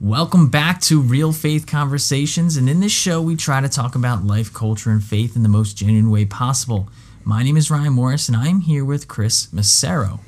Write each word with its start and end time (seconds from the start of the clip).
Welcome 0.00 0.48
back 0.48 0.80
to 0.82 1.00
Real 1.00 1.32
Faith 1.32 1.68
Conversations, 1.68 2.56
and 2.56 2.68
in 2.68 2.80
this 2.80 2.90
show, 2.90 3.22
we 3.22 3.36
try 3.36 3.60
to 3.60 3.68
talk 3.68 3.94
about 3.94 4.24
life, 4.24 4.52
culture, 4.52 4.90
and 4.90 5.02
faith 5.02 5.36
in 5.36 5.44
the 5.44 5.48
most 5.48 5.76
genuine 5.76 6.10
way 6.10 6.24
possible. 6.24 6.88
My 7.22 7.44
name 7.44 7.56
is 7.56 7.70
Ryan 7.70 7.92
Morris, 7.92 8.28
and 8.28 8.36
I'm 8.36 8.60
here 8.60 8.84
with 8.84 9.06
Chris 9.06 9.46
Massero, 9.46 10.18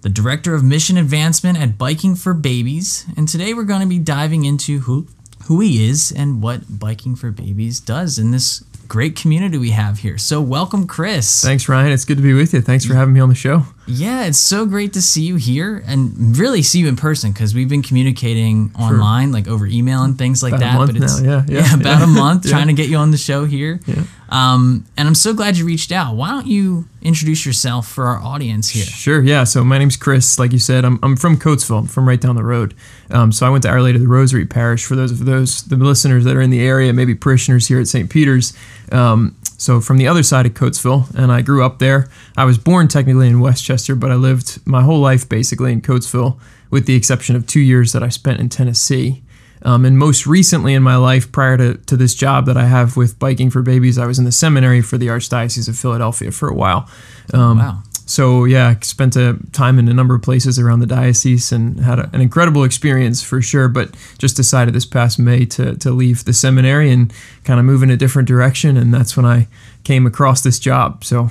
the 0.00 0.08
Director 0.08 0.54
of 0.54 0.64
Mission 0.64 0.96
Advancement 0.96 1.58
at 1.58 1.76
Biking 1.76 2.16
for 2.16 2.32
Babies. 2.32 3.04
And 3.14 3.28
today, 3.28 3.52
we're 3.52 3.64
going 3.64 3.82
to 3.82 3.86
be 3.86 3.98
diving 3.98 4.46
into 4.46 4.80
who 4.80 5.06
who 5.44 5.60
he 5.60 5.86
is 5.86 6.10
and 6.10 6.42
what 6.42 6.78
Biking 6.80 7.14
for 7.14 7.30
Babies 7.30 7.80
does 7.80 8.18
in 8.18 8.30
this 8.30 8.64
great 8.88 9.16
community 9.16 9.58
we 9.58 9.70
have 9.70 9.98
here. 9.98 10.16
So, 10.16 10.40
welcome, 10.40 10.86
Chris. 10.86 11.42
Thanks, 11.42 11.68
Ryan. 11.68 11.92
It's 11.92 12.06
good 12.06 12.16
to 12.16 12.22
be 12.22 12.32
with 12.32 12.54
you. 12.54 12.62
Thanks 12.62 12.86
for 12.86 12.94
having 12.94 13.12
me 13.12 13.20
on 13.20 13.28
the 13.28 13.34
show. 13.34 13.64
Yeah, 13.86 14.24
it's 14.24 14.38
so 14.38 14.64
great 14.64 14.94
to 14.94 15.02
see 15.02 15.22
you 15.22 15.36
here 15.36 15.82
and 15.86 16.36
really 16.38 16.62
see 16.62 16.78
you 16.80 16.88
in 16.88 16.96
person 16.96 17.32
because 17.32 17.54
we've 17.54 17.68
been 17.68 17.82
communicating 17.82 18.70
online, 18.78 19.30
like 19.30 19.46
over 19.46 19.66
email 19.66 20.02
and 20.02 20.16
things 20.16 20.42
like 20.42 20.54
About 20.54 20.62
a 20.62 20.64
that. 20.64 20.74
month 20.78 20.92
but 20.94 21.02
it's 21.02 21.20
now, 21.20 21.44
yeah, 21.48 21.60
yeah, 21.60 21.74
about 21.74 21.98
yeah. 21.98 22.04
a 22.04 22.06
month 22.06 22.44
Yeah. 22.46 22.50
trying 22.52 22.68
to 22.68 22.72
get 22.72 22.88
you 22.88 22.96
on 22.96 23.10
the 23.10 23.18
show 23.18 23.44
here. 23.44 23.80
Yeah. 23.86 24.04
Um, 24.30 24.86
and 24.96 25.06
I'm 25.06 25.14
so 25.14 25.32
glad 25.34 25.56
you 25.58 25.64
reached 25.66 25.92
out. 25.92 26.16
Why 26.16 26.30
don't 26.30 26.46
you 26.46 26.88
introduce 27.02 27.44
yourself 27.46 27.86
for 27.86 28.06
our 28.06 28.18
audience 28.18 28.70
here? 28.70 28.84
Sure, 28.84 29.22
yeah. 29.22 29.44
So 29.44 29.62
my 29.62 29.78
name's 29.78 29.96
Chris. 29.96 30.38
Like 30.38 30.52
you 30.52 30.58
said, 30.58 30.84
I'm, 30.84 30.98
I'm 31.02 31.14
from 31.16 31.36
Coatesville. 31.36 31.80
I'm 31.80 31.86
from 31.86 32.08
right 32.08 32.20
down 32.20 32.34
the 32.34 32.42
road. 32.42 32.74
Um, 33.10 33.30
so 33.32 33.46
I 33.46 33.50
went 33.50 33.62
to 33.64 33.68
Our 33.68 33.82
Lady 33.82 33.96
of 33.96 34.02
the 34.02 34.08
Rosary 34.08 34.46
Parish. 34.46 34.86
For 34.86 34.96
those 34.96 35.12
of 35.12 35.24
those 35.26 35.62
the 35.64 35.76
listeners 35.76 36.24
that 36.24 36.34
are 36.36 36.40
in 36.40 36.50
the 36.50 36.60
area, 36.66 36.92
maybe 36.92 37.14
parishioners 37.14 37.68
here 37.68 37.78
at 37.78 37.86
St. 37.86 38.08
Peter's. 38.10 38.54
Um, 38.90 39.36
so 39.56 39.80
from 39.80 39.98
the 39.98 40.06
other 40.06 40.22
side 40.22 40.46
of 40.46 40.54
Coatesville, 40.54 41.14
and 41.14 41.32
I 41.32 41.42
grew 41.42 41.64
up 41.64 41.78
there. 41.78 42.08
I 42.36 42.44
was 42.44 42.58
born 42.58 42.88
technically 42.88 43.28
in 43.28 43.40
West 43.40 43.64
Chester, 43.64 43.94
but 43.94 44.10
I 44.10 44.14
lived 44.14 44.60
my 44.66 44.82
whole 44.82 45.00
life 45.00 45.28
basically 45.28 45.72
in 45.72 45.80
Coatesville, 45.80 46.38
with 46.70 46.86
the 46.86 46.94
exception 46.94 47.36
of 47.36 47.46
two 47.46 47.60
years 47.60 47.92
that 47.92 48.02
I 48.02 48.08
spent 48.08 48.40
in 48.40 48.48
Tennessee. 48.48 49.22
Um, 49.62 49.86
and 49.86 49.98
most 49.98 50.26
recently 50.26 50.74
in 50.74 50.82
my 50.82 50.96
life, 50.96 51.32
prior 51.32 51.56
to, 51.56 51.74
to 51.74 51.96
this 51.96 52.14
job 52.14 52.44
that 52.46 52.56
I 52.56 52.66
have 52.66 52.96
with 52.98 53.18
Biking 53.18 53.48
for 53.48 53.62
Babies, 53.62 53.96
I 53.96 54.06
was 54.06 54.18
in 54.18 54.26
the 54.26 54.32
seminary 54.32 54.82
for 54.82 54.98
the 54.98 55.06
Archdiocese 55.06 55.68
of 55.68 55.78
Philadelphia 55.78 56.30
for 56.30 56.48
a 56.48 56.54
while. 56.54 56.88
Um, 57.32 57.58
Wow. 57.58 57.82
So 58.06 58.44
yeah, 58.44 58.68
I 58.68 58.78
spent 58.82 59.16
a 59.16 59.38
time 59.52 59.78
in 59.78 59.88
a 59.88 59.94
number 59.94 60.14
of 60.14 60.22
places 60.22 60.58
around 60.58 60.80
the 60.80 60.86
diocese 60.86 61.52
and 61.52 61.80
had 61.80 61.98
a, 61.98 62.10
an 62.12 62.20
incredible 62.20 62.64
experience 62.64 63.22
for 63.22 63.40
sure. 63.42 63.68
But 63.68 63.96
just 64.18 64.36
decided 64.36 64.74
this 64.74 64.86
past 64.86 65.18
May 65.18 65.44
to 65.46 65.74
to 65.76 65.90
leave 65.90 66.24
the 66.24 66.32
seminary 66.32 66.90
and 66.90 67.12
kind 67.44 67.58
of 67.58 67.66
move 67.66 67.82
in 67.82 67.90
a 67.90 67.96
different 67.96 68.28
direction, 68.28 68.76
and 68.76 68.92
that's 68.92 69.16
when 69.16 69.26
I 69.26 69.48
came 69.84 70.06
across 70.06 70.42
this 70.42 70.58
job. 70.58 71.04
So 71.04 71.28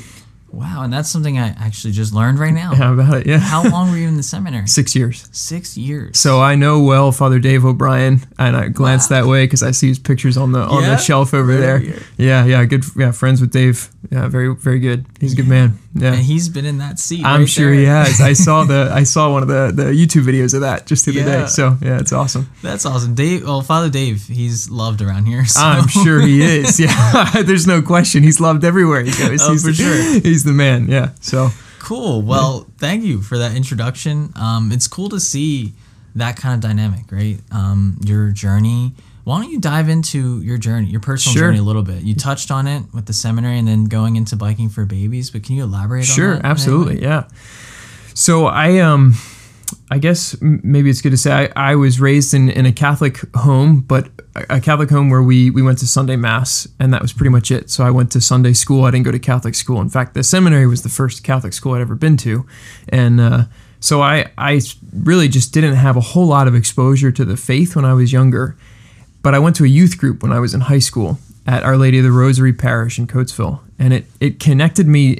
Wow, 0.51 0.83
and 0.83 0.93
that's 0.93 1.09
something 1.09 1.39
I 1.39 1.47
actually 1.47 1.93
just 1.93 2.13
learned 2.13 2.37
right 2.37 2.53
now. 2.53 2.75
how 2.75 2.93
about 2.93 3.15
it? 3.21 3.25
Yeah, 3.25 3.39
How 3.39 3.63
long 3.67 3.89
were 3.89 3.97
you 3.97 4.07
in 4.07 4.17
the 4.17 4.21
seminary? 4.23 4.67
six 4.79 4.95
years. 4.95 5.27
Six 5.31 5.75
years. 5.75 6.19
So 6.19 6.41
I 6.41 6.53
know 6.53 6.79
well 6.83 7.11
Father 7.11 7.39
Dave 7.39 7.65
O'Brien, 7.65 8.21
and 8.37 8.55
I 8.55 8.67
glanced 8.67 9.09
that 9.09 9.25
way 9.25 9.45
because 9.45 9.63
I 9.63 9.71
see 9.71 9.87
his 9.87 9.97
pictures 9.97 10.37
on 10.37 10.51
the 10.51 10.59
on 10.59 10.83
Yeah? 10.83 10.89
the 10.91 10.97
shelf 10.97 11.33
over 11.33 11.55
there. 11.57 11.81
Yeah, 12.19 12.45
yeah, 12.45 12.65
good. 12.65 12.83
Yeah, 12.95 13.11
friends 13.11 13.41
with 13.41 13.51
Dave. 13.51 13.89
Yeah, 14.13 14.27
very 14.27 14.53
very 14.55 14.79
good. 14.79 15.05
He's 15.19 15.33
a 15.33 15.35
good 15.35 15.47
man. 15.47 15.79
Yeah. 15.95 16.13
and 16.13 16.23
he's 16.23 16.49
been 16.49 16.65
in 16.65 16.79
that 16.79 16.97
seat. 16.99 17.23
I'm 17.23 17.41
right 17.41 17.49
sure 17.49 17.69
there. 17.69 17.79
he 17.79 17.85
has. 17.85 18.19
I 18.19 18.33
saw 18.47 18.63
the 18.63 18.89
I 18.91 19.03
saw 19.03 19.31
one 19.31 19.43
of 19.43 19.47
the, 19.49 19.71
the 19.83 19.91
YouTube 19.91 20.23
videos 20.25 20.53
of 20.55 20.61
that 20.61 20.87
just 20.87 21.05
the 21.05 21.11
other 21.21 21.29
Yeah. 21.29 21.41
day. 21.41 21.45
So 21.47 21.77
yeah, 21.81 21.99
it's 21.99 22.11
awesome. 22.11 22.49
That's 22.63 22.85
awesome. 22.85 23.13
Dave, 23.15 23.43
well, 23.43 23.61
Father 23.61 23.89
Dave, 23.91 24.23
he's 24.27 24.69
loved 24.71 25.01
around 25.01 25.25
here. 25.25 25.43
So. 25.53 25.61
I'm 25.61 25.87
sure 25.87 26.19
he 26.21 26.41
is. 26.41 26.79
Yeah, 26.79 27.43
there's 27.43 27.67
no 27.67 27.81
question. 27.83 28.23
He's 28.23 28.39
loved 28.39 28.63
everywhere 28.63 29.03
he 29.03 29.11
goes. 29.11 29.41
Oh, 29.43 29.51
he's 29.51 29.61
for 29.63 29.67
the, 29.71 29.73
sure. 29.75 30.21
He's 30.21 30.43
the 30.43 30.53
man. 30.53 30.87
Yeah. 30.87 31.09
So 31.21 31.49
Cool. 31.79 32.21
Well, 32.21 32.65
thank 32.77 33.03
you 33.03 33.21
for 33.21 33.37
that 33.37 33.55
introduction. 33.55 34.31
Um, 34.35 34.71
it's 34.71 34.87
cool 34.87 35.09
to 35.09 35.19
see 35.19 35.73
that 36.15 36.37
kind 36.37 36.55
of 36.55 36.61
dynamic, 36.61 37.11
right? 37.11 37.39
Um, 37.51 37.97
your 38.03 38.29
journey. 38.31 38.93
Why 39.23 39.41
don't 39.41 39.51
you 39.51 39.59
dive 39.59 39.87
into 39.87 40.41
your 40.41 40.57
journey, 40.57 40.87
your 40.87 40.99
personal 40.99 41.33
Sure. 41.33 41.47
journey 41.47 41.59
a 41.59 41.63
little 41.63 41.83
bit? 41.83 42.03
You 42.03 42.13
touched 42.13 42.51
on 42.51 42.67
it 42.67 42.83
with 42.93 43.05
the 43.05 43.13
seminary 43.13 43.57
and 43.57 43.67
then 43.67 43.85
going 43.85 44.17
into 44.17 44.35
biking 44.35 44.69
for 44.69 44.83
babies, 44.85 45.31
but 45.31 45.43
can 45.43 45.55
you 45.55 45.63
elaborate 45.63 46.01
on 46.01 46.15
sure, 46.15 46.31
that? 46.31 46.39
in 46.39 46.45
any 46.45 46.49
absolutely, 46.49 47.01
yeah. 47.01 47.23
So 48.13 48.47
I 48.47 48.79
um, 48.79 49.15
I 49.89 49.97
guess 49.97 50.35
maybe 50.41 50.89
it's 50.89 51.01
good 51.01 51.11
to 51.11 51.17
say 51.17 51.49
I, 51.55 51.71
I 51.71 51.75
was 51.75 51.99
raised 52.01 52.33
in, 52.33 52.49
in 52.49 52.65
a 52.65 52.71
Catholic 52.71 53.19
home, 53.35 53.79
but 53.81 54.09
a 54.35 54.57
a 54.57 54.61
Catholic 54.61 54.89
home 54.89 55.09
where 55.09 55.23
we 55.23 55.49
we 55.49 55.61
went 55.61 55.77
to 55.79 55.87
Sunday 55.87 56.15
mass, 56.15 56.67
and 56.79 56.93
that 56.93 57.01
was 57.01 57.13
pretty 57.13 57.29
much 57.29 57.49
it. 57.49 57.69
So 57.69 57.83
I 57.83 57.91
went 57.91 58.11
to 58.11 58.21
Sunday 58.21 58.53
school. 58.53 58.83
I 58.83 58.91
didn't 58.91 59.05
go 59.05 59.11
to 59.11 59.19
Catholic 59.19 59.55
school. 59.55 59.79
In 59.79 59.89
fact, 59.89 60.15
the 60.15 60.23
seminary 60.23 60.67
was 60.67 60.81
the 60.83 60.89
first 60.89 61.23
Catholic 61.23 61.53
school 61.53 61.73
I'd 61.73 61.81
ever 61.81 61.95
been 61.95 62.17
to, 62.17 62.45
and 62.89 63.21
uh, 63.21 63.43
so 63.79 64.01
I 64.01 64.31
I 64.37 64.61
really 64.93 65.27
just 65.27 65.53
didn't 65.53 65.75
have 65.75 65.95
a 65.95 66.01
whole 66.01 66.27
lot 66.27 66.47
of 66.47 66.55
exposure 66.55 67.11
to 67.11 67.23
the 67.23 67.37
faith 67.37 67.75
when 67.75 67.85
I 67.85 67.93
was 67.93 68.11
younger. 68.11 68.57
But 69.23 69.33
I 69.33 69.39
went 69.39 69.55
to 69.55 69.63
a 69.63 69.67
youth 69.67 69.97
group 69.97 70.21
when 70.21 70.31
I 70.31 70.39
was 70.39 70.53
in 70.53 70.61
high 70.61 70.79
school 70.79 71.17
at 71.47 71.63
Our 71.63 71.77
Lady 71.77 71.97
of 71.97 72.03
the 72.03 72.11
Rosary 72.11 72.53
Parish 72.53 72.99
in 72.99 73.07
Coatesville, 73.07 73.61
and 73.79 73.93
it 73.93 74.05
it 74.19 74.39
connected 74.39 74.87
me 74.87 75.17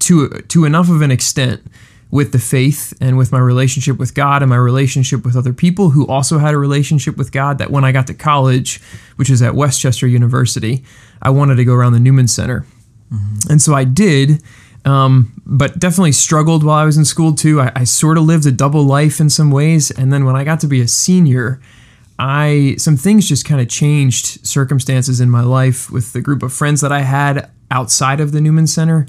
to 0.00 0.28
to 0.28 0.64
enough 0.64 0.90
of 0.90 1.00
an 1.00 1.10
extent 1.10 1.62
with 2.10 2.32
the 2.32 2.38
faith 2.38 2.92
and 3.00 3.18
with 3.18 3.32
my 3.32 3.38
relationship 3.38 3.98
with 3.98 4.14
God 4.14 4.42
and 4.42 4.48
my 4.50 4.56
relationship 4.56 5.24
with 5.24 5.36
other 5.36 5.52
people 5.52 5.90
who 5.90 6.06
also 6.06 6.38
had 6.38 6.54
a 6.54 6.58
relationship 6.58 7.16
with 7.16 7.32
God 7.32 7.58
that 7.58 7.70
when 7.70 7.84
I 7.84 7.90
got 7.90 8.06
to 8.06 8.14
college, 8.14 8.80
which 9.16 9.28
is 9.28 9.42
at 9.42 9.54
West 9.54 9.80
Chester 9.80 10.06
University, 10.06 10.84
I 11.20 11.30
wanted 11.30 11.56
to 11.56 11.64
go 11.64 11.74
around 11.74 11.94
the 11.94 12.00
Newman 12.00 12.28
Center. 12.28 12.64
And 13.50 13.60
so 13.60 13.74
I 13.74 13.84
did, 13.84 14.42
um, 14.84 15.32
but 15.44 15.78
definitely 15.78 16.12
struggled 16.12 16.64
while 16.64 16.76
I 16.76 16.84
was 16.84 16.96
in 16.96 17.04
school 17.04 17.34
too. 17.34 17.60
I, 17.60 17.72
I 17.74 17.84
sort 17.84 18.18
of 18.18 18.24
lived 18.24 18.46
a 18.46 18.52
double 18.52 18.84
life 18.84 19.20
in 19.20 19.30
some 19.30 19.50
ways. 19.50 19.90
And 19.90 20.12
then 20.12 20.24
when 20.24 20.36
I 20.36 20.44
got 20.44 20.60
to 20.60 20.66
be 20.66 20.80
a 20.80 20.88
senior, 20.88 21.60
I 22.18 22.76
some 22.78 22.96
things 22.96 23.28
just 23.28 23.44
kind 23.44 23.60
of 23.60 23.68
changed 23.68 24.46
circumstances 24.46 25.20
in 25.20 25.30
my 25.30 25.42
life 25.42 25.90
with 25.90 26.12
the 26.12 26.20
group 26.20 26.42
of 26.42 26.52
friends 26.52 26.80
that 26.80 26.92
I 26.92 27.00
had 27.00 27.50
outside 27.70 28.20
of 28.20 28.32
the 28.32 28.40
Newman 28.40 28.66
Center, 28.66 29.06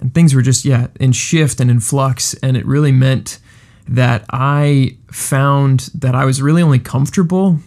and 0.00 0.14
things 0.14 0.34
were 0.34 0.42
just 0.42 0.64
yeah 0.64 0.88
in 0.98 1.12
shift 1.12 1.60
and 1.60 1.70
in 1.70 1.80
flux, 1.80 2.34
and 2.34 2.56
it 2.56 2.66
really 2.66 2.92
meant 2.92 3.38
that 3.88 4.24
I 4.30 4.96
found 5.10 5.90
that 5.94 6.14
I 6.14 6.24
was 6.24 6.40
really 6.40 6.62
only 6.62 6.78
comfortable 6.78 7.58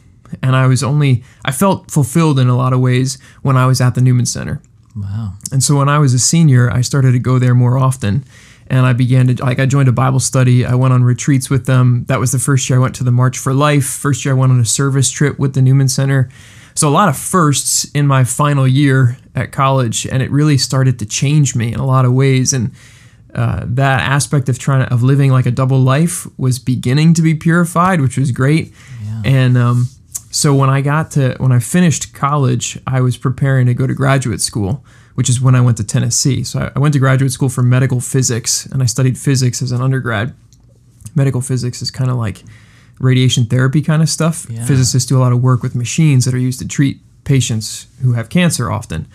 and 0.42 0.56
I 0.56 0.68
was 0.68 0.84
only 0.84 1.24
I 1.44 1.52
felt 1.52 1.92
fulfilled 1.92 2.40
in 2.40 2.48
a 2.48 2.56
lot 2.56 2.74
of 2.74 2.80
ways 2.80 3.18
when 3.42 3.58
I 3.58 3.66
was 3.68 3.82
at 3.82 3.96
the 3.96 4.02
Newman 4.02 4.26
Center. 4.26 4.62
Wow. 4.96 5.34
And 5.52 5.64
so 5.64 5.78
when 5.78 5.90
I 5.90 5.98
was 5.98 6.14
a 6.14 6.20
senior, 6.20 6.72
I 6.72 6.82
started 6.82 7.12
to 7.14 7.20
go 7.20 7.40
there 7.40 7.56
more 7.56 7.78
often. 7.78 8.24
And 8.74 8.88
I 8.88 8.94
began 8.94 9.28
to, 9.28 9.46
like, 9.46 9.60
I 9.60 9.68
joined 9.68 9.88
a 9.88 9.92
Bible 9.92 10.20
study. 10.20 10.66
I 10.66 10.74
went 10.74 10.96
on 10.96 11.04
retreats 11.04 11.48
with 11.48 11.68
them. 11.68 12.06
That 12.08 12.20
was 12.20 12.32
the 12.32 12.40
first 12.40 12.68
year 12.68 12.80
I 12.80 12.82
went 12.82 12.96
to 12.96 13.04
the 13.04 13.12
March 13.12 13.38
for 13.38 13.54
Life. 13.54 13.86
First 13.86 14.26
year 14.26 14.34
I 14.34 14.38
went 14.38 14.52
on 14.52 14.60
a 14.60 14.66
service 14.66 15.12
trip 15.12 15.38
with 15.38 15.54
the 15.54 15.62
Newman 15.62 15.88
Center. 15.88 16.28
So 16.74 16.90
a 16.90 16.90
lot 16.90 17.08
of 17.08 17.16
firsts 17.16 17.86
in 17.92 18.08
my 18.08 18.24
final 18.24 18.68
year 18.68 19.18
at 19.36 19.52
college. 19.52 20.08
And 20.08 20.24
it 20.24 20.32
really 20.32 20.58
started 20.58 20.98
to 20.98 21.06
change 21.06 21.56
me 21.56 21.72
in 21.72 21.80
a 21.80 21.86
lot 21.86 22.04
of 22.04 22.14
ways. 22.14 22.52
And 22.52 22.72
uh, 23.36 23.62
that 23.64 24.02
aspect 24.02 24.50
of 24.50 24.58
trying 24.58 24.88
to, 24.88 24.92
of 24.92 25.04
living 25.04 25.32
like 25.32 25.46
a 25.46 25.52
double 25.52 25.80
life 25.80 26.26
was 26.40 26.58
beginning 26.58 27.14
to 27.14 27.22
be 27.22 27.36
purified, 27.36 28.02
which 28.02 28.18
was 28.18 28.32
great. 28.32 28.74
And 29.24 29.56
um, 29.56 29.88
so 30.32 30.56
when 30.56 30.72
I 30.72 30.82
got 30.82 31.12
to 31.12 31.36
when 31.38 31.52
I 31.52 31.60
finished 31.60 32.16
college, 32.16 32.80
I 32.88 33.02
was 33.02 33.18
preparing 33.18 33.68
to 33.68 33.76
go 33.76 33.86
to 33.86 33.94
graduate 33.94 34.42
school, 34.42 34.84
which 35.16 35.30
is 35.30 35.40
when 35.40 35.56
I 35.56 35.62
went 35.62 35.78
to 35.78 35.84
Tennessee. 35.84 36.44
So 36.44 36.72
I, 36.76 36.80
went 36.80 36.94
to 36.94 37.00
graduate 37.00 37.32
school 37.32 37.50
for 37.50 37.64
medical 37.64 38.00
physics, 38.00 38.66
and 38.66 38.82
I 38.82 38.86
studied 38.86 39.18
physics 39.18 39.62
as 39.62 39.72
an 39.72 39.82
undergrad. 39.82 40.34
Medical 41.16 41.42
physics 41.42 41.82
is 41.82 41.92
kind 41.92 42.10
of 42.10 42.18
like 42.18 42.44
radiation 43.00 43.46
therapy 43.46 43.82
kind 43.82 44.02
of 44.02 44.10
stuff. 44.10 44.48
Yeah. 44.50 44.66
Physicists 44.66 45.08
do 45.08 45.18
a 45.18 45.22
lot 45.22 45.32
of 45.32 45.42
work 45.42 45.62
with 45.62 45.76
machines 45.76 46.26
that 46.26 46.34
are 46.34 46.40
used 46.40 46.60
to 46.60 46.68
treat 46.68 47.00
patients 47.24 47.88
who 48.02 48.14
have 48.14 48.30
cancer 48.30 48.72
often. 48.72 49.08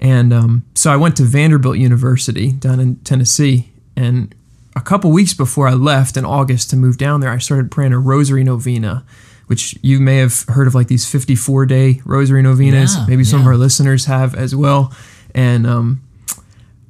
And 0.00 0.32
um, 0.32 0.64
so 0.74 0.92
I 0.92 0.96
went 0.96 1.16
to 1.16 1.24
Vanderbilt 1.24 1.78
University 1.78 2.52
down 2.52 2.80
in 2.80 2.96
Tennessee. 2.96 3.70
And 3.96 4.34
a 4.76 4.80
couple 4.80 5.10
weeks 5.10 5.34
before 5.34 5.66
I 5.66 5.74
left 5.74 6.16
in 6.16 6.24
August 6.24 6.70
to 6.70 6.76
move 6.76 6.98
down 6.98 7.20
there, 7.20 7.30
I 7.30 7.38
started 7.38 7.70
praying 7.70 7.92
a 7.92 7.98
rosary 7.98 8.44
novena, 8.44 9.04
which 9.46 9.76
you 9.82 9.98
may 9.98 10.18
have 10.18 10.44
heard 10.48 10.66
of 10.66 10.74
like 10.74 10.88
these 10.88 11.08
54 11.10 11.66
day 11.66 12.00
rosary 12.04 12.42
novenas. 12.42 12.96
Yeah, 12.96 13.06
Maybe 13.08 13.24
some 13.24 13.40
of 13.40 13.46
our 13.46 13.56
listeners 13.56 14.04
have 14.04 14.34
as 14.34 14.54
well. 14.54 14.92
And 15.34 15.66
um, 15.66 16.02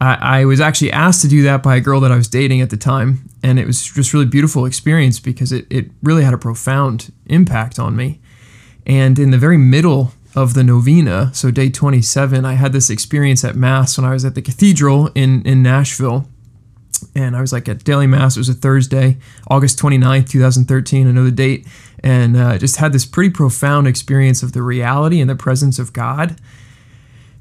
I, 0.01 0.41
I 0.41 0.45
was 0.45 0.61
actually 0.61 0.93
asked 0.93 1.23
to 1.23 1.29
do 1.29 1.43
that 1.43 1.63
by 1.63 1.77
a 1.77 1.81
girl 1.81 2.01
that 2.01 2.13
I 2.13 2.17
was 2.17 2.29
dating 2.29 2.61
at 2.61 2.71
the 2.71 2.77
time. 2.77 3.29
And 3.43 3.59
it 3.59 3.67
was 3.67 3.83
just 3.85 4.13
really 4.13 4.27
beautiful 4.27 4.65
experience 4.65 5.21
because 5.21 5.53
it, 5.53 5.67
it 5.71 5.91
really 6.03 6.25
had 6.25 6.35
a 6.35 6.39
profound 6.39 7.13
impact 7.27 7.79
on 7.79 7.97
me. 7.97 8.21
And 8.87 9.19
in 9.19 9.31
the 9.31 9.39
very 9.39 9.59
middle 9.59 10.13
of 10.35 10.55
the 10.55 10.65
novena, 10.65 11.31
so 11.35 11.51
day 11.51 11.69
27, 11.69 12.45
I 12.45 12.55
had 12.55 12.73
this 12.73 12.91
experience 12.91 13.45
at 13.45 13.57
Mass 13.57 13.99
when 13.99 14.05
I 14.05 14.13
was 14.13 14.25
at 14.25 14.35
the 14.35 14.43
cathedral 14.43 15.11
in, 15.15 15.43
in 15.43 15.63
Nashville. 15.63 16.29
And 17.15 17.37
I 17.37 17.41
was 17.41 17.53
like 17.53 17.69
at 17.69 17.85
daily 17.85 18.07
Mass, 18.07 18.37
it 18.37 18.41
was 18.41 18.49
a 18.49 18.55
Thursday, 18.55 19.19
August 19.49 19.79
29th, 19.79 20.29
2013, 20.31 21.07
I 21.07 21.13
know 21.13 21.25
the 21.25 21.31
date. 21.31 21.67
And 22.03 22.37
uh, 22.37 22.59
just 22.59 22.77
had 22.77 22.93
this 22.93 23.05
pretty 23.05 23.31
profound 23.31 23.87
experience 23.87 24.43
of 24.43 24.53
the 24.53 24.63
reality 24.63 25.21
and 25.21 25.29
the 25.29 25.37
presence 25.37 25.79
of 25.79 25.93
God. 25.93 26.41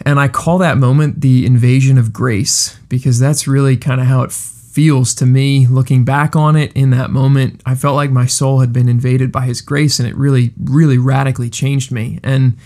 And 0.05 0.19
I 0.19 0.27
call 0.27 0.59
that 0.59 0.77
moment 0.77 1.21
the 1.21 1.45
invasion 1.45 1.97
of 1.97 2.13
grace 2.13 2.77
because 2.88 3.19
that's 3.19 3.47
really 3.47 3.77
kind 3.77 3.99
of 3.99 4.07
how 4.07 4.21
it 4.23 4.31
feels 4.31 5.15
to 5.15 5.25
me 5.25 5.65
looking 5.65 6.05
back 6.05 6.35
on 6.35 6.55
it 6.55 6.71
in 6.73 6.91
that 6.91 7.09
moment. 7.09 7.61
I 7.65 7.73
felt 7.73 7.95
like 7.95 8.11
my 8.11 8.27
soul 8.27 8.59
had 8.59 8.71
been 8.71 8.88
invaded 8.88 9.31
by 9.31 9.45
His 9.45 9.59
grace, 9.59 9.99
and 9.99 10.07
it 10.07 10.15
really, 10.15 10.53
really 10.63 10.99
radically 10.99 11.49
changed 11.49 11.91
me. 11.91 12.19
And 12.23 12.57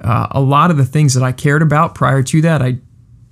uh, 0.00 0.28
a 0.30 0.40
lot 0.40 0.70
of 0.70 0.76
the 0.76 0.84
things 0.84 1.14
that 1.14 1.24
I 1.24 1.32
cared 1.32 1.62
about 1.62 1.96
prior 1.96 2.22
to 2.22 2.40
that, 2.42 2.62
I 2.62 2.78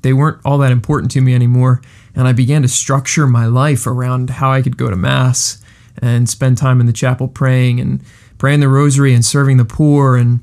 they 0.02 0.12
weren't 0.12 0.40
all 0.44 0.58
that 0.58 0.72
important 0.72 1.10
to 1.12 1.20
me 1.20 1.34
anymore. 1.34 1.80
And 2.14 2.28
I 2.28 2.32
began 2.32 2.62
to 2.62 2.68
structure 2.68 3.26
my 3.26 3.46
life 3.46 3.86
around 3.86 4.30
how 4.30 4.52
I 4.52 4.62
could 4.62 4.76
go 4.76 4.90
to 4.90 4.96
mass 4.96 5.62
and 6.02 6.28
spend 6.28 6.58
time 6.58 6.80
in 6.80 6.86
the 6.86 6.92
chapel 6.92 7.26
praying 7.28 7.80
and 7.80 8.02
praying 8.36 8.60
the 8.60 8.68
rosary 8.68 9.14
and 9.14 9.24
serving 9.24 9.56
the 9.56 9.64
poor 9.64 10.16
and 10.16 10.40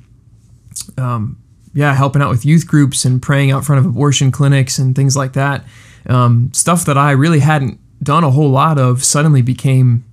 um, 0.98 1.41
yeah, 1.74 1.94
helping 1.94 2.22
out 2.22 2.30
with 2.30 2.46
youth 2.46 2.68
groups 2.68 3.06
and 3.06 3.22
praying 3.22 3.52
out 3.52 3.66
front 3.66 3.80
of 3.80 3.86
abortion 3.86 4.32
clinics 4.32 4.78
and 4.78 4.96
things 4.96 5.16
like 5.16 5.34
that. 5.34 5.64
Um, 6.08 6.52
stuff 6.54 6.86
that 6.86 6.98
I 6.98 7.12
really 7.12 7.40
hadn't 7.40 7.80
done 8.04 8.24
a 8.24 8.32
whole 8.32 8.50
lot 8.50 8.78
of 8.78 9.04
suddenly 9.04 9.42
became 9.42 10.04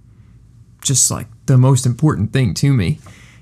just 0.83 1.11
like 1.11 1.27
the 1.47 1.59
most 1.59 1.87
important 1.87 2.33
thing 2.33 2.55
to 2.55 2.73
me. 2.73 2.99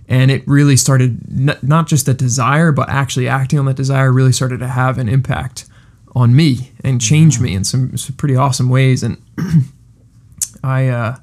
And 0.09 0.31
it 0.31 0.47
really 0.47 0.77
started, 0.77 1.21
n- 1.29 1.59
not 1.63 1.89
just 1.89 2.09
a 2.09 2.15
desire, 2.15 2.71
but 2.73 2.89
actually 2.89 3.29
acting 3.29 3.59
on 3.59 3.67
that 3.67 3.77
desire 3.77 4.13
really 4.13 4.33
started 4.33 4.61
to 4.61 4.69
have 4.69 4.99
an 4.99 5.09
impact 5.09 5.67
on 6.15 6.35
me 6.35 6.73
and 6.83 7.01
change 7.01 7.41
me 7.41 7.55
in 7.55 7.65
some, 7.65 7.97
some 7.97 8.15
pretty 8.17 8.37
awesome 8.37 8.69
ways. 8.69 9.03
And 9.03 9.21
I, 10.65 10.89
uh, 10.89 11.17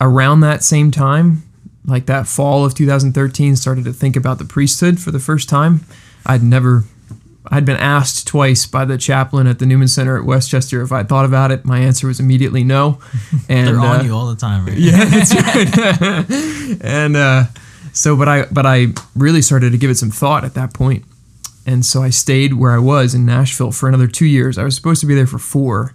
around 0.00 0.40
that 0.40 0.62
same 0.62 0.90
time, 0.90 1.42
like 1.86 2.06
that 2.06 2.26
fall 2.26 2.64
of 2.64 2.74
2013, 2.74 3.56
started 3.56 3.84
to 3.84 3.92
think 3.92 4.16
about 4.16 4.38
the 4.38 4.44
priesthood 4.44 5.00
for 5.00 5.10
the 5.10 5.20
first 5.20 5.48
time. 5.48 5.84
I'd 6.24 6.42
never, 6.42 6.84
I'd 7.46 7.64
been 7.64 7.76
asked 7.76 8.26
twice 8.26 8.66
by 8.66 8.84
the 8.84 8.98
chaplain 8.98 9.46
at 9.46 9.58
the 9.58 9.66
Newman 9.66 9.88
Center 9.88 10.18
at 10.18 10.24
West 10.24 10.50
Chester 10.50 10.82
if 10.82 10.90
I 10.90 11.04
thought 11.04 11.24
about 11.24 11.52
it. 11.52 11.64
My 11.64 11.78
answer 11.78 12.06
was 12.08 12.18
immediately 12.18 12.64
no. 12.64 12.98
And 13.48 13.68
they're 13.68 13.78
on 13.78 14.00
uh, 14.00 14.02
you 14.02 14.14
all 14.14 14.28
the 14.28 14.36
time, 14.36 14.66
right? 14.66 14.76
yeah, 14.76 15.04
that's 15.04 15.34
right. 16.78 16.80
and 16.84 17.16
uh, 17.16 17.44
so, 17.92 18.16
but 18.16 18.28
I, 18.28 18.46
but 18.46 18.66
I 18.66 18.88
really 19.14 19.42
started 19.42 19.70
to 19.70 19.78
give 19.78 19.90
it 19.90 19.96
some 19.96 20.10
thought 20.10 20.44
at 20.44 20.54
that 20.54 20.74
point. 20.74 21.02
point, 21.02 21.04
and 21.64 21.86
so 21.86 22.02
I 22.02 22.10
stayed 22.10 22.54
where 22.54 22.72
I 22.72 22.78
was 22.78 23.14
in 23.14 23.24
Nashville 23.24 23.72
for 23.72 23.88
another 23.88 24.06
two 24.06 24.26
years. 24.26 24.58
I 24.58 24.64
was 24.64 24.74
supposed 24.74 25.00
to 25.00 25.06
be 25.06 25.14
there 25.14 25.26
for 25.26 25.38
four 25.38 25.94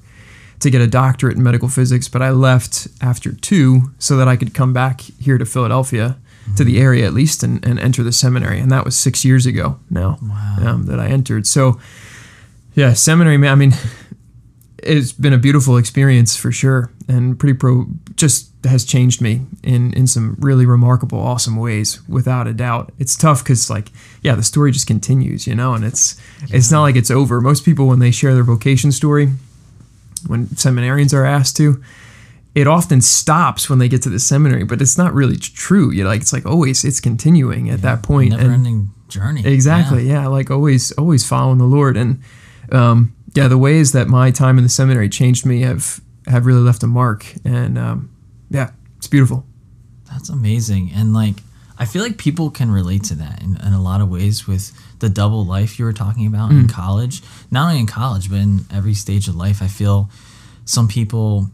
to 0.62 0.70
get 0.70 0.82
a 0.82 0.88
doctorate 0.88 1.36
in 1.38 1.44
medical 1.44 1.68
physics, 1.70 2.08
but 2.08 2.22
I 2.22 2.32
left 2.32 2.88
after 3.02 3.32
two 3.34 3.92
so 4.00 4.16
that 4.18 4.28
I 4.28 4.36
could 4.38 4.54
come 4.54 4.74
back 4.74 5.02
here 5.20 5.38
to 5.38 5.46
Philadelphia, 5.46 6.18
to 6.56 6.64
the 6.64 6.80
area 6.80 7.06
at 7.06 7.14
least, 7.14 7.44
and, 7.44 7.64
and 7.66 7.80
enter 7.80 8.04
the 8.04 8.12
seminary. 8.12 8.60
And 8.60 8.72
that 8.72 8.86
was 8.86 8.96
six 8.98 9.24
years 9.26 9.46
ago 9.46 9.80
now 9.90 10.18
Wow. 10.22 10.58
um, 10.66 10.86
that 10.86 11.00
I 11.00 11.08
entered. 11.08 11.46
So, 11.48 11.80
yeah, 12.76 12.94
seminary, 12.94 13.38
man. 13.38 13.52
I 13.52 13.56
mean, 13.56 13.74
it's 14.84 15.12
been 15.12 15.34
a 15.34 15.38
beautiful 15.38 15.78
experience 15.78 16.36
for 16.36 16.52
sure, 16.52 16.90
and 17.08 17.38
pretty 17.40 17.54
pro. 17.54 17.86
Just 18.16 18.50
has 18.64 18.84
changed 18.86 19.22
me 19.22 19.42
in 19.64 19.94
in 19.94 20.08
some 20.08 20.36
really 20.40 20.66
remarkable, 20.66 21.20
awesome 21.20 21.56
ways, 21.58 22.02
without 22.08 22.48
a 22.48 22.54
doubt. 22.54 22.92
It's 23.00 23.16
tough 23.16 23.44
because, 23.44 23.70
like, 23.70 23.90
yeah, 24.22 24.36
the 24.36 24.44
story 24.44 24.72
just 24.72 24.88
continues, 24.88 25.46
you 25.48 25.56
know, 25.56 25.74
and 25.74 25.84
it's 25.84 26.20
it's 26.50 26.72
not 26.72 26.82
like 26.82 26.96
it's 26.96 27.12
over. 27.12 27.42
Most 27.42 27.64
people, 27.66 27.88
when 27.88 28.00
they 28.00 28.12
share 28.12 28.34
their 28.34 28.44
vocation 28.44 28.92
story, 28.92 29.30
when 30.28 30.48
seminarians 30.48 31.14
are 31.14 31.26
asked 31.26 31.58
to, 31.58 31.82
it 32.54 32.68
often 32.68 33.02
stops 33.02 33.70
when 33.70 33.80
they 33.80 33.88
get 33.88 34.02
to 34.04 34.10
the 34.10 34.20
seminary, 34.20 34.64
but 34.64 34.82
it's 34.82 34.98
not 34.98 35.14
really 35.14 35.38
true. 35.38 35.92
You 35.92 36.04
know, 36.04 36.10
like 36.10 36.22
it's 36.22 36.34
like 36.34 36.46
always 36.46 36.84
it's 36.84 37.00
continuing 37.00 37.70
at 37.70 37.82
that 37.82 38.04
point. 38.04 38.32
Never 38.32 38.44
and- 38.44 38.54
ending 38.54 38.90
journey. 39.08 39.46
Exactly. 39.46 40.08
Yeah. 40.08 40.28
Like 40.28 40.52
always, 40.52 40.92
always 40.94 41.28
following 41.28 41.58
the 41.58 41.66
Lord. 41.66 41.98
And 41.98 42.22
um, 42.72 43.14
yeah, 43.36 43.48
the 43.48 43.58
ways 43.58 43.92
that 43.92 44.08
my 44.08 44.32
time 44.32 44.58
in 44.58 44.64
the 44.64 44.70
seminary 44.70 45.10
changed 45.10 45.46
me 45.46 45.62
have 45.62 46.02
have 46.28 46.46
really 46.46 46.62
left 46.62 46.84
a 46.84 46.88
mark. 46.88 47.26
And 47.44 47.78
um, 47.78 48.10
yeah, 48.50 48.72
it's 48.98 49.08
beautiful. 49.08 49.46
That's 50.12 50.30
amazing. 50.30 50.92
And 50.94 51.14
like, 51.14 51.36
I 51.78 51.86
feel 51.86 52.04
like 52.04 52.18
people 52.18 52.52
can 52.52 52.70
relate 52.70 53.04
to 53.06 53.16
that 53.16 53.42
in, 53.42 53.58
in 53.58 53.74
a 53.74 53.82
lot 53.82 54.02
of 54.02 54.10
ways 54.10 54.48
with 54.48 54.72
the 55.02 55.10
double 55.10 55.46
life 55.46 55.78
you 55.78 55.84
were 55.86 55.94
talking 55.94 56.26
about 56.28 56.52
in 56.52 56.68
college. 56.68 57.22
Not 57.52 57.68
only 57.68 57.80
in 57.82 57.88
college, 57.88 58.30
but 58.30 58.38
in 58.40 58.66
every 58.72 58.94
stage 58.94 59.28
of 59.28 59.36
life. 59.36 59.62
I 59.62 59.68
feel 59.68 60.10
some 60.66 60.88
people 60.88 61.50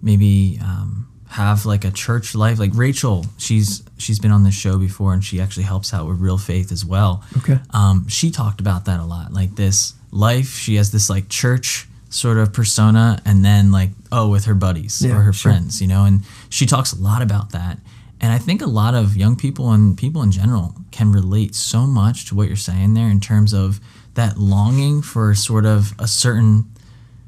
maybe 0.00 0.58
um, 0.62 1.08
have 1.28 1.66
like 1.66 1.84
a 1.84 1.90
church 1.90 2.34
life. 2.34 2.58
Like 2.58 2.70
Rachel, 2.74 3.26
she's 3.38 3.82
she's 3.98 4.18
been 4.18 4.30
on 4.30 4.44
this 4.44 4.54
show 4.54 4.78
before, 4.78 5.12
and 5.14 5.24
she 5.24 5.40
actually 5.40 5.64
helps 5.64 5.92
out 5.92 6.06
with 6.06 6.18
Real 6.20 6.38
Faith 6.38 6.70
as 6.70 6.84
well. 6.84 7.24
Okay. 7.38 7.58
Um, 7.70 8.06
she 8.08 8.30
talked 8.30 8.60
about 8.60 8.84
that 8.84 9.00
a 9.00 9.04
lot. 9.04 9.32
Like 9.32 9.56
this 9.56 9.94
life, 10.10 10.50
she 10.56 10.76
has 10.76 10.92
this 10.92 11.08
like 11.10 11.28
church 11.28 11.88
sort 12.10 12.36
of 12.36 12.52
persona, 12.52 13.20
and 13.24 13.42
then 13.44 13.72
like 13.72 13.90
oh, 14.12 14.28
with 14.28 14.44
her 14.44 14.54
buddies 14.54 15.00
Yeah, 15.02 15.16
or 15.16 15.22
her 15.22 15.32
sure. 15.32 15.50
friends, 15.52 15.80
you 15.80 15.88
know. 15.88 16.04
And 16.04 16.22
she 16.50 16.66
talks 16.66 16.92
a 16.92 17.00
lot 17.00 17.22
about 17.22 17.52
that. 17.52 17.78
And 18.22 18.32
I 18.32 18.38
think 18.38 18.62
a 18.62 18.66
lot 18.66 18.94
of 18.94 19.16
young 19.16 19.34
people 19.36 19.72
and 19.72 19.98
people 19.98 20.22
in 20.22 20.30
general 20.30 20.74
can 20.92 21.10
relate 21.12 21.54
so 21.56 21.86
much 21.86 22.26
to 22.26 22.34
what 22.36 22.46
you're 22.46 22.56
saying 22.56 22.94
there 22.94 23.08
in 23.08 23.18
terms 23.20 23.52
of 23.52 23.80
that 24.14 24.38
longing 24.38 25.02
for 25.02 25.34
sort 25.34 25.66
of 25.66 25.92
a 25.98 26.06
certain 26.06 26.70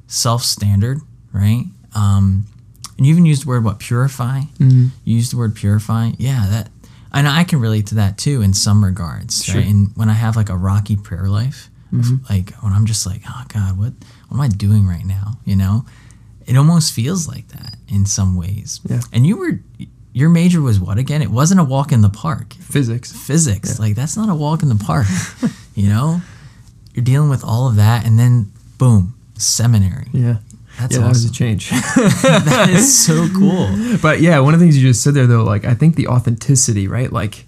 self 0.06 0.42
standard, 0.44 1.00
right? 1.32 1.64
Um, 1.96 2.46
and 2.96 3.06
you 3.06 3.12
even 3.12 3.26
used 3.26 3.44
the 3.44 3.48
word 3.48 3.64
what 3.64 3.80
purify. 3.80 4.42
Mm-hmm. 4.58 4.86
You 5.04 5.16
used 5.16 5.32
the 5.32 5.36
word 5.36 5.56
purify. 5.56 6.12
Yeah, 6.16 6.46
that, 6.48 6.70
and 7.12 7.26
I 7.26 7.42
can 7.44 7.60
relate 7.60 7.88
to 7.88 7.96
that 7.96 8.16
too 8.18 8.40
in 8.42 8.54
some 8.54 8.84
regards, 8.84 9.44
Sure. 9.44 9.56
right? 9.56 9.66
And 9.66 9.90
when 9.96 10.08
I 10.08 10.12
have 10.14 10.36
like 10.36 10.48
a 10.48 10.56
rocky 10.56 10.96
prayer 10.96 11.28
life, 11.28 11.70
Mm-hmm. 11.92 12.24
like 12.28 12.52
when 12.56 12.72
I'm 12.72 12.86
just 12.86 13.06
like, 13.06 13.22
oh 13.28 13.44
God, 13.48 13.78
what 13.78 13.92
what 14.28 14.36
am 14.36 14.40
I 14.40 14.48
doing 14.48 14.84
right 14.84 15.04
now? 15.04 15.38
You 15.44 15.54
know, 15.54 15.84
it 16.44 16.56
almost 16.56 16.92
feels 16.92 17.28
like 17.28 17.46
that 17.48 17.76
in 17.88 18.04
some 18.04 18.34
ways. 18.36 18.80
Yeah. 18.88 19.00
And 19.12 19.24
you 19.24 19.36
were, 19.36 19.60
your 20.14 20.30
major 20.30 20.62
was 20.62 20.80
what 20.80 20.96
again? 20.96 21.20
It 21.20 21.30
wasn't 21.30 21.60
a 21.60 21.64
walk 21.64 21.92
in 21.92 22.00
the 22.00 22.08
park 22.08 22.54
Physics. 22.54 23.12
physics. 23.12 23.78
Like 23.78 23.96
that's 23.96 24.16
not 24.16 24.30
a 24.30 24.34
walk 24.34 24.62
in 24.62 24.68
the 24.70 24.76
park. 24.76 25.06
you 25.74 25.88
know, 25.88 26.22
you're 26.94 27.04
dealing 27.04 27.28
with 27.28 27.44
all 27.44 27.68
of 27.68 27.76
that, 27.76 28.06
and 28.06 28.18
then 28.18 28.50
boom, 28.78 29.14
seminary. 29.34 30.06
Yeah. 30.12 30.36
That's 30.78 30.94
yeah, 30.96 31.02
that 31.02 31.08
was 31.08 31.24
a 31.24 31.32
change. 31.32 31.70
that 31.70 32.68
is 32.70 33.06
so 33.06 33.28
cool. 33.36 33.68
but 34.02 34.20
yeah, 34.20 34.38
one 34.40 34.54
of 34.54 34.60
the 34.60 34.66
things 34.66 34.76
you 34.76 34.88
just 34.88 35.02
said 35.02 35.14
there, 35.14 35.26
though, 35.26 35.44
like 35.44 35.64
I 35.64 35.74
think 35.74 35.94
the 35.96 36.08
authenticity, 36.08 36.88
right? 36.88 37.12
Like 37.12 37.44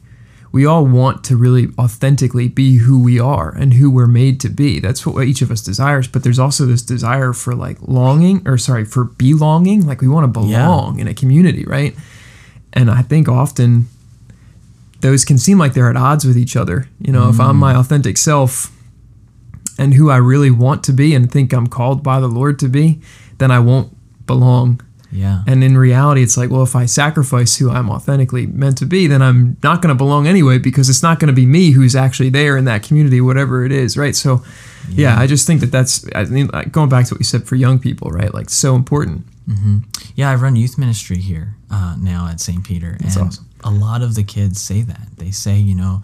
we 0.53 0.65
all 0.65 0.87
want 0.87 1.25
to 1.25 1.37
really 1.37 1.69
authentically 1.79 2.49
be 2.49 2.79
who 2.79 3.03
we 3.03 3.19
are 3.19 3.55
and 3.55 3.75
who 3.75 3.91
we're 3.91 4.07
made 4.07 4.41
to 4.41 4.49
be. 4.49 4.79
That's 4.81 5.05
what 5.05 5.27
each 5.27 5.43
of 5.43 5.51
us 5.51 5.61
desires. 5.61 6.07
But 6.07 6.23
there's 6.23 6.39
also 6.39 6.67
this 6.67 6.83
desire 6.83 7.33
for 7.33 7.55
like 7.55 7.79
longing, 7.83 8.47
or 8.47 8.59
sorry, 8.59 8.85
for 8.85 9.05
belonging. 9.05 9.87
Like 9.87 10.01
we 10.01 10.09
want 10.09 10.25
to 10.25 10.41
belong 10.41 10.99
in 11.01 11.09
a 11.09 11.15
community, 11.15 11.65
right? 11.65 11.97
And 12.73 12.91
I 12.91 13.03
think 13.03 13.29
often 13.29 13.89
those 15.01 15.25
can 15.25 15.39
seem 15.39 15.59
like 15.59 15.75
they're 15.75 15.91
at 15.91 15.97
odds 15.97 16.25
with 16.25 16.37
each 16.37 16.57
other. 16.57 16.89
You 17.01 17.13
know, 17.13 17.29
if 17.29 17.41
I'm 17.41 17.57
mm. 17.57 17.61
my 17.61 17.75
authentic 17.75 18.17
self 18.17 18.73
and 19.79 19.95
who 19.95 20.11
I 20.11 20.17
really 20.17 20.51
want 20.51 20.83
to 20.85 20.93
be 20.93 21.15
and 21.15 21.31
think 21.31 21.53
I'm 21.53 21.67
called 21.67 22.03
by 22.03 22.21
the 22.21 22.29
Lord 22.29 22.59
to 22.61 22.69
be, 22.69 23.01
then 23.39 23.51
I 23.51 23.59
won't 23.59 23.95
belong 24.27 24.81
Yeah. 25.13 25.43
and 25.47 25.63
in 25.63 25.79
reality, 25.79 26.23
it's 26.23 26.37
like, 26.37 26.51
well, 26.51 26.63
if 26.63 26.75
I 26.75 26.87
sacrifice 26.87 27.57
who 27.57 27.71
I'm 27.71 27.89
authentically 27.91 28.47
meant 28.47 28.79
to 28.79 28.87
be, 28.87 29.07
then 29.07 29.23
I'm 29.23 29.57
not 29.63 29.81
going 29.81 29.95
to 29.95 29.95
belong 29.95 30.27
anyway 30.27 30.59
because 30.59 30.89
it's 30.89 31.03
not 31.03 31.21
going 31.21 31.29
to 31.29 31.35
be 31.35 31.47
me 31.47 31.71
who's 31.71 31.95
actually 31.95 32.31
there 32.31 32.57
in 32.57 32.65
that 32.65 32.83
community, 32.83 33.21
whatever 33.21 33.65
it 33.65 33.73
is, 33.73 33.97
right? 33.97 34.17
So, 34.17 34.43
yeah, 34.91 35.19
I 35.19 35.27
just 35.27 35.47
think 35.47 35.61
that 35.61 35.71
that's, 35.71 36.07
I 36.15 36.25
mean, 36.25 36.49
like, 36.53 36.73
going 36.73 36.89
back 36.89 37.07
to 37.07 37.15
what 37.15 37.21
you 37.21 37.25
said 37.25 37.45
for 37.45 37.55
young 37.55 37.79
people, 37.79 38.11
right? 38.11 38.33
Like, 38.35 38.51
so 38.51 38.75
important. 38.75 39.25
Yeah, 40.17 40.31
I 40.31 40.35
run 40.35 40.57
youth 40.57 40.77
ministry 40.79 41.19
here 41.19 41.55
uh, 41.71 41.97
now 42.01 42.27
at 42.29 42.41
St. 42.41 42.65
Peter, 42.65 42.97
That's 43.01 43.17
and 43.17 43.29
awesome. 43.29 43.47
a 43.65 43.71
lot 43.71 44.03
of 44.03 44.15
the 44.15 44.25
kids 44.25 44.61
say 44.61 44.83
that. 44.83 45.09
They 45.19 45.31
say, 45.31 45.57
you 45.59 45.75
know, 45.75 46.03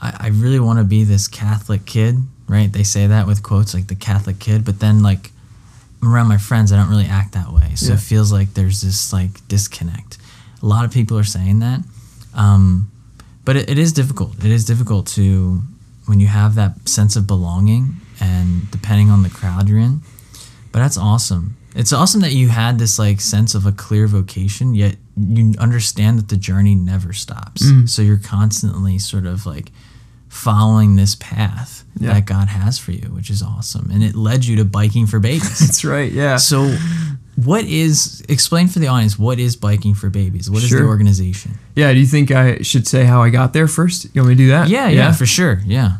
I, 0.00 0.16
I 0.20 0.28
really 0.28 0.60
want 0.60 0.78
to 0.78 0.84
be 0.84 1.04
this 1.04 1.26
Catholic 1.28 1.86
kid, 1.86 2.16
right? 2.48 2.70
They 2.72 2.82
say 2.82 3.06
that 3.06 3.26
with 3.26 3.42
quotes 3.42 3.72
like 3.72 3.86
the 3.86 3.94
Catholic 3.94 4.38
kid, 4.40 4.64
but 4.64 4.80
then 4.80 5.02
like 5.02 5.30
around 6.02 6.28
my 6.28 6.36
friends, 6.38 6.70
I 6.72 6.76
don't 6.76 6.90
really 6.90 7.06
act 7.06 7.32
that 7.32 7.50
way, 7.52 7.74
so 7.76 7.88
Yeah. 7.88 7.94
it 7.94 8.00
feels 8.00 8.30
like 8.32 8.54
there's 8.54 8.82
this 8.82 9.12
like 9.12 9.46
disconnect. 9.48 10.18
A 10.62 10.66
lot 10.66 10.84
of 10.84 10.90
people 10.90 11.16
are 11.18 11.24
saying 11.24 11.60
that, 11.60 11.80
um, 12.34 12.90
but 13.44 13.56
it, 13.56 13.70
it 13.70 13.78
is 13.78 13.92
difficult. 13.92 14.38
It 14.44 14.50
is 14.50 14.64
difficult 14.64 15.06
to 15.08 15.62
when 16.06 16.20
you 16.20 16.26
have 16.26 16.54
that 16.56 16.88
sense 16.88 17.16
of 17.16 17.26
belonging, 17.26 17.96
and 18.20 18.70
depending 18.70 19.10
on 19.10 19.22
the 19.22 19.30
crowd 19.30 19.68
you're 19.68 19.78
in. 19.78 20.00
But 20.72 20.80
that's 20.80 20.96
awesome. 20.98 21.56
It's 21.76 21.92
awesome 21.92 22.22
that 22.22 22.32
you 22.32 22.48
had 22.48 22.78
this 22.78 22.98
like 22.98 23.20
sense 23.20 23.54
of 23.54 23.66
a 23.66 23.72
clear 23.72 24.06
vocation, 24.06 24.74
yet 24.74 24.96
you 25.16 25.52
understand 25.58 26.18
that 26.18 26.28
the 26.28 26.36
journey 26.36 26.74
never 26.74 27.12
stops. 27.12 27.62
Mm. 27.64 27.88
So 27.88 28.02
you're 28.02 28.16
constantly 28.18 28.98
sort 28.98 29.26
of 29.26 29.44
like 29.46 29.70
following 30.28 30.96
this 30.96 31.14
path 31.16 31.84
Yeah. 31.98 32.14
that 32.14 32.26
God 32.26 32.48
has 32.48 32.78
for 32.78 32.92
you, 32.92 33.08
which 33.10 33.30
is 33.30 33.42
awesome. 33.42 33.90
And 33.90 34.02
it 34.02 34.14
led 34.14 34.44
you 34.44 34.56
to 34.56 34.64
biking 34.64 35.06
for 35.06 35.18
babies. 35.20 35.58
That's 35.60 35.84
right. 35.84 36.10
Yeah. 36.10 36.36
so 36.36 36.74
what 37.36 37.64
is 37.66 38.22
explain 38.30 38.66
for 38.66 38.78
the 38.78 38.86
audience 38.86 39.18
what 39.18 39.38
is 39.38 39.56
biking 39.56 39.94
for 39.94 40.08
babies? 40.08 40.50
What 40.50 40.62
is 40.62 40.70
the 40.70 40.82
organization? 40.82 41.52
Yeah. 41.74 41.92
Do 41.92 41.98
you 41.98 42.06
think 42.06 42.30
I 42.30 42.58
should 42.62 42.86
say 42.88 43.04
how 43.04 43.22
I 43.22 43.28
got 43.30 43.52
there 43.52 43.68
first? 43.68 44.06
You 44.14 44.22
want 44.22 44.30
me 44.30 44.34
to 44.36 44.42
do 44.44 44.48
that? 44.48 44.68
Yeah, 44.68 44.88
yeah, 44.88 45.12
for 45.12 45.26
sure. 45.26 45.60
Yeah. 45.66 45.98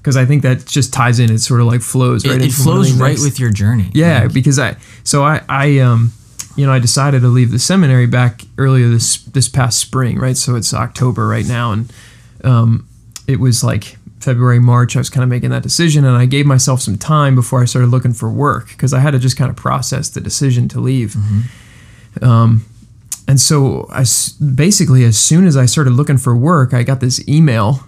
Because 0.00 0.16
I 0.16 0.24
think 0.24 0.42
that 0.42 0.66
just 0.66 0.92
ties 0.92 1.18
in. 1.18 1.30
It 1.30 1.38
sort 1.40 1.60
of 1.60 1.66
like 1.66 1.82
flows 1.82 2.26
right. 2.26 2.36
It, 2.36 2.42
it 2.42 2.44
into 2.46 2.68
one 2.68 2.78
of 2.78 2.84
flows 2.84 2.96
the 2.96 3.04
right 3.04 3.18
with 3.20 3.38
your 3.38 3.50
journey. 3.50 3.90
Yeah, 3.92 4.22
Like, 4.22 4.32
because 4.32 4.58
I 4.58 4.76
so 5.04 5.22
I 5.24 5.42
I 5.48 5.78
um 5.78 6.12
you 6.56 6.66
know 6.66 6.72
I 6.72 6.78
decided 6.78 7.20
to 7.20 7.28
leave 7.28 7.50
the 7.50 7.58
seminary 7.58 8.06
back 8.06 8.42
earlier 8.58 8.88
this 8.88 9.18
this 9.24 9.48
past 9.48 9.78
spring, 9.78 10.18
right? 10.18 10.36
So 10.36 10.56
it's 10.56 10.72
October 10.72 11.26
right 11.26 11.46
now, 11.46 11.72
and 11.72 11.92
um 12.44 12.88
it 13.26 13.38
was 13.40 13.62
like 13.62 13.96
February 14.20 14.58
March. 14.58 14.96
I 14.96 15.00
was 15.00 15.10
kind 15.10 15.22
of 15.22 15.28
making 15.30 15.50
that 15.50 15.62
decision, 15.62 16.04
and 16.04 16.16
I 16.16 16.26
gave 16.26 16.46
myself 16.46 16.80
some 16.80 16.96
time 16.98 17.34
before 17.34 17.60
I 17.62 17.64
started 17.66 17.88
looking 17.88 18.12
for 18.12 18.30
work 18.30 18.68
because 18.68 18.92
I 18.92 19.00
had 19.00 19.12
to 19.12 19.18
just 19.18 19.36
kind 19.36 19.50
of 19.50 19.56
process 19.56 20.08
the 20.08 20.20
decision 20.20 20.68
to 20.68 20.80
leave. 20.80 21.16
Um, 22.22 22.64
and 23.28 23.40
so 23.40 23.86
I 23.90 24.04
basically, 24.54 25.04
as 25.04 25.18
soon 25.18 25.46
as 25.46 25.56
I 25.56 25.66
started 25.66 25.92
looking 25.92 26.18
for 26.18 26.36
work, 26.36 26.74
I 26.74 26.82
got 26.82 27.00
this 27.00 27.26
email 27.28 27.86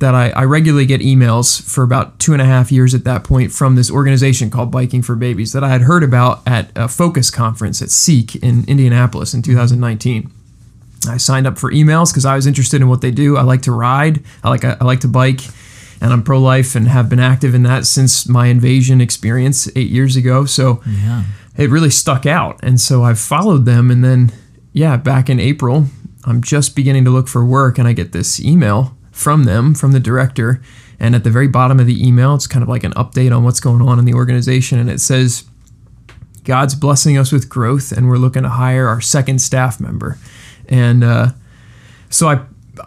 that 0.00 0.14
I, 0.14 0.30
I 0.30 0.44
regularly 0.44 0.86
get 0.86 1.00
emails 1.02 1.62
for 1.62 1.82
about 1.84 2.18
two 2.18 2.32
and 2.32 2.40
a 2.42 2.44
half 2.44 2.72
years 2.72 2.94
at 2.94 3.04
that 3.04 3.22
point 3.22 3.52
from 3.52 3.76
this 3.76 3.90
organization 3.90 4.50
called 4.50 4.70
Biking 4.70 5.02
for 5.02 5.14
Babies 5.14 5.52
that 5.52 5.62
I 5.62 5.68
had 5.68 5.82
heard 5.82 6.02
about 6.02 6.40
at 6.46 6.70
a 6.74 6.88
focus 6.88 7.30
conference 7.30 7.80
at 7.82 7.90
Seek 7.90 8.34
in 8.36 8.64
Indianapolis 8.66 9.34
in 9.34 9.42
2019. 9.42 10.30
I 11.08 11.16
signed 11.18 11.46
up 11.46 11.58
for 11.58 11.70
emails 11.70 12.12
because 12.12 12.24
I 12.24 12.34
was 12.34 12.46
interested 12.46 12.80
in 12.80 12.88
what 12.88 13.00
they 13.02 13.10
do. 13.10 13.36
I 13.36 13.42
like 13.42 13.62
to 13.62 13.72
ride. 13.72 14.22
I 14.42 14.48
like 14.50 14.64
I 14.64 14.76
like 14.84 15.00
to 15.00 15.08
bike, 15.08 15.40
and 16.00 16.12
I'm 16.12 16.22
pro 16.22 16.38
life 16.40 16.74
and 16.74 16.88
have 16.88 17.08
been 17.08 17.20
active 17.20 17.54
in 17.54 17.62
that 17.64 17.86
since 17.86 18.28
my 18.28 18.46
invasion 18.46 19.00
experience 19.00 19.68
eight 19.76 19.90
years 19.90 20.16
ago. 20.16 20.44
So 20.46 20.82
Yeah. 21.04 21.24
it 21.56 21.70
really 21.70 21.90
stuck 21.90 22.24
out. 22.26 22.58
And 22.62 22.80
so 22.80 23.02
I've 23.04 23.18
followed 23.18 23.64
them. 23.66 23.90
And 23.90 24.02
then, 24.04 24.32
yeah, 24.72 24.96
back 24.96 25.28
in 25.30 25.40
April, 25.40 25.86
I'm 26.24 26.42
just 26.42 26.74
beginning 26.76 27.04
to 27.06 27.10
look 27.10 27.28
for 27.28 27.44
work 27.44 27.78
and 27.78 27.86
I 27.88 27.92
get 27.94 28.12
this 28.12 28.38
email 28.40 28.94
from 29.10 29.44
them, 29.44 29.74
from 29.74 29.92
the 29.92 30.00
director. 30.00 30.62
And 30.98 31.14
at 31.14 31.24
the 31.24 31.30
very 31.30 31.48
bottom 31.48 31.80
of 31.80 31.86
the 31.86 32.06
email, 32.06 32.34
it's 32.34 32.46
kind 32.46 32.62
of 32.62 32.68
like 32.68 32.84
an 32.84 32.92
update 32.92 33.34
on 33.34 33.44
what's 33.44 33.60
going 33.60 33.82
on 33.82 33.98
in 33.98 34.04
the 34.04 34.14
organization. 34.14 34.78
And 34.78 34.90
it 34.90 35.00
says, 35.00 35.44
God's 36.44 36.74
blessing 36.74 37.16
us 37.16 37.32
with 37.32 37.48
growth 37.48 37.92
and 37.92 38.08
we're 38.08 38.16
looking 38.16 38.42
to 38.42 38.48
hire 38.48 38.88
our 38.88 39.00
second 39.00 39.40
staff 39.40 39.80
member. 39.80 40.18
And 40.68 41.04
uh, 41.04 41.28
so 42.08 42.28
I 42.28 42.40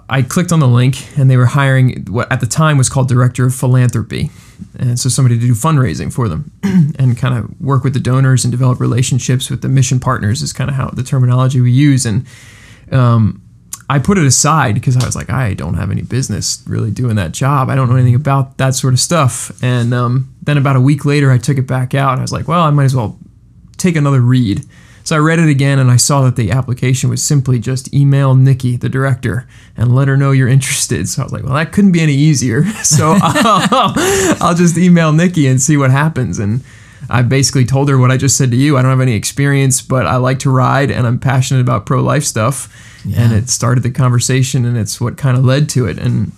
I 0.09 0.21
clicked 0.23 0.51
on 0.51 0.59
the 0.59 0.67
link 0.67 1.17
and 1.17 1.29
they 1.29 1.37
were 1.37 1.45
hiring 1.45 2.05
what 2.05 2.31
at 2.31 2.39
the 2.39 2.47
time 2.47 2.77
was 2.77 2.89
called 2.89 3.07
director 3.07 3.45
of 3.45 3.53
philanthropy. 3.53 4.31
And 4.79 4.99
so 4.99 5.09
somebody 5.09 5.37
to 5.39 5.45
do 5.45 5.53
fundraising 5.53 6.11
for 6.11 6.27
them 6.27 6.51
and 6.63 7.17
kind 7.17 7.37
of 7.37 7.59
work 7.61 7.83
with 7.83 7.93
the 7.93 7.99
donors 7.99 8.43
and 8.43 8.51
develop 8.51 8.79
relationships 8.79 9.49
with 9.49 9.61
the 9.61 9.69
mission 9.69 9.99
partners 9.99 10.41
is 10.41 10.53
kind 10.53 10.69
of 10.69 10.75
how 10.75 10.89
the 10.89 11.03
terminology 11.03 11.61
we 11.61 11.71
use. 11.71 12.05
And 12.05 12.25
um, 12.91 13.42
I 13.93 13.99
put 13.99 14.17
it 14.17 14.25
aside 14.25 14.73
because 14.73 14.97
I 14.97 15.05
was 15.05 15.15
like, 15.15 15.29
I 15.29 15.53
don't 15.53 15.75
have 15.75 15.91
any 15.91 16.01
business 16.01 16.63
really 16.65 16.89
doing 16.89 17.15
that 17.17 17.31
job. 17.31 17.69
I 17.69 17.75
don't 17.75 17.89
know 17.89 17.95
anything 17.95 18.15
about 18.15 18.57
that 18.57 18.73
sort 18.73 18.91
of 18.91 18.99
stuff. 18.99 19.51
And 19.61 19.93
um, 19.93 20.33
then 20.41 20.57
about 20.57 20.75
a 20.75 20.81
week 20.81 21.05
later, 21.05 21.31
I 21.31 21.37
took 21.37 21.59
it 21.59 21.67
back 21.67 21.93
out. 21.93 22.13
And 22.13 22.19
I 22.19 22.23
was 22.23 22.31
like, 22.31 22.47
well, 22.47 22.61
I 22.61 22.71
might 22.71 22.85
as 22.85 22.95
well 22.95 23.19
take 23.77 23.95
another 23.95 24.19
read. 24.19 24.65
So 25.03 25.15
I 25.15 25.19
read 25.19 25.37
it 25.37 25.47
again 25.47 25.77
and 25.77 25.91
I 25.91 25.97
saw 25.97 26.23
that 26.23 26.35
the 26.37 26.49
application 26.49 27.11
was 27.11 27.21
simply 27.21 27.59
just 27.59 27.93
email 27.93 28.33
Nikki, 28.33 28.77
the 28.77 28.89
director, 28.89 29.47
and 29.77 29.93
let 29.93 30.07
her 30.07 30.17
know 30.17 30.31
you're 30.31 30.47
interested. 30.47 31.07
So 31.07 31.21
I 31.21 31.25
was 31.25 31.31
like, 31.31 31.43
well, 31.43 31.53
that 31.53 31.71
couldn't 31.71 31.91
be 31.91 32.01
any 32.01 32.15
easier. 32.15 32.63
So 32.83 33.15
I'll, 33.21 33.93
I'll 34.41 34.55
just 34.55 34.75
email 34.75 35.13
Nikki 35.13 35.45
and 35.45 35.61
see 35.61 35.77
what 35.77 35.91
happens. 35.91 36.39
And 36.39 36.63
I 37.13 37.21
basically 37.21 37.63
told 37.63 37.89
her 37.89 37.97
what 37.99 38.09
I 38.09 38.17
just 38.17 38.35
said 38.37 38.49
to 38.51 38.57
you. 38.57 38.75
I 38.75 38.81
don't 38.81 38.89
have 38.89 38.99
any 38.99 39.13
experience, 39.13 39.83
but 39.83 40.07
I 40.07 40.15
like 40.15 40.39
to 40.39 40.49
ride 40.49 40.89
and 40.89 41.05
I'm 41.05 41.19
passionate 41.19 41.61
about 41.61 41.85
pro 41.85 42.01
life 42.01 42.23
stuff. 42.23 42.67
And 43.15 43.33
it 43.33 43.49
started 43.49 43.83
the 43.83 43.91
conversation 43.91 44.65
and 44.65 44.75
it's 44.75 44.99
what 44.99 45.15
kind 45.15 45.37
of 45.37 45.45
led 45.45 45.69
to 45.69 45.85
it. 45.85 45.99
And 45.99 46.31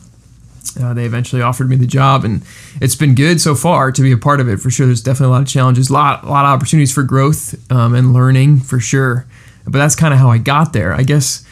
uh, 0.81 0.93
they 0.93 1.05
eventually 1.05 1.41
offered 1.41 1.69
me 1.69 1.77
the 1.77 1.87
job, 1.87 2.25
and 2.25 2.41
it's 2.81 2.95
been 2.95 3.15
good 3.15 3.39
so 3.39 3.55
far 3.55 3.91
to 3.91 4.01
be 4.01 4.11
a 4.11 4.17
part 4.17 4.41
of 4.41 4.49
it. 4.49 4.59
For 4.59 4.69
sure, 4.69 4.85
there's 4.85 5.01
definitely 5.01 5.27
a 5.27 5.37
lot 5.37 5.41
of 5.43 5.47
challenges, 5.47 5.89
a 5.89 5.93
lot, 5.93 6.23
a 6.23 6.27
lot 6.27 6.43
of 6.43 6.49
opportunities 6.49 6.91
for 6.91 7.03
growth 7.03 7.71
um, 7.71 7.95
and 7.95 8.11
learning 8.11 8.59
for 8.59 8.79
sure. 8.79 9.25
But 9.63 9.73
that's 9.73 9.95
kind 9.95 10.13
of 10.13 10.19
how 10.19 10.29
I 10.29 10.37
got 10.37 10.73
there. 10.73 10.91
I 10.93 11.03
guess 11.03 11.45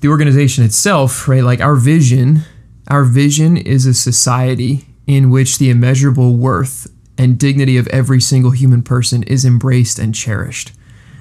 the 0.00 0.08
organization 0.08 0.64
itself, 0.64 1.28
right? 1.28 1.42
Like 1.42 1.60
our 1.60 1.74
vision, 1.74 2.42
our 2.88 3.04
vision 3.04 3.56
is 3.58 3.84
a 3.84 3.92
society 3.92 4.86
in 5.06 5.30
which 5.30 5.58
the 5.58 5.68
immeasurable 5.68 6.34
worth 6.34 6.86
and 7.18 7.36
dignity 7.38 7.76
of 7.76 7.86
every 7.88 8.20
single 8.20 8.52
human 8.52 8.82
person 8.82 9.22
is 9.24 9.44
embraced 9.44 9.98
and 9.98 10.14
cherished, 10.14 10.72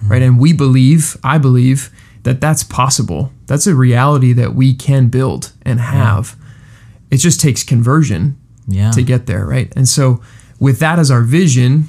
right? 0.05 0.21
And 0.21 0.39
we 0.39 0.53
believe, 0.53 1.17
I 1.23 1.37
believe, 1.39 1.89
that 2.23 2.39
that's 2.39 2.63
possible. 2.63 3.31
That's 3.47 3.67
a 3.67 3.75
reality 3.75 4.31
that 4.33 4.53
we 4.53 4.73
can 4.75 5.07
build 5.07 5.51
and 5.63 5.79
have. 5.79 6.35
It 7.09 7.17
just 7.17 7.39
takes 7.41 7.63
conversion 7.63 8.37
Yeah. 8.67 8.91
to 8.91 9.01
get 9.01 9.25
there, 9.25 9.45
right? 9.45 9.73
And 9.75 9.87
so, 9.87 10.21
with 10.59 10.79
that 10.79 10.99
as 10.99 11.09
our 11.09 11.23
vision, 11.23 11.87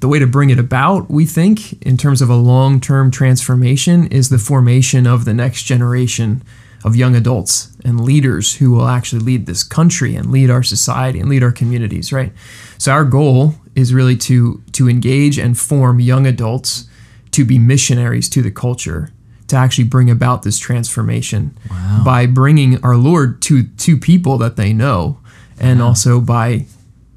the 0.00 0.08
way 0.08 0.18
to 0.18 0.26
bring 0.26 0.50
it 0.50 0.58
about, 0.58 1.10
we 1.10 1.24
think, 1.26 1.80
in 1.82 1.96
terms 1.96 2.20
of 2.22 2.28
a 2.30 2.36
long 2.36 2.80
term 2.80 3.10
transformation, 3.10 4.06
is 4.08 4.28
the 4.28 4.38
formation 4.38 5.06
of 5.06 5.24
the 5.24 5.34
next 5.34 5.64
generation 5.64 6.42
of 6.84 6.94
young 6.94 7.16
adults 7.16 7.74
and 7.84 8.04
leaders 8.04 8.56
who 8.56 8.70
will 8.70 8.86
actually 8.86 9.20
lead 9.24 9.46
this 9.46 9.64
country 9.64 10.14
and 10.14 10.30
lead 10.30 10.50
our 10.50 10.62
society 10.62 11.18
and 11.18 11.28
lead 11.28 11.42
our 11.42 11.52
communities, 11.52 12.12
right? 12.12 12.32
So, 12.78 12.92
our 12.92 13.04
goal 13.04 13.54
is 13.74 13.92
really 13.92 14.16
to, 14.18 14.62
to 14.72 14.88
engage 14.88 15.38
and 15.38 15.58
form 15.58 15.98
young 15.98 16.26
adults 16.26 16.86
to 17.32 17.44
be 17.44 17.58
missionaries 17.58 18.28
to 18.30 18.42
the 18.42 18.50
culture, 18.50 19.10
to 19.48 19.56
actually 19.56 19.84
bring 19.84 20.10
about 20.10 20.42
this 20.42 20.58
transformation 20.58 21.56
Wow. 21.70 22.02
by 22.04 22.26
bringing 22.26 22.82
our 22.84 22.96
Lord 22.96 23.40
to 23.42 23.64
to 23.64 23.96
people 23.96 24.38
that 24.38 24.56
they 24.56 24.72
know, 24.72 25.18
and 25.58 25.82
also 25.82 26.20
by 26.20 26.66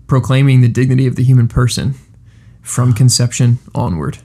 proclaiming 0.07 0.61
the 0.61 0.67
dignity 0.69 1.05
of 1.07 1.15
the 1.15 1.23
human 1.23 1.47
person 1.47 1.93
from 2.61 2.93
conception 2.93 3.59
onward. 3.75 4.17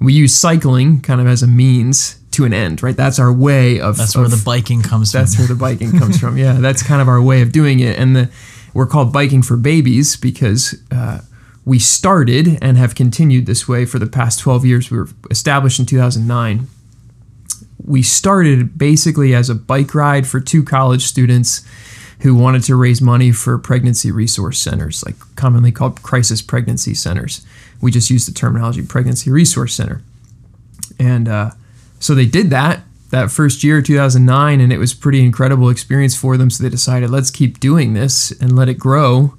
We 0.00 0.12
use 0.12 0.34
cycling 0.34 1.00
kind 1.02 1.20
of 1.20 1.26
as 1.26 1.42
a 1.42 1.46
means 1.46 2.19
to 2.32 2.44
an 2.44 2.52
end, 2.52 2.82
right? 2.82 2.96
That's 2.96 3.18
our 3.18 3.32
way 3.32 3.80
of 3.80 3.96
That's 3.96 4.16
where 4.16 4.28
the 4.28 4.40
biking 4.44 4.82
comes 4.82 5.10
from. 5.10 5.20
that's 5.20 5.34
from. 5.34 5.42
where 5.42 5.48
the 5.48 5.54
biking 5.56 5.98
comes 5.98 6.18
from. 6.18 6.36
Yeah, 6.36 6.52
that's 6.60 6.82
kind 6.82 7.02
of 7.02 7.08
our 7.08 7.20
way 7.20 7.42
of 7.42 7.52
doing 7.52 7.80
it, 7.80 7.98
and 7.98 8.14
the 8.14 8.30
we're 8.72 8.86
called 8.86 9.12
biking 9.12 9.42
for 9.42 9.56
babies 9.56 10.16
because 10.16 10.80
uh, 10.92 11.20
we 11.64 11.78
started 11.78 12.58
and 12.62 12.76
have 12.76 12.94
continued 12.94 13.46
this 13.46 13.66
way 13.68 13.84
for 13.84 13.98
the 13.98 14.06
past 14.06 14.38
12 14.40 14.64
years. 14.64 14.90
We 14.90 14.98
were 14.98 15.08
established 15.30 15.80
in 15.80 15.86
2009. 15.86 16.68
We 17.84 18.02
started 18.02 18.78
basically 18.78 19.34
as 19.34 19.50
a 19.50 19.54
bike 19.54 19.94
ride 19.94 20.26
for 20.26 20.38
two 20.38 20.62
college 20.62 21.02
students 21.02 21.62
who 22.20 22.34
wanted 22.34 22.62
to 22.64 22.76
raise 22.76 23.00
money 23.00 23.32
for 23.32 23.58
pregnancy 23.58 24.12
resource 24.12 24.58
centers, 24.58 25.02
like 25.04 25.16
commonly 25.36 25.72
called 25.72 26.02
crisis 26.02 26.42
pregnancy 26.42 26.94
centers. 26.94 27.44
We 27.80 27.90
just 27.90 28.10
use 28.10 28.26
the 28.26 28.32
terminology 28.32 28.82
pregnancy 28.82 29.30
resource 29.30 29.74
center. 29.74 30.02
And 30.98 31.28
uh, 31.28 31.52
so 32.00 32.14
they 32.14 32.26
did 32.26 32.50
that 32.50 32.82
that 33.10 33.30
first 33.30 33.62
year, 33.62 33.82
2009, 33.82 34.60
and 34.60 34.72
it 34.72 34.78
was 34.78 34.94
pretty 34.94 35.22
incredible 35.24 35.68
experience 35.68 36.16
for 36.16 36.36
them. 36.36 36.48
So 36.48 36.62
they 36.62 36.70
decided, 36.70 37.10
let's 37.10 37.30
keep 37.30 37.60
doing 37.60 37.92
this 37.92 38.30
and 38.40 38.56
let 38.56 38.68
it 38.68 38.74
grow. 38.74 39.34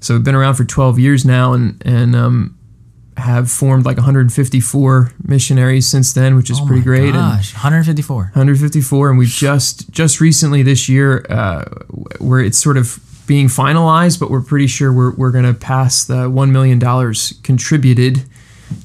So 0.00 0.14
we've 0.14 0.24
been 0.24 0.34
around 0.34 0.54
for 0.54 0.64
12 0.64 0.98
years 0.98 1.24
now, 1.24 1.52
and 1.52 1.80
and 1.86 2.16
um, 2.16 2.58
have 3.16 3.50
formed 3.50 3.84
like 3.84 3.98
154 3.98 5.12
missionaries 5.22 5.86
since 5.86 6.12
then, 6.12 6.34
which 6.34 6.50
is 6.50 6.58
oh 6.60 6.66
pretty 6.66 6.82
great. 6.82 7.10
And 7.10 7.14
Gosh, 7.14 7.54
154. 7.54 8.16
154, 8.16 9.10
and 9.10 9.18
we've 9.18 9.28
just 9.28 9.90
just 9.90 10.20
recently 10.20 10.62
this 10.62 10.88
year, 10.88 11.24
uh, 11.28 11.64
where 12.18 12.40
it's 12.40 12.58
sort 12.58 12.76
of 12.76 12.98
being 13.26 13.46
finalized, 13.46 14.18
but 14.18 14.30
we're 14.30 14.40
pretty 14.40 14.66
sure 14.66 14.92
we're 14.92 15.12
we're 15.12 15.30
going 15.30 15.44
to 15.44 15.54
pass 15.54 16.02
the 16.04 16.28
one 16.28 16.50
million 16.50 16.78
dollars 16.78 17.34
contributed 17.44 18.24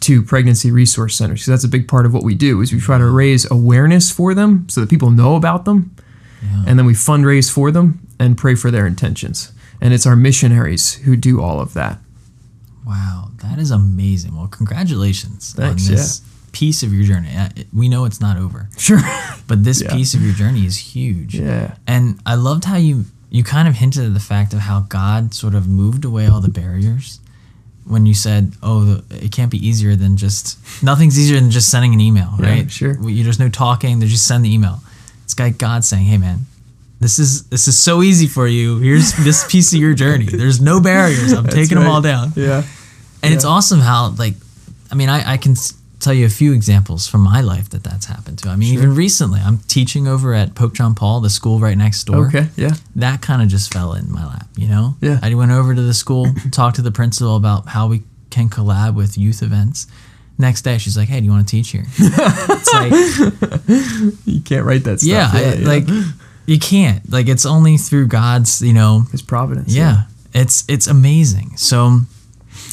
to 0.02 0.22
pregnancy 0.24 0.72
resource 0.72 1.16
centers. 1.16 1.44
So 1.46 1.52
that's 1.52 1.64
a 1.64 1.68
big 1.70 1.88
part 1.88 2.06
of 2.06 2.14
what 2.14 2.24
we 2.24 2.36
do 2.36 2.62
is 2.62 2.72
we 2.74 2.80
try 2.80 2.98
to 2.98 3.06
raise 3.06 3.50
awareness 3.50 4.12
for 4.12 4.34
them 4.34 4.68
so 4.70 4.82
that 4.82 4.90
people 4.90 5.10
know 5.12 5.36
about 5.36 5.66
them, 5.66 5.96
and 6.66 6.78
then 6.78 6.86
we 6.86 6.94
fundraise 6.94 7.52
for 7.52 7.72
them 7.72 8.00
and 8.20 8.38
pray 8.38 8.56
for 8.56 8.72
their 8.72 8.86
intentions. 8.88 9.52
And 9.82 9.94
it's 9.94 10.06
our 10.06 10.16
missionaries 10.16 10.94
who 11.06 11.16
do 11.16 11.42
all 11.42 11.60
of 11.60 11.74
that. 11.74 12.00
Wow, 12.86 13.32
that 13.42 13.60
is 13.60 13.72
amazing. 13.72 14.36
Well, 14.36 14.48
congratulations 14.48 15.54
Thanks, 15.54 15.88
on 15.90 15.96
this 15.96 16.22
piece 16.52 16.84
of 16.84 16.94
your 16.94 17.04
journey. 17.04 17.30
Uh, 17.36 17.50
We 17.74 17.90
know 17.90 18.06
it's 18.06 18.22
not 18.22 18.38
over, 18.38 18.70
Sure. 18.78 19.02
but 19.48 19.64
this 19.64 19.82
Yeah. 19.84 19.92
piece 19.94 20.14
of 20.14 20.22
your 20.22 20.34
journey 20.34 20.66
is 20.66 20.78
huge. 20.78 21.36
yeah. 21.36 21.76
And 21.86 22.20
I 22.26 22.36
loved 22.36 22.66
how 22.66 22.78
you 22.78 23.06
you 23.30 23.44
kind 23.44 23.68
of 23.68 23.76
hinted 23.76 24.06
at 24.06 24.14
the 24.14 24.22
fact 24.22 24.54
of 24.54 24.60
how 24.60 24.86
God 24.88 25.34
sort 25.34 25.54
of 25.54 25.68
moved 25.68 26.06
away 26.06 26.28
all 26.28 26.40
the 26.40 26.48
barriers 26.50 27.20
when 27.88 28.06
you 28.06 28.14
said, 28.14 28.54
"Oh, 28.62 29.02
it 29.10 29.32
can't 29.32 29.52
be 29.52 29.66
easier 29.66 29.96
than 29.96 30.18
just 30.18 30.58
nothing's 30.84 31.18
easier 31.20 31.40
than 31.40 31.52
just 31.52 31.70
sending 31.70 31.94
an 31.94 32.02
email, 32.02 32.34
Yeah, 32.40 32.46
right? 32.50 32.72
sure. 32.72 32.96
There's 32.96 33.40
no 33.40 33.50
talking. 33.50 34.00
There's 34.00 34.12
just 34.12 34.28
send 34.28 34.44
the 34.46 34.54
email. 34.54 34.82
It's 35.24 35.34
got 35.34 35.58
God 35.58 35.84
saying, 35.86 36.06
"Hey, 36.06 36.18
man." 36.18 36.46
This 37.00 37.20
is 37.20 37.44
this 37.44 37.68
is 37.68 37.78
so 37.78 38.02
easy 38.02 38.26
for 38.26 38.48
you. 38.48 38.80
Here's 38.80 39.14
this 39.14 39.46
piece 39.52 39.72
of 39.72 39.80
your 39.80 39.94
journey. 39.94 40.26
There's 40.26 40.60
no 40.60 40.80
barriers. 40.82 41.32
I'm 41.32 41.46
taking 41.60 41.78
them 41.78 41.86
all 41.88 42.02
down. 42.02 42.34
Yeah. 42.36 42.64
And 43.22 43.34
it's 43.36 43.46
awesome 43.46 43.82
how 43.82 44.16
like, 44.18 44.34
I 44.92 44.96
mean, 44.96 45.08
I, 45.08 45.34
I 45.34 45.38
can 45.38 45.56
tell 46.00 46.14
you 46.14 46.26
a 46.26 46.30
few 46.30 46.54
examples 46.54 47.08
from 47.08 47.22
my 47.22 47.42
life 47.42 47.70
that 47.70 47.84
that's 47.84 48.06
happened 48.06 48.38
to. 48.40 48.50
I 48.50 48.56
mean, 48.56 48.74
even 48.74 48.94
recently, 48.96 49.40
I'm 49.40 49.58
teaching 49.68 50.08
over 50.08 50.34
at 50.34 50.54
Pope 50.56 50.74
John 50.74 50.94
Paul, 50.96 51.22
the 51.22 51.30
school 51.30 51.60
right 51.60 51.78
next 51.78 52.04
door. 52.06 52.28
Okay, 52.28 52.48
yeah. 52.56 52.72
That 52.96 53.22
kind 53.22 53.42
of 53.42 53.48
just 53.48 53.74
fell 53.74 53.94
in 53.94 54.12
my 54.12 54.26
lap, 54.26 54.48
you 54.56 54.68
know? 54.68 54.96
Yeah. 55.02 55.20
I 55.22 55.34
went 55.34 55.52
over 55.52 55.74
to 55.74 55.82
the 55.82 55.94
school, 55.94 56.28
talked 56.52 56.76
to 56.78 56.82
the 56.82 56.92
principal 56.92 57.36
about 57.36 57.68
how 57.70 57.88
we 57.88 58.04
can 58.30 58.50
collab 58.50 58.96
with 58.96 59.18
youth 59.18 59.42
events. 59.42 59.88
Next 60.40 60.62
day, 60.62 60.78
she's 60.78 60.96
like, 60.96 61.08
"Hey, 61.10 61.20
do 61.20 61.26
you 61.26 61.32
want 61.32 61.48
to 61.48 61.52
teach 61.52 61.70
here?" 61.72 61.86
it's 61.98 62.74
like, 62.74 62.92
You 64.26 64.42
can't 64.42 64.66
write 64.66 64.84
that 64.84 65.00
stuff. 65.00 65.10
yeah, 65.10 65.32
I, 65.34 65.56
like 65.64 65.88
you 66.46 66.60
can't. 66.60 67.10
Like 67.12 67.28
it's 67.28 67.46
only 67.46 67.78
through 67.78 68.08
God's, 68.08 68.62
you 68.62 68.74
know, 68.74 69.06
His 69.12 69.24
providence. 69.24 69.74
yeah, 69.74 70.04
it's 70.36 70.64
it's 70.70 70.86
amazing. 70.86 71.58
So, 71.58 72.02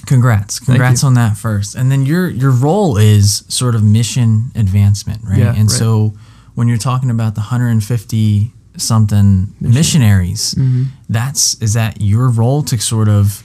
congrats, 0.06 0.58
congrats 0.60 1.02
on 1.04 1.14
that 1.14 1.36
first. 1.36 1.74
And 1.74 1.90
then 1.90 2.04
your 2.06 2.28
your 2.28 2.50
role 2.50 2.96
is 2.96 3.44
sort 3.48 3.74
of 3.74 3.82
mission 3.82 4.50
advancement, 4.54 5.22
right? 5.24 5.38
Yeah, 5.38 5.50
and 5.50 5.70
right. 5.70 5.70
so 5.70 6.14
when 6.54 6.68
you're 6.68 6.78
talking 6.78 7.10
about 7.10 7.34
the 7.34 7.40
150 7.40 8.50
something 8.76 9.54
missionaries, 9.60 10.54
Mm-hmm. 10.54 10.84
that's 11.08 11.54
is 11.62 11.74
that 11.74 12.00
your 12.00 12.28
role 12.28 12.62
to 12.64 12.78
sort 12.78 13.08
of 13.08 13.42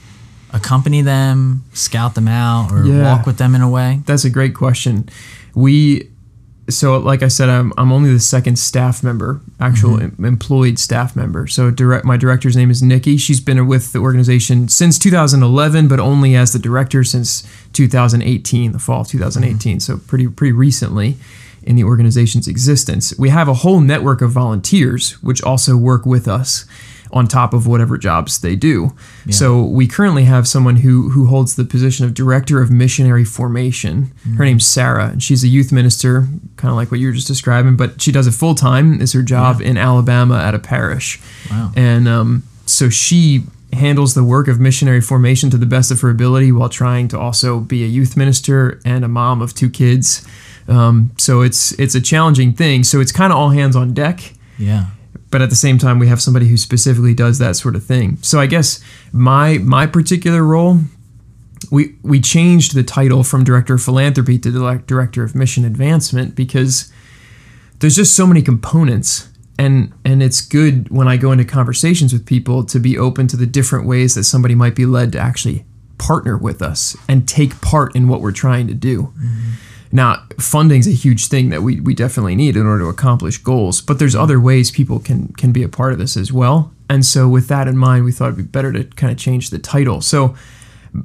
accompany 0.52 1.02
them, 1.02 1.64
scout 1.72 2.14
them 2.14 2.26
out, 2.28 2.72
or 2.72 2.84
Yeah. 2.84 3.04
walk 3.04 3.26
with 3.26 3.36
them 3.38 3.54
in 3.54 3.60
a 3.62 3.68
way? 3.68 4.00
That's 4.06 4.24
a 4.24 4.30
great 4.30 4.54
question. 4.54 5.08
We, 5.54 6.08
so 6.70 6.98
like 6.98 7.22
I 7.22 7.28
said, 7.28 7.48
I'm, 7.48 7.72
I'm 7.76 7.92
only 7.92 8.12
the 8.12 8.20
second 8.20 8.58
staff 8.58 9.02
member, 9.02 9.40
actual 9.58 9.96
mm-hmm. 9.96 10.24
em- 10.24 10.32
employed 10.32 10.78
staff 10.78 11.14
member. 11.14 11.46
So 11.46 11.70
direct, 11.70 12.04
my 12.04 12.16
director's 12.16 12.56
name 12.56 12.70
is 12.70 12.82
Nikki. 12.82 13.16
She's 13.16 13.40
been 13.40 13.66
with 13.66 13.92
the 13.92 13.98
organization 13.98 14.68
since 14.68 14.98
2011, 14.98 15.88
but 15.88 16.00
only 16.00 16.34
as 16.34 16.52
the 16.52 16.58
director 16.58 17.04
since 17.04 17.46
2018, 17.72 18.72
the 18.72 18.78
fall 18.78 19.02
of 19.02 19.08
2018. 19.08 19.76
Mm-hmm. 19.76 19.80
So 19.80 19.98
pretty 19.98 20.28
pretty 20.28 20.52
recently 20.52 21.16
in 21.62 21.76
the 21.76 21.84
organization's 21.84 22.48
existence. 22.48 23.12
We 23.18 23.28
have 23.28 23.48
a 23.48 23.54
whole 23.54 23.80
network 23.80 24.22
of 24.22 24.30
volunteers 24.30 25.12
which 25.22 25.42
also 25.42 25.76
work 25.76 26.06
with 26.06 26.26
us 26.26 26.64
on 27.12 27.26
top 27.26 27.52
of 27.54 27.66
whatever 27.66 27.98
jobs 27.98 28.40
they 28.40 28.54
do. 28.56 28.92
So 29.30 29.62
we 29.62 29.86
currently 29.86 30.24
have 30.24 30.46
someone 30.46 30.76
who 30.76 31.10
who 31.10 31.26
holds 31.26 31.56
the 31.56 31.64
position 31.64 32.04
of 32.06 32.14
director 32.14 32.60
of 32.62 32.70
missionary 32.70 33.24
formation. 33.24 34.12
Her 34.36 34.44
name's 34.44 34.66
Sarah, 34.66 35.08
and 35.08 35.22
she's 35.22 35.42
a 35.44 35.48
youth 35.48 35.72
minister, 35.72 36.28
kind 36.56 36.70
of 36.70 36.76
like 36.76 36.90
what 36.90 37.00
you 37.00 37.08
were 37.08 37.12
just 37.12 37.26
describing, 37.28 37.76
but 37.76 38.00
she 38.00 38.12
does 38.12 38.26
it 38.26 38.32
full 38.32 38.54
time. 38.54 39.00
Is 39.00 39.12
her 39.12 39.22
job 39.22 39.60
in 39.60 39.76
Alabama 39.76 40.38
at 40.38 40.54
a 40.54 40.58
parish, 40.58 41.20
Wow. 41.50 41.72
and 41.76 42.06
um, 42.08 42.42
so 42.66 42.88
she 42.88 43.44
handles 43.72 44.14
the 44.14 44.24
work 44.24 44.48
of 44.48 44.58
missionary 44.58 45.00
formation 45.00 45.48
to 45.50 45.56
the 45.56 45.66
best 45.66 45.90
of 45.92 46.00
her 46.00 46.10
ability 46.10 46.50
while 46.50 46.68
trying 46.68 47.06
to 47.08 47.16
also 47.18 47.60
be 47.60 47.84
a 47.84 47.86
youth 47.86 48.16
minister 48.16 48.80
and 48.84 49.04
a 49.04 49.08
mom 49.08 49.40
of 49.40 49.54
two 49.54 49.70
kids. 49.70 50.26
Um, 50.68 51.10
so 51.18 51.42
it's 51.42 51.72
it's 51.78 51.94
a 51.94 52.00
challenging 52.00 52.52
thing. 52.52 52.84
So 52.84 53.00
it's 53.00 53.12
kind 53.12 53.32
of 53.32 53.38
all 53.38 53.50
hands 53.50 53.74
on 53.76 53.94
deck 53.94 54.34
Yeah. 54.58 54.86
But 55.30 55.42
at 55.42 55.50
the 55.50 55.56
same 55.56 55.78
time 55.78 55.98
we 55.98 56.08
have 56.08 56.20
somebody 56.20 56.48
who 56.48 56.56
specifically 56.56 57.14
does 57.14 57.38
that 57.38 57.56
sort 57.56 57.76
of 57.76 57.84
thing. 57.84 58.18
So 58.22 58.40
i 58.40 58.46
guess 58.46 58.82
my 59.12 59.58
my 59.58 59.86
particular 59.86 60.42
role 60.42 60.78
we 61.70 61.96
we 62.02 62.20
changed 62.20 62.74
the 62.74 62.82
title 62.82 63.22
from 63.22 63.44
director 63.44 63.74
of 63.74 63.82
philanthropy 63.82 64.38
to 64.38 64.80
director 64.86 65.22
of 65.22 65.34
mission 65.34 65.64
advancement 65.64 66.34
because 66.34 66.92
there's 67.80 67.96
just 67.96 68.14
so 68.14 68.26
many 68.26 68.42
components. 68.42 69.28
And 69.58 69.92
and 70.06 70.22
it's 70.22 70.40
good 70.40 70.88
when 70.88 71.06
i 71.06 71.18
go 71.18 71.32
into 71.32 71.44
conversations 71.44 72.14
with 72.14 72.24
people 72.24 72.64
to 72.64 72.78
be 72.78 72.96
open 72.96 73.26
to 73.26 73.36
the 73.36 73.44
different 73.44 73.86
ways 73.86 74.14
that 74.14 74.24
somebody 74.24 74.54
might 74.54 74.74
be 74.74 74.86
led 74.86 75.12
to 75.12 75.18
actually 75.18 75.66
partner 75.98 76.38
with 76.38 76.62
us 76.62 76.96
and 77.08 77.28
take 77.28 77.60
part 77.60 77.94
in 77.94 78.08
what 78.08 78.22
we're 78.22 78.32
trying 78.32 78.66
to 78.68 78.74
do 78.74 79.02
mm-hmm. 79.02 79.50
Now, 79.92 80.24
funding's 80.38 80.86
a 80.86 80.92
huge 80.92 81.26
thing 81.26 81.48
that 81.48 81.62
we, 81.62 81.80
we 81.80 81.94
definitely 81.94 82.36
need 82.36 82.56
in 82.56 82.64
order 82.64 82.84
to 82.84 82.88
accomplish 82.88 83.38
goals, 83.38 83.80
but 83.80 83.98
there's 83.98 84.14
other 84.14 84.38
ways 84.40 84.70
people 84.70 85.00
can 85.00 85.28
can 85.34 85.50
be 85.52 85.62
a 85.62 85.68
part 85.68 85.92
of 85.92 85.98
this 85.98 86.16
as 86.16 86.32
well. 86.32 86.72
And 86.88 87.04
so 87.04 87.28
with 87.28 87.48
that 87.48 87.66
in 87.66 87.76
mind, 87.76 88.04
we 88.04 88.12
thought 88.12 88.26
it'd 88.26 88.36
be 88.36 88.42
better 88.42 88.72
to 88.72 88.84
kind 88.84 89.12
of 89.12 89.18
change 89.18 89.50
the 89.50 89.58
title. 89.58 90.00
So 90.00 90.36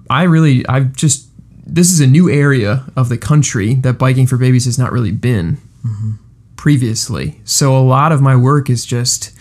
I 0.09 0.23
really 0.23 0.65
I've 0.67 0.93
just 0.95 1.27
this 1.65 1.91
is 1.91 1.99
a 1.99 2.07
new 2.07 2.29
area 2.29 2.85
of 2.95 3.09
the 3.09 3.17
country 3.17 3.73
that 3.75 3.97
biking 3.97 4.27
for 4.27 4.37
babies 4.37 4.65
has 4.65 4.77
not 4.77 4.91
really 4.91 5.11
been 5.11 5.57
mm-hmm. 5.83 6.11
previously. 6.55 7.41
So 7.43 7.75
a 7.75 7.81
lot 7.81 8.11
of 8.11 8.21
my 8.21 8.35
work 8.35 8.69
is 8.69 8.85
just 8.85 9.31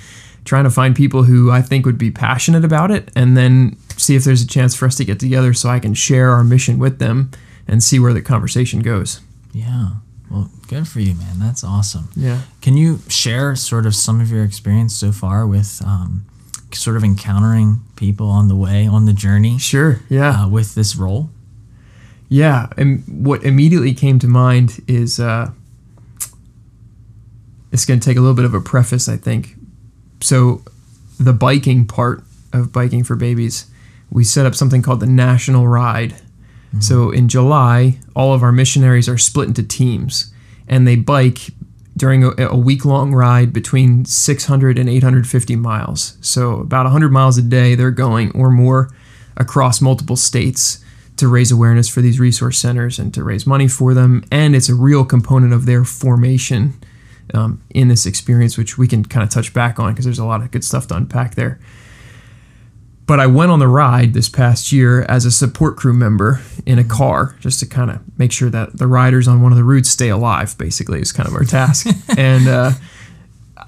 trying 0.47 0.65
to 0.65 0.71
find 0.71 0.97
people 0.97 1.25
who 1.25 1.51
I 1.51 1.61
think 1.61 1.85
would 1.85 1.99
be 1.99 2.11
passionate 2.11 2.65
about 2.65 2.91
it 2.91 3.11
and 3.15 3.37
then 3.37 3.77
see 3.97 4.17
if 4.17 4.25
there's 4.25 4.43
a 4.43 4.47
chance 4.47 4.75
for 4.75 4.87
us 4.87 4.97
to 4.97 5.05
get 5.05 5.21
together 5.21 5.53
so 5.53 5.69
I 5.69 5.81
can 5.81 5.93
share 5.93 6.31
our 6.31 6.45
mission 6.45 6.79
with 6.79 6.99
them 6.99 7.31
and 7.69 7.83
see 7.83 7.99
where 7.99 8.13
the 8.13 8.23
conversation 8.23 8.81
goes. 8.81 9.21
Yeah. 9.55 9.89
Well, 10.31 10.51
good 10.69 10.89
for 10.89 11.01
you, 11.01 11.15
man. 11.15 11.39
That's 11.39 11.63
awesome. 11.63 12.09
Yeah. 12.17 12.41
Can 12.61 12.77
you 12.77 12.99
share 13.09 13.55
sort 13.57 13.87
of 13.87 13.95
some 13.95 14.21
of 14.21 14.31
your 14.31 14.43
experience 14.45 14.95
so 14.95 15.13
far 15.13 15.47
with 15.47 15.81
um, 15.87 16.27
sort 16.73 16.97
of 16.97 17.05
encountering 17.05 17.81
people 17.97 18.29
on 18.29 18.49
the 18.49 18.57
way, 18.57 18.87
on 18.87 19.05
the 19.07 19.13
journey 19.13 19.59
Sure. 19.59 20.01
Yeah. 20.09 20.43
uh, 20.45 20.49
with 20.49 20.75
this 20.75 20.97
role? 20.97 21.31
Yeah. 22.29 22.67
And 22.77 23.05
what 23.07 23.45
immediately 23.45 23.95
came 23.95 24.19
to 24.19 24.27
mind 24.27 24.81
is 24.89 25.21
uh, 25.21 25.53
it's 27.73 27.85
going 27.85 28.01
to 28.01 28.05
take 28.05 28.17
a 28.17 28.21
little 28.21 28.35
bit 28.35 28.45
of 28.45 28.55
a 28.55 28.61
preface, 28.61 29.09
I 29.09 29.17
think. 29.17 29.57
So, 30.21 30.63
the 31.21 31.33
biking 31.33 31.87
part 31.87 32.25
of 32.53 32.73
Biking 32.73 33.05
for 33.05 33.15
Babies, 33.15 33.67
we 34.11 34.25
set 34.25 34.47
up 34.47 34.55
something 34.55 34.83
called 34.83 35.01
the 35.01 35.07
National 35.07 35.69
Ride. 35.69 36.15
So, 36.81 37.11
in 37.11 37.29
July, 37.29 37.99
all 38.17 38.33
of 38.35 38.43
our 38.43 38.53
missionaries 38.53 39.09
are 39.09 39.19
split 39.19 39.49
into 39.49 39.63
teams 39.63 40.33
and 40.69 40.87
they 40.87 40.97
bike 40.97 41.51
during 41.97 42.25
a, 42.25 42.33
a 42.39 42.57
week 42.57 42.85
long 42.85 43.15
ride 43.15 43.53
between 43.53 44.05
600 44.05 44.79
and 44.79 44.89
850 44.89 45.57
miles. 45.57 46.19
So, 46.21 46.61
about 46.61 46.85
100 46.85 47.11
miles 47.11 47.39
a 47.39 47.43
day 47.43 47.75
they're 47.75 47.91
going 47.91 48.33
or 48.33 48.51
more 48.51 48.91
across 49.37 49.81
multiple 49.81 50.17
states 50.17 50.85
to 51.17 51.29
raise 51.29 51.53
awareness 51.53 51.89
for 51.89 52.01
these 52.01 52.19
resource 52.19 52.59
centers 52.59 52.99
and 52.99 53.15
to 53.15 53.23
raise 53.23 53.47
money 53.47 53.69
for 53.69 53.95
them. 53.95 54.25
And 54.33 54.57
it's 54.57 54.69
a 54.69 54.75
real 54.75 55.05
component 55.05 55.53
of 55.53 55.67
their 55.67 55.85
formation 55.85 56.75
um, 57.33 57.63
in 57.71 57.89
this 57.89 58.05
experience, 58.05 58.59
which 58.59 58.77
we 58.77 58.89
can 58.89 59.05
kind 59.05 59.23
of 59.23 59.31
touch 59.31 59.55
back 59.55 59.79
on 59.79 59.93
because 59.93 60.05
there's 60.05 60.19
a 60.19 60.25
lot 60.25 60.43
of 60.43 60.51
good 60.51 60.65
stuff 60.65 60.89
to 60.89 60.97
unpack 60.97 61.37
there. 61.37 61.61
But 63.07 63.21
I 63.21 63.27
went 63.27 63.51
on 63.51 63.59
the 63.59 63.69
ride 63.69 64.15
this 64.15 64.31
past 64.31 64.73
year 64.73 65.03
as 65.03 65.27
a 65.27 65.31
support 65.31 65.77
crew 65.77 65.93
member 65.93 66.41
in 66.65 66.79
a 66.79 66.85
car 66.85 67.37
just 67.39 67.61
to 67.61 67.67
kind 67.67 67.91
of 67.91 68.01
make 68.19 68.33
sure 68.33 68.49
that 68.49 68.79
the 68.79 68.87
riders 68.87 69.29
on 69.29 69.43
one 69.43 69.53
of 69.53 69.59
the 69.59 69.65
routes 69.65 69.91
stay 69.91 70.09
alive, 70.09 70.57
basically, 70.57 71.01
is 71.01 71.13
kind 71.13 71.29
of 71.29 71.35
our 71.35 71.45
task. 71.45 71.87
and 72.17 72.49
uh, 72.49 72.71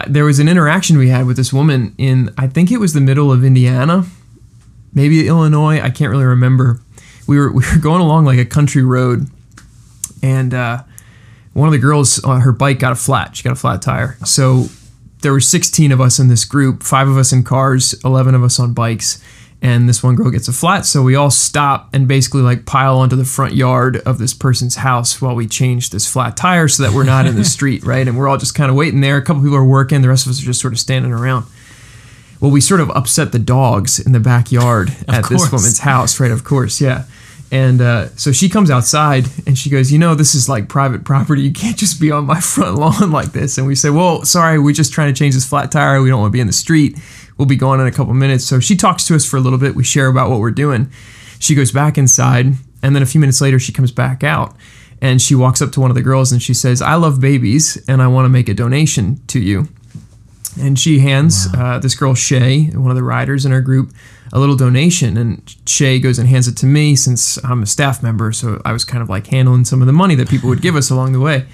there 0.06 0.24
was 0.24 0.38
an 0.38 0.48
interaction 0.48 0.96
we 0.96 1.10
had 1.10 1.26
with 1.26 1.36
this 1.36 1.52
woman 1.52 1.94
in, 1.98 2.32
I 2.38 2.46
think 2.46 2.70
it 2.70 2.78
was 2.78 2.94
the 2.94 3.00
middle 3.00 3.30
of 3.30 3.44
Indiana, 3.44 4.06
maybe 4.94 5.28
Illinois. 5.28 5.80
I 5.80 5.90
can't 5.90 6.10
really 6.10 6.24
remember. 6.24 6.80
We 7.26 7.38
were, 7.38 7.52
we 7.52 7.64
were 7.70 7.80
going 7.80 8.00
along 8.00 8.24
like 8.24 8.38
a 8.38 8.46
country 8.46 8.82
road, 8.82 9.28
and 10.22 10.54
uh, 10.54 10.82
one 11.52 11.68
of 11.68 11.72
the 11.72 11.78
girls 11.78 12.22
on 12.24 12.40
her 12.40 12.52
bike 12.52 12.78
got 12.78 12.92
a 12.92 12.96
flat. 12.96 13.36
She 13.36 13.42
got 13.42 13.52
a 13.52 13.56
flat 13.56 13.82
tire. 13.82 14.16
So 14.24 14.66
there 15.22 15.32
were 15.32 15.40
16 15.40 15.92
of 15.92 16.00
us 16.00 16.18
in 16.18 16.28
this 16.28 16.44
group, 16.44 16.82
five 16.82 17.08
of 17.08 17.16
us 17.16 17.32
in 17.32 17.42
cars, 17.42 17.94
11 18.04 18.34
of 18.34 18.42
us 18.42 18.60
on 18.60 18.74
bikes, 18.74 19.22
and 19.62 19.88
this 19.88 20.02
one 20.02 20.14
girl 20.14 20.30
gets 20.30 20.48
a 20.48 20.52
flat. 20.52 20.84
So 20.84 21.02
we 21.02 21.14
all 21.14 21.30
stop 21.30 21.88
and 21.94 22.06
basically 22.06 22.42
like 22.42 22.66
pile 22.66 22.98
onto 22.98 23.16
the 23.16 23.24
front 23.24 23.54
yard 23.54 23.96
of 23.98 24.18
this 24.18 24.34
person's 24.34 24.76
house 24.76 25.20
while 25.20 25.34
we 25.34 25.46
change 25.46 25.90
this 25.90 26.06
flat 26.06 26.36
tire 26.36 26.68
so 26.68 26.82
that 26.82 26.92
we're 26.92 27.04
not 27.04 27.26
in 27.26 27.36
the 27.36 27.44
street, 27.56 27.82
right? 27.82 28.06
And 28.06 28.18
we're 28.18 28.28
all 28.28 28.36
just 28.36 28.54
kind 28.54 28.70
of 28.70 28.76
waiting 28.76 29.00
there. 29.00 29.16
A 29.16 29.22
couple 29.22 29.42
people 29.42 29.56
are 29.56 29.64
working, 29.64 30.02
the 30.02 30.08
rest 30.08 30.26
of 30.26 30.30
us 30.30 30.42
are 30.42 30.44
just 30.44 30.60
sort 30.60 30.74
of 30.74 30.78
standing 30.78 31.12
around. 31.12 31.46
Well, 32.40 32.50
we 32.50 32.60
sort 32.60 32.80
of 32.80 32.90
upset 32.90 33.32
the 33.32 33.38
dogs 33.38 33.98
in 33.98 34.12
the 34.12 34.20
backyard 34.20 34.90
at 35.08 35.28
this 35.28 35.40
course. 35.40 35.52
woman's 35.52 35.78
house, 35.80 36.20
right? 36.20 36.30
Of 36.30 36.44
course, 36.44 36.80
yeah. 36.80 37.04
And 37.52 37.80
uh, 37.80 38.08
so 38.16 38.32
she 38.32 38.48
comes 38.48 38.70
outside 38.70 39.26
and 39.46 39.56
she 39.56 39.70
goes, 39.70 39.92
You 39.92 39.98
know, 39.98 40.14
this 40.14 40.34
is 40.34 40.48
like 40.48 40.68
private 40.68 41.04
property. 41.04 41.42
You 41.42 41.52
can't 41.52 41.76
just 41.76 42.00
be 42.00 42.10
on 42.10 42.26
my 42.26 42.40
front 42.52 42.76
lawn 42.76 43.10
like 43.10 43.32
this. 43.32 43.58
And 43.58 43.66
we 43.66 43.74
say, 43.74 43.90
Well, 43.90 44.24
sorry, 44.24 44.58
we're 44.58 44.74
just 44.74 44.92
trying 44.92 45.12
to 45.12 45.18
change 45.18 45.34
this 45.34 45.48
flat 45.48 45.70
tire. 45.70 46.00
We 46.02 46.08
don't 46.08 46.20
want 46.20 46.30
to 46.30 46.36
be 46.36 46.40
in 46.40 46.46
the 46.46 46.52
street. 46.52 46.98
We'll 47.38 47.46
be 47.46 47.56
gone 47.56 47.80
in 47.80 47.86
a 47.86 47.92
couple 47.92 48.14
minutes. 48.14 48.44
So 48.44 48.60
she 48.60 48.76
talks 48.76 49.06
to 49.06 49.14
us 49.14 49.24
for 49.24 49.36
a 49.36 49.40
little 49.40 49.58
bit. 49.58 49.74
We 49.74 49.84
share 49.84 50.08
about 50.08 50.30
what 50.30 50.40
we're 50.40 50.50
doing. 50.50 50.90
She 51.38 51.54
goes 51.54 51.70
back 51.70 51.98
inside. 51.98 52.54
And 52.82 52.94
then 52.94 53.02
a 53.02 53.06
few 53.06 53.20
minutes 53.20 53.40
later, 53.40 53.58
she 53.58 53.72
comes 53.72 53.92
back 53.92 54.24
out 54.24 54.56
and 55.00 55.20
she 55.20 55.34
walks 55.34 55.60
up 55.60 55.72
to 55.72 55.80
one 55.80 55.90
of 55.90 55.96
the 55.96 56.02
girls 56.02 56.32
and 56.32 56.42
she 56.42 56.54
says, 56.54 56.80
I 56.80 56.94
love 56.94 57.20
babies 57.20 57.82
and 57.88 58.00
I 58.00 58.06
want 58.06 58.24
to 58.24 58.28
make 58.28 58.48
a 58.48 58.54
donation 58.54 59.20
to 59.28 59.40
you 59.40 59.68
and 60.60 60.78
she 60.78 61.00
hands 61.00 61.48
uh, 61.54 61.78
this 61.78 61.94
girl 61.94 62.14
Shay, 62.14 62.66
one 62.66 62.90
of 62.90 62.96
the 62.96 63.02
riders 63.02 63.44
in 63.44 63.52
our 63.52 63.60
group, 63.60 63.90
a 64.36 64.38
little 64.38 64.54
donation. 64.54 65.16
And 65.16 65.56
Shay 65.66 65.98
goes 65.98 66.18
and 66.18 66.28
hands 66.28 66.46
it 66.46 66.56
to 66.58 66.66
me 66.66 66.94
since 66.94 67.42
I'm 67.42 67.62
a 67.62 67.66
staff 67.66 68.02
member, 68.02 68.32
so 68.32 68.60
I 68.66 68.72
was 68.72 68.84
kind 68.84 69.02
of 69.02 69.08
like 69.08 69.28
handling 69.28 69.64
some 69.64 69.80
of 69.80 69.86
the 69.86 69.94
money 69.94 70.14
that 70.14 70.28
people 70.28 70.50
would 70.50 70.60
give 70.60 70.76
us 70.76 70.90
along 70.90 71.12
the 71.12 71.20
way. 71.20 71.46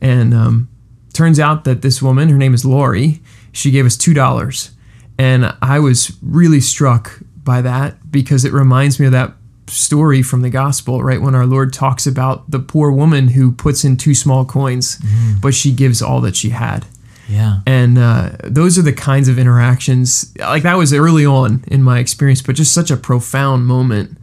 And 0.00 0.32
um, 0.32 0.68
turns 1.12 1.40
out 1.40 1.64
that 1.64 1.82
this 1.82 2.00
woman, 2.00 2.28
her 2.28 2.38
name 2.38 2.54
is 2.54 2.64
Lori, 2.64 3.20
she 3.52 3.72
gave 3.72 3.84
us 3.84 3.96
two 3.96 4.14
dollars, 4.14 4.70
and 5.18 5.52
I 5.60 5.80
was 5.80 6.16
really 6.22 6.60
struck 6.60 7.18
by 7.42 7.62
that 7.62 8.12
because 8.12 8.44
it 8.44 8.52
reminds 8.52 9.00
me 9.00 9.06
of 9.06 9.12
that 9.12 9.34
story 9.66 10.22
from 10.22 10.42
the 10.42 10.50
gospel, 10.50 11.02
right? 11.02 11.20
When 11.20 11.34
our 11.34 11.46
Lord 11.46 11.72
talks 11.72 12.06
about 12.06 12.48
the 12.50 12.60
poor 12.60 12.92
woman 12.92 13.28
who 13.28 13.50
puts 13.50 13.84
in 13.84 13.96
two 13.96 14.14
small 14.14 14.44
coins, 14.44 14.98
but 15.42 15.52
she 15.52 15.72
gives 15.72 16.00
all 16.00 16.20
that 16.20 16.36
she 16.36 16.50
had. 16.50 16.86
Yeah. 17.30 17.60
And 17.66 17.96
uh, 17.96 18.30
those 18.42 18.78
are 18.78 18.82
the 18.82 18.92
kinds 18.92 19.28
of 19.28 19.38
interactions, 19.38 20.34
like 20.38 20.64
that 20.64 20.76
was 20.76 20.92
early 20.92 21.24
on 21.24 21.64
in 21.68 21.82
my 21.82 21.98
experience, 21.98 22.42
but 22.42 22.56
just 22.56 22.74
such 22.74 22.90
a 22.90 22.96
profound 22.96 23.66
moment 23.66 24.18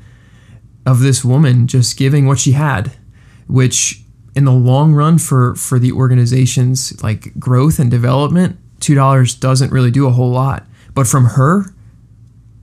of 0.85 0.99
this 0.99 1.23
woman 1.23 1.67
just 1.67 1.97
giving 1.97 2.27
what 2.27 2.39
she 2.39 2.51
had, 2.51 2.91
which 3.47 4.01
in 4.35 4.45
the 4.45 4.51
long 4.51 4.93
run 4.93 5.17
for, 5.17 5.55
for 5.55 5.79
the 5.79 5.91
organization's 5.91 7.01
like 7.01 7.37
growth 7.39 7.79
and 7.79 7.89
development, 7.89 8.57
$2 8.79 9.39
doesn't 9.39 9.71
really 9.71 9.91
do 9.91 10.05
a 10.07 10.11
whole 10.11 10.31
lot. 10.31 10.65
But 10.93 11.07
from 11.07 11.25
her, 11.25 11.65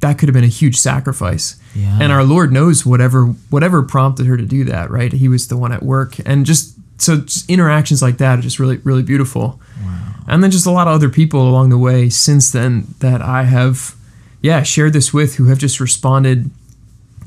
that 0.00 0.18
could 0.18 0.28
have 0.28 0.35
been 0.35 0.44
a 0.44 0.48
huge 0.48 0.76
sacrifice. 0.76 1.59
Yeah. 1.74 1.98
And 2.00 2.12
our 2.12 2.24
Lord 2.24 2.52
knows 2.52 2.85
whatever 2.85 3.26
whatever 3.48 3.83
prompted 3.83 4.26
her 4.26 4.37
to 4.37 4.44
do 4.44 4.64
that, 4.64 4.90
right? 4.90 5.12
He 5.12 5.28
was 5.28 5.48
the 5.48 5.57
one 5.57 5.72
at 5.72 5.83
work. 5.83 6.16
And 6.26 6.44
just 6.44 6.73
so 6.98 7.20
just 7.20 7.48
interactions 7.50 8.02
like 8.02 8.18
that 8.18 8.38
are 8.38 8.42
just 8.42 8.59
really, 8.59 8.78
really 8.78 9.02
beautiful. 9.02 9.61
Wow. 9.83 10.14
And 10.28 10.42
then 10.42 10.50
just 10.50 10.66
a 10.66 10.70
lot 10.70 10.87
of 10.87 10.94
other 10.94 11.11
people 11.11 11.48
along 11.48 11.70
the 11.70 11.78
way 11.78 12.09
since 12.09 12.50
then 12.50 12.94
that 13.00 13.20
I 13.20 13.44
have, 13.44 13.94
yeah, 14.40 14.62
shared 14.62 14.92
this 14.92 15.12
with 15.12 15.37
who 15.37 15.46
have 15.46 15.59
just 15.59 15.80
responded 15.80 16.50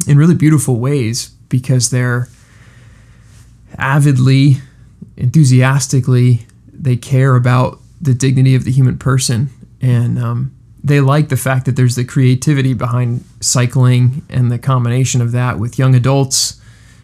in 0.07 0.17
really 0.17 0.35
beautiful 0.35 0.79
ways 0.79 1.29
because 1.49 1.89
they're 1.89 2.27
avidly, 3.77 4.57
enthusiastically, 5.15 6.45
they 6.71 6.95
care 6.95 7.35
about 7.35 7.79
the 8.01 8.13
dignity 8.13 8.55
of 8.55 8.63
the 8.63 8.71
human 8.71 8.97
person. 8.97 9.49
And 9.81 10.17
um, 10.17 10.55
they 10.83 11.01
like 11.01 11.29
the 11.29 11.37
fact 11.37 11.65
that 11.65 11.75
there's 11.75 11.95
the 11.95 12.05
creativity 12.05 12.73
behind 12.73 13.23
cycling 13.41 14.23
and 14.29 14.51
the 14.51 14.59
combination 14.59 15.21
of 15.21 15.31
that 15.33 15.59
with 15.59 15.77
young 15.77 15.93
adults 15.93 16.59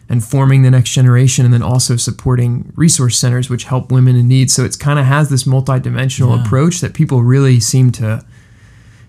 and 0.08 0.22
forming 0.24 0.62
the 0.62 0.70
next 0.70 0.90
generation 0.90 1.44
and 1.44 1.52
then 1.54 1.62
also 1.62 1.96
supporting 1.96 2.72
resource 2.76 3.18
centers 3.18 3.48
which 3.48 3.64
help 3.64 3.90
women 3.90 4.16
in 4.16 4.28
need 4.28 4.50
so 4.50 4.64
it's 4.64 4.76
kind 4.76 4.98
of 4.98 5.04
has 5.06 5.28
this 5.30 5.44
multidimensional 5.44 6.36
Yeah. 6.36 6.44
approach 6.44 6.80
that 6.80 6.92
people 6.94 7.22
really 7.22 7.58
seem 7.60 7.90
to 7.92 8.24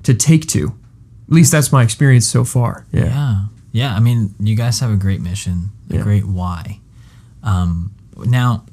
to 0.04 0.14
take 0.14 0.48
to 0.48 0.68
at 1.28 1.34
least 1.34 1.52
that's 1.52 1.72
my 1.72 1.84
experience 1.84 2.26
so 2.28 2.44
far 2.44 2.86
yeah 2.92 3.06
Yeah. 3.06 3.40
Yeah. 3.72 3.94
I 3.94 4.00
mean, 4.00 4.34
you 4.40 4.56
guys 4.56 4.80
have 4.80 4.90
a 4.90 4.96
great 4.96 5.20
mission, 5.20 5.70
a 5.90 5.96
Yeah. 5.96 6.02
great 6.04 6.26
why. 6.26 6.80
Um, 7.44 7.92
now, 8.24 8.64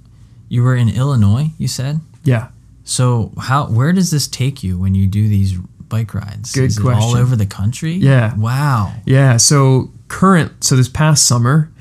you 0.49 0.63
were 0.63 0.77
in 0.77 0.89
Illinois, 0.89 1.51
you 1.59 1.67
said? 1.67 2.01
yeah 2.23 2.49
So 2.85 3.33
how 3.37 3.67
where 3.67 3.93
does 3.93 4.11
this 4.13 4.29
take 4.29 4.63
you 4.63 4.79
when 4.79 4.95
you 4.95 5.09
do 5.09 5.29
these 5.29 5.55
bike 5.89 6.15
rides? 6.15 6.53
Good 6.53 6.65
Is 6.71 6.79
it 6.79 6.87
all 6.87 7.17
over 7.17 7.35
the 7.35 7.47
country? 7.47 7.95
Yeah. 7.95 8.33
Wow. 8.37 8.93
Yeah, 9.05 9.39
so 9.39 9.91
current 10.07 10.63
so 10.63 10.77
this 10.77 10.89
past 10.89 11.27
summer 11.27 11.72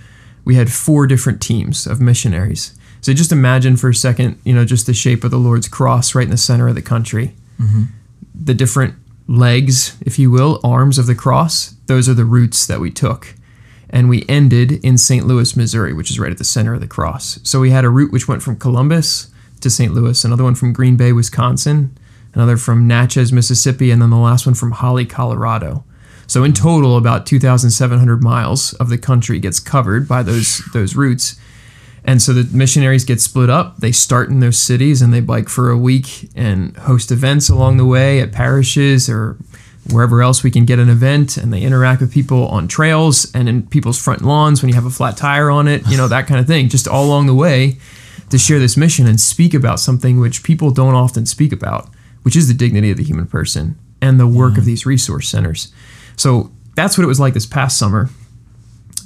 we 0.43 0.55
had 0.55 0.71
four 0.71 1.07
different 1.07 1.41
teams 1.41 1.85
of 1.87 2.01
missionaries. 2.01 2.77
So 3.01 3.13
just 3.13 3.31
imagine 3.31 3.77
for 3.77 3.89
a 3.89 3.95
second, 3.95 4.39
you 4.43 4.53
know, 4.53 4.65
just 4.65 4.85
the 4.85 4.93
shape 4.93 5.23
of 5.23 5.31
the 5.31 5.37
Lord's 5.37 5.67
cross 5.67 6.13
right 6.13 6.23
in 6.23 6.29
the 6.29 6.37
center 6.37 6.67
of 6.67 6.75
the 6.75 6.81
country. 6.81 7.33
Mm-hmm. 7.59 7.83
The 8.35 8.53
different 8.53 8.95
legs, 9.27 9.97
if 10.01 10.19
you 10.19 10.29
will, 10.29 10.59
arms 10.63 10.99
of 10.99 11.07
the 11.07 11.15
cross, 11.15 11.75
those 11.87 12.07
are 12.07 12.13
the 12.13 12.25
routes 12.25 12.67
that 12.67 12.79
we 12.79 12.91
took. 12.91 13.33
And 13.89 14.07
we 14.07 14.25
ended 14.29 14.73
in 14.85 14.97
St. 14.97 15.25
Louis, 15.25 15.55
Missouri, 15.55 15.93
which 15.93 16.11
is 16.11 16.19
right 16.19 16.31
at 16.31 16.37
the 16.37 16.43
center 16.43 16.73
of 16.73 16.79
the 16.79 16.87
cross. 16.87 17.39
So 17.43 17.59
we 17.59 17.71
had 17.71 17.83
a 17.83 17.89
route 17.89 18.11
which 18.11 18.27
went 18.27 18.43
from 18.43 18.57
Columbus 18.57 19.31
to 19.59 19.69
St. 19.69 19.93
Louis, 19.93 20.23
another 20.23 20.43
one 20.43 20.55
from 20.55 20.73
Green 20.73 20.95
Bay, 20.95 21.11
Wisconsin, 21.11 21.97
another 22.33 22.55
from 22.55 22.87
Natchez, 22.87 23.33
Mississippi, 23.33 23.91
and 23.91 24.01
then 24.01 24.09
the 24.09 24.17
last 24.17 24.45
one 24.45 24.55
from 24.55 24.71
Holly, 24.71 25.05
Colorado. 25.05 25.83
So 26.31 26.45
in 26.45 26.53
total, 26.53 26.95
about 26.95 27.25
2,700 27.25 28.23
miles 28.23 28.71
of 28.75 28.87
the 28.87 28.97
country 28.97 29.37
gets 29.37 29.59
covered 29.59 30.07
by 30.07 30.23
those 30.23 30.59
those 30.71 30.95
routes. 30.95 31.37
And 32.05 32.21
so 32.21 32.31
the 32.31 32.47
missionaries 32.55 33.03
get 33.03 33.19
split 33.19 33.49
up. 33.49 33.79
They 33.79 33.91
start 33.91 34.29
in 34.29 34.39
those 34.39 34.57
cities 34.57 35.01
and 35.01 35.13
they 35.13 35.19
bike 35.19 35.49
for 35.49 35.69
a 35.69 35.77
week 35.77 36.29
and 36.33 36.77
host 36.77 37.11
events 37.11 37.49
along 37.49 37.75
the 37.75 37.85
way 37.85 38.21
at 38.21 38.31
parishes 38.31 39.09
or 39.09 39.35
wherever 39.91 40.21
else 40.21 40.41
we 40.41 40.51
can 40.51 40.63
get 40.63 40.79
an 40.79 40.87
event. 40.87 41.35
And 41.35 41.51
they 41.51 41.63
interact 41.63 41.99
with 41.99 42.13
people 42.13 42.47
on 42.47 42.69
trails 42.69 43.29
and 43.35 43.49
in 43.49 43.67
people's 43.67 44.01
front 44.01 44.21
lawns 44.21 44.61
when 44.61 44.69
you 44.69 44.75
have 44.75 44.85
a 44.85 44.89
flat 44.89 45.17
tire 45.17 45.51
on 45.51 45.67
it, 45.67 45.85
you 45.89 45.97
know, 45.97 46.07
that 46.07 46.27
kind 46.27 46.39
of 46.39 46.47
thing, 46.47 46.69
just 46.69 46.87
all 46.87 47.03
along 47.07 47.25
the 47.25 47.35
way 47.35 47.75
to 48.29 48.37
share 48.37 48.57
this 48.57 48.77
mission 48.77 49.05
and 49.05 49.19
speak 49.19 49.53
about 49.53 49.81
something 49.81 50.17
which 50.17 50.43
people 50.43 50.71
don't 50.71 50.95
often 50.95 51.25
speak 51.25 51.51
about, 51.51 51.89
which 52.21 52.37
is 52.37 52.47
the 52.47 52.53
dignity 52.53 52.89
of 52.89 52.95
the 52.95 53.03
human 53.03 53.27
person 53.27 53.77
and 54.01 54.17
the 54.17 54.27
work 54.27 54.57
of 54.57 54.63
mm. 54.63 54.67
these 54.67 54.85
resource 54.85 55.27
centers. 55.27 55.73
So 56.21 56.51
that's 56.75 56.99
what 56.99 57.03
it 57.03 57.07
was 57.07 57.19
like 57.19 57.33
this 57.33 57.47
past 57.47 57.79
summer. 57.79 58.11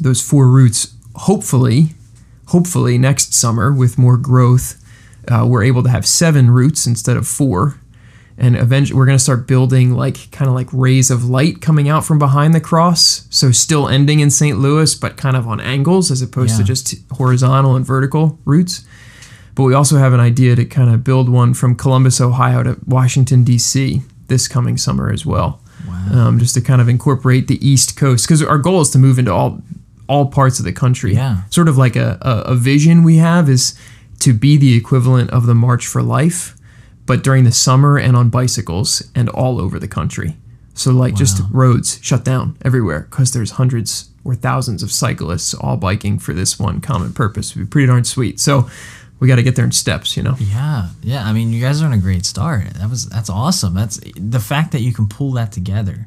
Those 0.01 0.21
four 0.21 0.49
routes, 0.49 0.93
hopefully, 1.15 1.91
hopefully 2.47 2.97
next 2.97 3.33
summer 3.33 3.71
with 3.71 3.97
more 3.97 4.17
growth, 4.17 4.83
uh, 5.29 5.45
we're 5.47 5.63
able 5.63 5.81
to 5.83 5.89
have 5.89 6.05
seven 6.05 6.51
routes 6.51 6.85
instead 6.85 7.15
of 7.15 7.25
four. 7.25 7.79
And 8.37 8.57
eventually, 8.57 8.97
we're 8.97 9.05
going 9.05 9.17
to 9.17 9.23
start 9.23 9.47
building 9.47 9.95
like 9.95 10.29
kind 10.31 10.49
of 10.49 10.55
like 10.55 10.67
rays 10.73 11.09
of 11.09 11.23
light 11.23 11.61
coming 11.61 11.87
out 11.87 12.03
from 12.03 12.19
behind 12.19 12.53
the 12.53 12.59
cross. 12.59 13.27
So 13.29 13.49
still 13.53 13.87
ending 13.87 14.19
in 14.19 14.29
St. 14.29 14.59
Louis, 14.59 14.93
but 14.93 15.15
kind 15.15 15.37
of 15.37 15.47
on 15.47 15.61
angles 15.61 16.11
as 16.11 16.21
opposed 16.21 16.57
to 16.57 16.65
just 16.65 16.95
horizontal 17.13 17.77
and 17.77 17.85
vertical 17.85 18.37
routes. 18.43 18.85
But 19.55 19.63
we 19.63 19.73
also 19.73 19.95
have 19.99 20.11
an 20.11 20.19
idea 20.19 20.57
to 20.57 20.65
kind 20.65 20.93
of 20.93 21.05
build 21.05 21.29
one 21.29 21.53
from 21.53 21.75
Columbus, 21.75 22.19
Ohio 22.19 22.61
to 22.63 22.77
Washington, 22.85 23.45
D.C. 23.45 24.01
this 24.27 24.49
coming 24.49 24.75
summer 24.75 25.09
as 25.09 25.25
well. 25.25 25.61
Wow. 26.11 26.27
Um, 26.27 26.39
just 26.39 26.53
to 26.55 26.61
kind 26.61 26.81
of 26.81 26.89
incorporate 26.89 27.47
the 27.47 27.65
East 27.67 27.97
Coast, 27.97 28.27
because 28.27 28.43
our 28.43 28.57
goal 28.57 28.81
is 28.81 28.89
to 28.91 28.97
move 28.97 29.19
into 29.19 29.33
all 29.33 29.61
all 30.07 30.27
parts 30.27 30.59
of 30.59 30.65
the 30.65 30.73
country. 30.73 31.13
Yeah. 31.13 31.43
Sort 31.49 31.67
of 31.67 31.77
like 31.77 31.95
a, 31.95 32.17
a, 32.21 32.51
a 32.51 32.55
vision 32.55 33.03
we 33.03 33.17
have 33.17 33.49
is 33.49 33.77
to 34.19 34.33
be 34.33 34.55
the 34.55 34.75
equivalent 34.75 35.31
of 35.31 35.45
the 35.45 35.55
March 35.55 35.87
for 35.87 36.03
Life, 36.03 36.55
but 37.05 37.23
during 37.23 37.43
the 37.43 37.51
summer 37.51 37.97
and 37.97 38.15
on 38.15 38.29
bicycles 38.29 39.09
and 39.15 39.29
all 39.29 39.59
over 39.59 39.79
the 39.79 39.87
country. 39.87 40.37
So 40.75 40.91
like 40.91 41.15
just 41.15 41.41
roads 41.51 41.99
shut 42.01 42.25
down 42.25 42.57
everywhere 42.63 43.07
because 43.09 43.31
there's 43.31 43.51
hundreds 43.51 44.09
or 44.25 44.35
thousands 44.35 44.83
of 44.83 44.91
cyclists 44.91 45.53
all 45.53 45.77
biking 45.77 46.19
for 46.19 46.33
this 46.33 46.59
one 46.59 46.81
common 46.81 47.13
purpose. 47.13 47.51
It'd 47.51 47.63
be 47.63 47.69
pretty 47.69 47.87
darn 47.87 48.03
sweet. 48.03 48.39
So 48.39 48.69
we 49.25 49.29
got 49.29 49.37
to 49.37 49.43
get 49.43 49.55
there 49.55 49.65
in 49.65 49.71
steps, 49.71 50.15
you 50.15 50.21
know. 50.23 50.35
Yeah, 50.39 50.89
yeah. 51.01 51.25
I 51.25 51.33
mean, 51.33 51.51
you 51.51 51.59
guys 51.59 51.81
are 51.81 51.85
on 51.87 51.93
a 51.93 51.97
great 51.97 52.25
start. 52.25 52.65
That 52.75 52.89
was 52.89 53.09
that's 53.09 53.29
awesome. 53.29 53.73
That's 53.73 53.99
the 54.15 54.39
fact 54.39 54.71
that 54.73 54.81
you 54.81 54.93
can 54.93 55.07
pull 55.07 55.31
that 55.33 55.51
together 55.51 56.05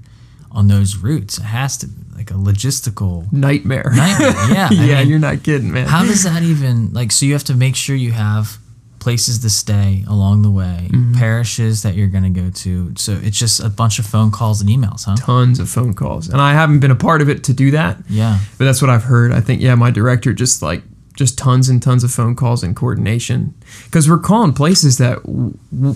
on 0.52 0.68
those 0.68 0.96
routes. 0.96 1.38
It 1.38 1.42
has 1.44 1.76
to 1.78 1.86
be 1.88 1.94
like 2.16 2.30
a 2.30 2.34
logistical 2.34 3.30
Nightmare. 3.32 3.90
nightmare. 3.94 4.32
Yeah, 4.54 4.70
yeah, 4.70 4.98
mean, 5.00 5.08
you're 5.08 5.18
not 5.18 5.42
kidding, 5.42 5.72
man. 5.72 5.86
How 5.88 6.04
does 6.04 6.22
that 6.22 6.42
even 6.42 6.92
like? 6.92 7.10
So 7.12 7.26
you 7.26 7.32
have 7.32 7.44
to 7.44 7.54
make 7.54 7.74
sure 7.76 7.96
you 7.96 8.12
have 8.12 8.58
places 9.00 9.38
to 9.40 9.48
stay 9.50 10.04
along 10.08 10.42
the 10.42 10.50
way, 10.50 10.88
Mm-hmm. 10.90 11.14
parishes 11.14 11.82
that 11.82 11.94
you're 11.94 12.08
gonna 12.08 12.30
go 12.30 12.50
to. 12.50 12.92
So 12.96 13.12
it's 13.22 13.38
just 13.38 13.60
a 13.60 13.68
bunch 13.68 13.98
of 13.98 14.06
phone 14.06 14.30
calls 14.30 14.60
and 14.60 14.70
emails, 14.70 15.04
huh? 15.04 15.16
Tons 15.16 15.58
of 15.60 15.68
phone 15.68 15.94
calls, 15.94 16.28
and 16.28 16.40
I 16.40 16.52
haven't 16.52 16.80
been 16.80 16.90
a 16.90 16.96
part 17.08 17.20
of 17.22 17.28
it 17.28 17.44
to 17.44 17.52
do 17.52 17.70
that. 17.72 17.98
Yeah, 18.08 18.38
But 18.58 18.64
that's 18.66 18.80
what 18.82 18.90
I've 18.90 19.04
heard. 19.04 19.32
I 19.32 19.40
think 19.40 19.60
yeah, 19.62 19.74
my 19.76 19.90
director 19.90 20.32
just 20.32 20.62
like 20.62 20.82
just 21.18 21.36
tons 21.36 21.68
and 21.68 21.82
tons 21.82 22.04
of 22.04 22.10
phone 22.12 22.34
calls 22.36 22.62
and 22.62 22.76
coordination 22.76 23.52
because 23.86 24.08
we're 24.08 24.18
calling 24.18 24.52
places 24.52 24.98
that 24.98 25.16
w- 25.24 25.52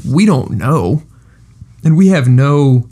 we 0.06 0.26
don't 0.26 0.50
know 0.50 1.02
and 1.85 1.96
we 1.96 2.08
have 2.08 2.26
no 2.28 2.88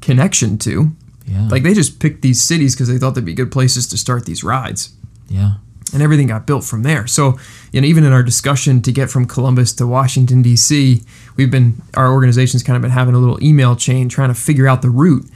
connection 0.00 0.58
to. 0.58 0.90
yeah, 1.26 1.46
Like 1.48 1.62
they 1.62 1.74
just 1.74 2.00
picked 2.00 2.22
these 2.22 2.40
cities 2.40 2.74
because 2.74 2.88
they 2.88 2.98
thought 2.98 3.14
they'd 3.14 3.24
be 3.24 3.32
good 3.34 3.52
places 3.52 3.86
to 3.88 3.96
start 3.96 4.26
these 4.26 4.42
rides. 4.42 4.90
yeah, 5.28 5.54
And 5.92 6.02
everything 6.02 6.26
got 6.26 6.46
built 6.46 6.64
from 6.64 6.82
there. 6.82 7.06
So, 7.06 7.38
you 7.72 7.80
know, 7.80 7.86
even 7.86 8.02
in 8.04 8.12
our 8.12 8.22
discussion 8.24 8.82
to 8.82 8.90
get 8.92 9.08
from 9.08 9.26
Columbus 9.26 9.72
to 9.74 9.86
Washington 9.86 10.42
D.C., 10.42 11.02
we've 11.36 11.50
been 11.50 11.80
our 11.94 12.10
organization's 12.12 12.62
kind 12.64 12.76
of 12.76 12.82
been 12.82 12.90
having 12.90 13.14
a 13.14 13.18
little 13.18 13.42
email 13.42 13.76
chain 13.76 14.08
trying 14.08 14.28
to 14.30 14.34
figure 14.34 14.66
out 14.66 14.82
the 14.82 14.90
route 14.90 15.26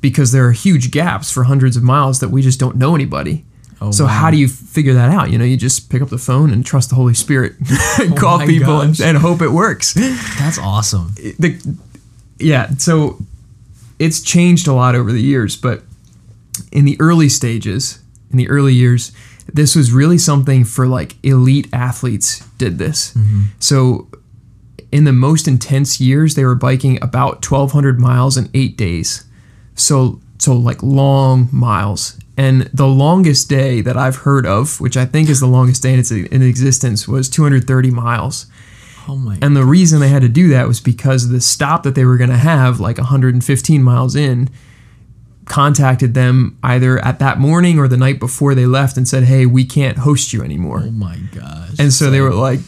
because 0.00 0.32
there 0.32 0.46
are 0.46 0.52
huge 0.52 0.90
gaps 0.90 1.30
for 1.30 1.44
hundreds 1.44 1.76
of 1.76 1.82
miles 1.82 2.20
that 2.20 2.30
we 2.30 2.40
just 2.42 2.58
don't 2.58 2.76
know 2.76 2.94
anybody. 2.94 3.44
Oh, 3.82 3.90
so 3.90 4.04
wow. 4.04 4.10
how 4.10 4.30
do 4.30 4.36
you 4.36 4.46
figure 4.46 4.94
that 4.94 5.10
out? 5.10 5.30
You 5.30 5.38
know, 5.38 5.44
you 5.44 5.56
just 5.56 5.90
pick 5.90 6.02
up 6.02 6.08
the 6.08 6.18
phone 6.18 6.50
and 6.50 6.64
trust 6.64 6.90
the 6.90 6.94
Holy 6.94 7.14
Spirit, 7.14 7.54
and 8.00 8.12
oh 8.12 8.16
call 8.16 8.34
Oh 8.36 8.38
my 8.38 8.46
people 8.46 8.80
and, 8.80 9.00
and 9.00 9.18
hope 9.18 9.42
it 9.42 9.48
works. 9.48 9.94
that's 10.38 10.58
awesome. 10.58 11.14
The, 11.16 11.60
yeah, 12.38 12.70
so 12.78 13.18
it's 13.98 14.22
changed 14.22 14.68
a 14.68 14.72
lot 14.72 14.94
over 14.94 15.10
the 15.10 15.20
years, 15.20 15.56
but 15.56 15.82
in 16.70 16.84
the 16.84 16.96
early 17.00 17.28
stages, 17.28 18.00
in 18.30 18.36
the 18.36 18.48
early 18.48 18.72
years, 18.72 19.10
this 19.52 19.74
was 19.74 19.90
really 19.90 20.18
something 20.18 20.64
for 20.64 20.86
like 20.86 21.16
elite 21.24 21.68
athletes 21.72 22.46
did 22.58 22.78
this. 22.78 23.12
Mm-hmm. 23.14 23.42
So 23.58 24.08
in 24.92 25.04
the 25.04 25.12
most 25.12 25.48
intense 25.48 26.00
years, 26.00 26.36
they 26.36 26.44
were 26.44 26.54
biking 26.54 27.02
about 27.02 27.44
1200 27.44 27.98
miles 27.98 28.36
in 28.36 28.48
8 28.54 28.76
days. 28.76 29.24
So 29.74 30.20
so 30.38 30.54
like 30.54 30.82
long 30.82 31.48
miles. 31.52 32.18
And 32.36 32.62
the 32.72 32.86
longest 32.86 33.48
day 33.48 33.80
that 33.82 33.96
I've 33.96 34.16
heard 34.16 34.46
of, 34.46 34.80
which 34.80 34.96
I 34.96 35.04
think 35.04 35.28
is 35.28 35.40
the 35.40 35.46
longest 35.46 35.82
day 35.82 35.92
in, 35.92 35.98
its, 35.98 36.10
in 36.10 36.42
existence, 36.42 37.06
was 37.06 37.28
230 37.28 37.90
miles. 37.90 38.46
Oh 39.08 39.16
my. 39.16 39.38
And 39.42 39.56
the 39.56 39.64
reason 39.64 40.00
they 40.00 40.08
had 40.08 40.22
to 40.22 40.28
do 40.28 40.48
that 40.48 40.66
was 40.66 40.80
because 40.80 41.28
the 41.28 41.40
stop 41.40 41.82
that 41.82 41.94
they 41.94 42.04
were 42.04 42.16
going 42.16 42.30
to 42.30 42.36
have, 42.36 42.80
like 42.80 42.98
115 42.98 43.82
miles 43.82 44.16
in, 44.16 44.48
contacted 45.44 46.14
them 46.14 46.56
either 46.62 46.98
at 47.04 47.18
that 47.18 47.38
morning 47.38 47.78
or 47.78 47.88
the 47.88 47.96
night 47.96 48.20
before 48.20 48.54
they 48.54 48.64
left 48.64 48.96
and 48.96 49.08
said, 49.08 49.24
"Hey, 49.24 49.44
we 49.44 49.64
can't 49.64 49.98
host 49.98 50.32
you 50.32 50.42
anymore." 50.42 50.82
Oh 50.84 50.90
my 50.90 51.16
gosh. 51.34 51.74
And 51.78 51.92
so 51.92 52.10
they 52.10 52.20
were 52.20 52.32
like, 52.32 52.60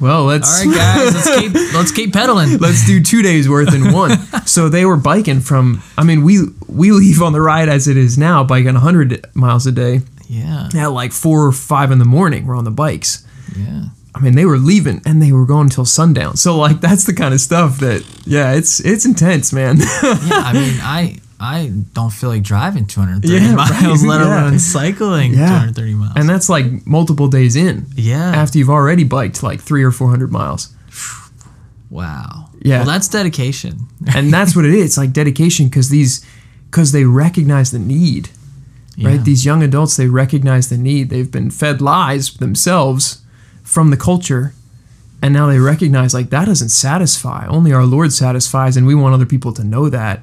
"Well, 0.00 0.24
let's 0.24 0.60
All 0.60 0.66
right, 0.66 0.76
guys, 0.76 1.14
let's 1.14 1.40
keep 1.40 1.54
let's 1.74 1.92
keep 1.92 2.12
pedaling. 2.12 2.58
let's 2.58 2.86
do 2.86 3.02
two 3.02 3.22
days 3.22 3.48
worth 3.48 3.74
in 3.74 3.92
one." 3.92 4.18
so 4.46 4.68
they 4.68 4.84
were 4.84 4.96
biking 4.96 5.40
from. 5.40 5.82
I 5.96 6.04
mean, 6.04 6.22
we 6.22 6.40
we 6.68 6.92
leave 6.92 7.22
on 7.22 7.32
the 7.32 7.40
ride 7.40 7.68
as 7.68 7.88
it 7.88 7.96
is 7.96 8.16
now, 8.18 8.44
biking 8.44 8.74
100 8.74 9.26
miles 9.34 9.66
a 9.66 9.72
day. 9.72 10.00
Yeah. 10.28 10.68
At 10.76 10.92
like 10.92 11.12
four 11.12 11.44
or 11.46 11.52
five 11.52 11.90
in 11.90 11.98
the 11.98 12.04
morning, 12.04 12.46
we're 12.46 12.56
on 12.56 12.64
the 12.64 12.70
bikes. 12.70 13.26
Yeah. 13.56 13.86
I 14.14 14.20
mean, 14.20 14.34
they 14.34 14.44
were 14.44 14.58
leaving 14.58 15.02
and 15.04 15.20
they 15.20 15.32
were 15.32 15.46
going 15.46 15.66
until 15.66 15.84
sundown. 15.84 16.36
So 16.36 16.56
like, 16.56 16.80
that's 16.80 17.04
the 17.04 17.12
kind 17.12 17.34
of 17.34 17.40
stuff 17.40 17.78
that, 17.80 18.04
yeah, 18.26 18.52
it's 18.52 18.80
it's 18.80 19.04
intense, 19.04 19.52
man. 19.52 19.78
Yeah. 20.02 20.42
I 20.44 20.52
mean, 20.52 20.78
I 20.82 21.18
I 21.42 21.72
don't 21.94 22.12
feel 22.12 22.28
like 22.28 22.42
driving 22.42 22.84
230 22.86 23.32
Yeah, 23.44 23.54
miles, 23.56 24.02
right, 24.02 24.08
let 24.08 24.20
yeah. 24.20 24.42
alone 24.44 24.58
cycling 24.58 25.32
Yeah. 25.32 25.46
230 25.72 25.94
miles. 25.94 26.12
and 26.16 26.28
that's 26.28 26.48
like 26.50 26.86
multiple 26.86 27.28
days 27.28 27.56
in 27.56 27.86
yeah. 27.96 28.32
after 28.36 28.58
you've 28.58 28.68
already 28.70 29.04
biked 29.04 29.42
like 29.42 29.60
three 29.60 29.82
or 29.82 29.90
four 29.90 30.10
hundred 30.10 30.30
miles. 30.30 30.74
wow. 31.90 32.48
Yeah. 32.62 32.78
Well, 32.78 32.86
that's 32.86 33.08
dedication. 33.08 33.86
and 34.14 34.32
that's 34.32 34.54
what 34.54 34.64
it 34.64 34.74
is. 34.74 34.84
It's 34.84 34.98
like 34.98 35.12
dedication 35.12 35.66
because 35.68 35.88
these, 35.88 36.24
because 36.70 36.92
they 36.92 37.04
recognize 37.04 37.70
the 37.70 37.78
need, 37.78 38.28
Yeah. 38.96 39.08
right? 39.08 39.24
These 39.24 39.44
young 39.44 39.62
adults 39.62 39.96
they 39.96 40.06
recognize 40.08 40.68
the 40.68 40.76
need. 40.78 41.08
They've 41.10 41.30
been 41.30 41.50
fed 41.50 41.80
lies 41.80 42.34
themselves 42.34 43.22
from 43.62 43.90
the 43.90 43.96
culture, 43.96 44.52
and 45.22 45.32
now 45.32 45.46
they 45.46 45.58
recognize 45.58 46.12
like 46.12 46.30
that 46.30 46.44
doesn't 46.46 46.68
satisfy. 46.70 47.46
Only 47.46 47.72
our 47.72 47.86
Lord 47.86 48.12
satisfies, 48.12 48.76
and 48.76 48.86
we 48.86 48.94
want 48.94 49.14
other 49.14 49.26
people 49.26 49.52
to 49.54 49.64
know 49.64 49.88
that. 49.88 50.20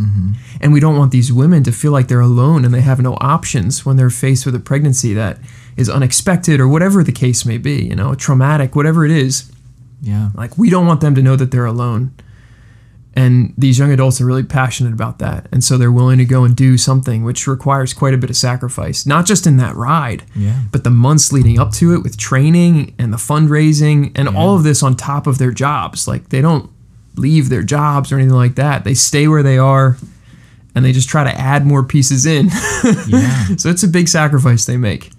Mm-hmm. 0.00 0.32
And 0.60 0.72
we 0.72 0.80
don't 0.80 0.96
want 0.96 1.12
these 1.12 1.32
women 1.32 1.62
to 1.64 1.72
feel 1.72 1.92
like 1.92 2.08
they're 2.08 2.20
alone 2.20 2.64
and 2.64 2.72
they 2.74 2.80
have 2.80 3.00
no 3.00 3.14
options 3.20 3.84
when 3.86 3.96
they're 3.96 4.10
faced 4.10 4.46
with 4.46 4.54
a 4.54 4.60
pregnancy 4.60 5.14
that 5.14 5.38
is 5.76 5.88
unexpected 5.88 6.60
or 6.60 6.68
whatever 6.68 7.04
the 7.04 7.12
case 7.12 7.44
may 7.44 7.58
be. 7.58 7.84
You 7.84 7.96
know, 7.96 8.14
traumatic, 8.14 8.74
whatever 8.74 9.04
it 9.04 9.10
is. 9.10 9.50
Yeah. 10.02 10.30
Like 10.34 10.56
we 10.58 10.70
don't 10.70 10.86
want 10.86 11.00
them 11.00 11.14
to 11.14 11.22
know 11.22 11.36
that 11.36 11.50
they're 11.50 11.66
alone. 11.66 12.12
And 13.14 13.54
these 13.58 13.78
young 13.78 13.90
adults 13.92 14.20
are 14.20 14.24
really 14.24 14.44
passionate 14.44 14.92
about 14.92 15.18
that. 15.18 15.48
And 15.50 15.64
so 15.64 15.76
they're 15.76 15.90
willing 15.90 16.18
to 16.18 16.24
go 16.24 16.44
and 16.44 16.54
do 16.54 16.78
something 16.78 17.24
which 17.24 17.46
requires 17.48 17.92
quite 17.92 18.14
a 18.14 18.16
bit 18.16 18.30
of 18.30 18.36
sacrifice, 18.36 19.04
not 19.04 19.26
just 19.26 19.48
in 19.48 19.56
that 19.56 19.74
ride, 19.74 20.22
Yeah. 20.36 20.60
but 20.70 20.84
the 20.84 20.90
months 20.90 21.32
leading 21.32 21.58
up 21.58 21.72
to 21.72 21.92
it 21.92 22.04
with 22.04 22.16
training 22.16 22.94
and 23.00 23.12
the 23.12 23.16
fundraising 23.16 24.12
and 24.14 24.28
all 24.28 24.54
of 24.54 24.62
this 24.62 24.80
on 24.82 24.94
top 24.94 25.26
of 25.26 25.38
their 25.38 25.50
jobs. 25.50 26.06
Like 26.06 26.28
they 26.28 26.40
don't 26.40 26.70
leave 27.16 27.48
their 27.48 27.62
jobs 27.62 28.12
or 28.12 28.16
anything 28.16 28.34
like 28.34 28.54
that. 28.56 28.84
They 28.84 28.94
stay 28.94 29.28
where 29.28 29.42
they 29.42 29.58
are 29.58 29.96
and 30.74 30.84
they 30.84 30.92
just 30.92 31.08
try 31.08 31.24
to 31.24 31.30
add 31.38 31.66
more 31.66 31.82
pieces 31.82 32.26
in. 32.26 32.48
Yeah. 33.06 33.56
so 33.56 33.68
it's 33.68 33.82
a 33.82 33.88
big 33.88 34.08
sacrifice 34.08 34.64
they 34.66 34.76
make. 34.76 35.10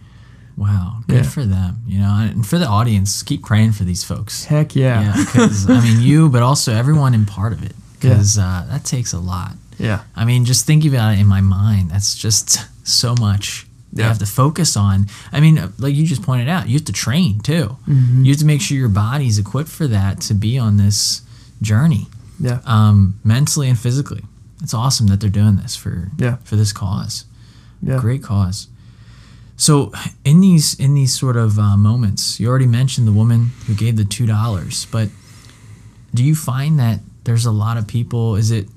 Wow. 0.58 1.04
Good 1.08 1.17
Yeah. 1.25 1.30
for 1.30 1.43
them. 1.45 1.77
You 1.88 1.99
know, 1.99 2.13
and 2.32 2.45
for 2.45 2.58
the 2.58 2.65
audience, 2.67 3.23
keep 3.23 3.43
praying 3.43 3.73
for 3.73 3.84
these 3.84 4.04
folks. 4.04 4.45
Heck 4.45 4.75
yeah. 4.75 5.01
Yeah. 5.15 5.25
Because, 5.25 5.69
I 5.69 5.82
mean, 5.82 6.01
you, 6.01 6.30
but 6.30 6.41
also 6.43 6.73
everyone 6.73 7.13
in 7.13 7.25
part 7.25 7.54
of 7.54 7.63
it. 7.63 7.73
Because 7.99 8.38
uh, 8.38 8.65
that 8.69 8.84
takes 8.86 9.13
a 9.13 9.19
lot. 9.19 9.54
Yeah. 9.77 10.01
I 10.15 10.25
mean, 10.25 10.45
just 10.45 10.65
thinking 10.65 10.93
about 10.93 11.13
it 11.15 11.19
in 11.19 11.27
my 11.27 11.41
mind, 11.41 11.91
that's 11.91 12.15
just 12.15 12.60
so 12.88 13.15
much 13.19 13.65
you 13.93 14.01
Yeah. 14.04 14.08
have 14.08 14.19
to 14.19 14.25
focus 14.25 14.75
on. 14.77 15.08
I 15.32 15.39
mean, 15.39 15.58
uh, 15.58 15.71
like 15.77 15.93
you 15.95 16.06
just 16.06 16.23
pointed 16.23 16.47
out, 16.49 16.67
you 16.67 16.73
have 16.77 16.86
to 16.86 16.93
train 16.93 17.39
too. 17.41 17.77
Mm-hmm. 17.88 18.23
You 18.25 18.32
have 18.32 18.39
to 18.39 18.45
make 18.45 18.62
sure 18.62 18.77
your 18.77 18.89
body's 18.89 19.38
equipped 19.38 19.69
for 19.69 19.88
that 19.88 20.21
to 20.21 20.34
be 20.34 20.58
on 20.58 20.77
this 20.77 21.21
journey, 21.62 22.08
Yeah. 22.39 22.60
um, 22.65 23.19
mentally 23.24 23.69
and 23.69 23.78
physically. 23.80 24.24
It's 24.63 24.74
awesome 24.74 25.08
that 25.08 25.19
they're 25.19 25.30
doing 25.30 25.58
this 25.58 25.76
for 25.76 26.12
Yeah. 26.17 26.38
for 26.43 26.56
this 26.56 26.71
cause. 26.74 27.26
Yeah. 27.82 27.97
Great 28.00 28.21
cause. 28.24 28.67
So 29.58 29.91
in 30.26 30.41
these 30.41 30.74
in 30.76 30.93
these 30.95 31.13
sort 31.17 31.38
of 31.38 31.58
uh, 31.60 31.78
moments, 31.78 32.39
you 32.39 32.47
already 32.47 32.67
mentioned 32.67 33.08
the 33.08 33.12
woman 33.12 33.52
who 33.67 33.74
gave 33.76 33.95
the 33.95 34.06
two 34.06 34.26
dollars, 34.26 34.88
but 34.91 35.10
do 36.13 36.24
you 36.24 36.36
find 36.36 36.80
that 36.80 37.00
there's 37.24 37.45
a 37.45 37.52
lot 37.52 37.78
of 37.78 37.88
people? 37.88 38.36
Is 38.36 38.52
it 38.52 38.67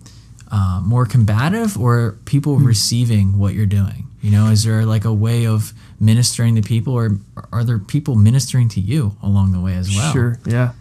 uh, 0.50 0.80
more 0.84 1.06
combative 1.06 1.76
or 1.78 2.16
people 2.26 2.58
Hmm. 2.58 2.64
receiving 2.66 3.38
what 3.38 3.54
you're 3.54 3.66
doing? 3.66 4.06
You 4.22 4.30
know, 4.30 4.46
is 4.50 4.62
there 4.64 4.86
like 4.86 5.04
a 5.04 5.12
way 5.12 5.46
of 5.46 5.72
ministering 6.00 6.54
to 6.56 6.62
people, 6.62 6.92
or 6.94 7.18
are 7.52 7.64
there 7.64 7.78
people 7.78 8.14
ministering 8.14 8.68
to 8.70 8.80
you 8.80 9.16
along 9.22 9.52
the 9.52 9.60
way 9.60 9.74
as 9.74 9.88
well? 9.94 10.12
Sure. 10.12 10.38
Yeah. 10.46 10.72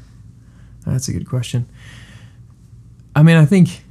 That's 0.86 1.08
a 1.08 1.14
good 1.14 1.28
question. 1.28 1.68
I 3.16 3.24
mean, 3.24 3.38
I 3.38 3.46
think 3.46 3.84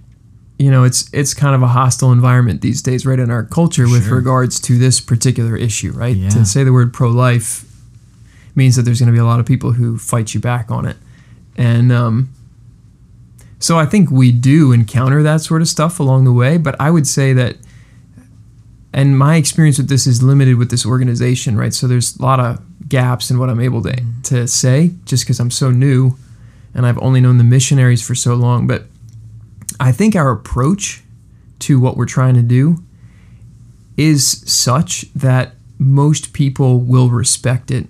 you 0.59 0.71
know 0.71 0.85
it's 0.85 1.13
it's 1.13 1.35
kind 1.35 1.55
of 1.55 1.63
a 1.63 1.69
hostile 1.69 2.13
environment 2.13 2.61
these 2.61 2.83
days, 2.83 3.07
right, 3.07 3.19
in 3.19 3.31
our 3.31 3.45
culture 3.45 3.89
with 3.89 4.09
regards 4.09 4.61
to 4.61 4.79
this 4.79 5.01
particular 5.01 5.57
issue, 5.57 5.93
right? 5.93 6.17
Yeah. 6.17 6.31
To 6.31 6.45
say 6.45 6.65
the 6.65 6.73
word 6.73 6.93
pro-life 6.93 7.65
means 8.55 8.77
that 8.77 8.83
there's 8.83 9.01
going 9.01 9.09
to 9.09 9.13
be 9.13 9.19
a 9.19 9.25
lot 9.25 9.41
of 9.41 9.47
people 9.47 9.73
who 9.73 9.99
fight 9.99 10.35
you 10.35 10.41
back 10.41 10.71
on 10.71 10.87
it, 10.87 10.97
and 11.57 11.93
um, 11.93 12.31
so 13.59 13.79
I 13.79 13.87
think 13.87 14.11
we 14.11 14.33
do 14.33 14.73
encounter 14.73 15.23
that 15.23 15.41
sort 15.41 15.63
of 15.63 15.69
stuff 15.69 16.01
along 16.01 16.25
the 16.25 16.33
way. 16.33 16.59
But 16.59 16.81
I 16.81 16.91
would 16.91 17.07
say 17.07 17.33
that 17.33 17.57
and 18.93 19.19
my 19.19 19.37
experience 19.37 19.79
with 19.79 19.89
this 19.89 20.07
is 20.07 20.23
limited 20.23 20.57
with 20.57 20.71
this 20.71 20.85
organization, 20.85 21.57
right? 21.57 21.73
So 21.73 21.87
there's 21.87 22.17
a 22.17 22.23
lot 22.23 22.41
of 22.41 22.61
gaps 22.89 23.31
in 23.31 23.39
what 23.39 23.49
I'm 23.49 23.61
able 23.61 23.83
to 23.83 23.97
to 24.25 24.47
say, 24.47 24.91
just 25.05 25.25
because 25.25 25.41
I'm 25.41 25.51
so 25.51 25.71
new, 25.71 26.17
and 26.75 26.87
I've 26.87 26.99
only 26.99 27.21
known 27.21 27.39
the 27.39 27.45
missionaries 27.45 28.03
for 28.07 28.15
so 28.15 28.35
long. 28.35 28.67
But 28.67 28.85
I 29.81 29.93
think 29.93 30.15
our 30.17 30.31
approach 30.31 31.03
to 31.61 31.79
what 31.81 31.97
we're 31.97 32.07
trying 32.07 32.35
to 32.35 32.43
do 32.43 32.83
is 33.97 34.43
such 34.51 35.07
that 35.15 35.55
most 35.79 36.33
people 36.33 36.81
will 36.81 37.11
respect 37.11 37.71
it, 37.71 37.87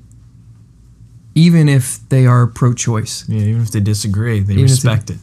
even 1.35 1.69
if 1.69 2.01
they 2.09 2.27
are 2.27 2.47
pro-choice 2.47 3.25
Yeah, 3.29 3.41
even 3.41 3.63
if 3.63 3.71
they 3.71 3.81
disagree, 3.81 4.41
they 4.41 4.55
Even 4.55 4.65
if 4.65 4.71
they- 4.83 4.89
respect 4.91 5.11
it. 5.11 5.19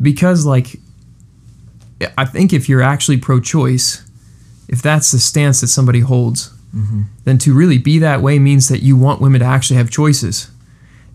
because 0.00 0.44
like 0.44 0.78
I 2.16 2.24
think 2.26 2.52
if 2.52 2.68
you're 2.68 2.82
actually 2.82 3.16
pro-choice, 3.16 4.04
if 4.68 4.80
that's 4.82 5.10
the 5.10 5.18
stance 5.18 5.60
that 5.62 5.66
somebody 5.68 6.00
holds, 6.00 6.50
mm-hmm. 6.74 7.02
then 7.24 7.38
to 7.38 7.52
really 7.54 7.78
be 7.78 7.98
that 7.98 8.22
way 8.22 8.38
means 8.38 8.68
that 8.68 8.82
you 8.82 8.96
want 8.96 9.20
women 9.20 9.40
to 9.40 9.46
actually 9.46 9.78
have 9.78 9.90
choices. 9.90 10.48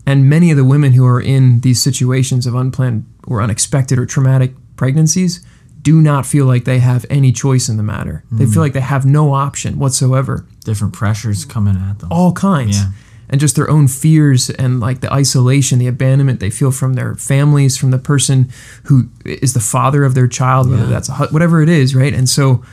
And 0.06 0.28
many 0.28 0.50
of 0.50 0.56
the 0.56 0.64
women 0.64 0.92
who 0.92 1.06
are 1.06 1.20
in 1.20 1.60
these 1.60 1.82
situations 1.82 2.46
of 2.46 2.54
unplanned 2.54 3.06
or 3.26 3.40
unexpected 3.40 3.98
or 3.98 4.06
traumatic 4.06 4.52
pregnancies 4.76 5.44
do 5.84 6.00
not 6.00 6.24
feel 6.24 6.46
like 6.46 6.64
they 6.64 6.78
have 6.78 7.04
any 7.10 7.30
choice 7.30 7.68
in 7.68 7.76
the 7.76 7.82
matter. 7.82 8.24
They 8.32 8.44
feel 8.44 8.54
hmm. 8.54 8.60
like 8.60 8.72
they 8.72 8.80
have 8.80 9.04
no 9.04 9.34
option 9.34 9.78
whatsoever. 9.78 10.46
Different 10.64 10.94
pressures 10.94 11.44
coming 11.44 11.76
at 11.76 11.98
them. 11.98 12.08
All 12.10 12.32
kinds. 12.32 12.78
Yeah. 12.78 12.90
And 13.28 13.40
just 13.40 13.54
their 13.54 13.68
own 13.68 13.88
fears 13.88 14.48
and 14.50 14.80
like 14.80 15.00
the 15.00 15.12
isolation, 15.12 15.78
the 15.78 15.86
abandonment 15.86 16.40
they 16.40 16.50
feel 16.50 16.70
from 16.70 16.94
their 16.94 17.14
families, 17.16 17.76
from 17.76 17.90
the 17.90 17.98
person 17.98 18.50
who 18.84 19.10
is 19.24 19.52
the 19.52 19.60
father 19.60 20.04
of 20.04 20.14
their 20.14 20.28
child, 20.28 20.70
whether 20.70 20.86
that's 20.86 21.08
a, 21.08 21.12
whatever 21.28 21.62
it 21.62 21.68
is, 21.68 21.94
right? 21.94 22.14
And 22.14 22.28
so, 22.28 22.64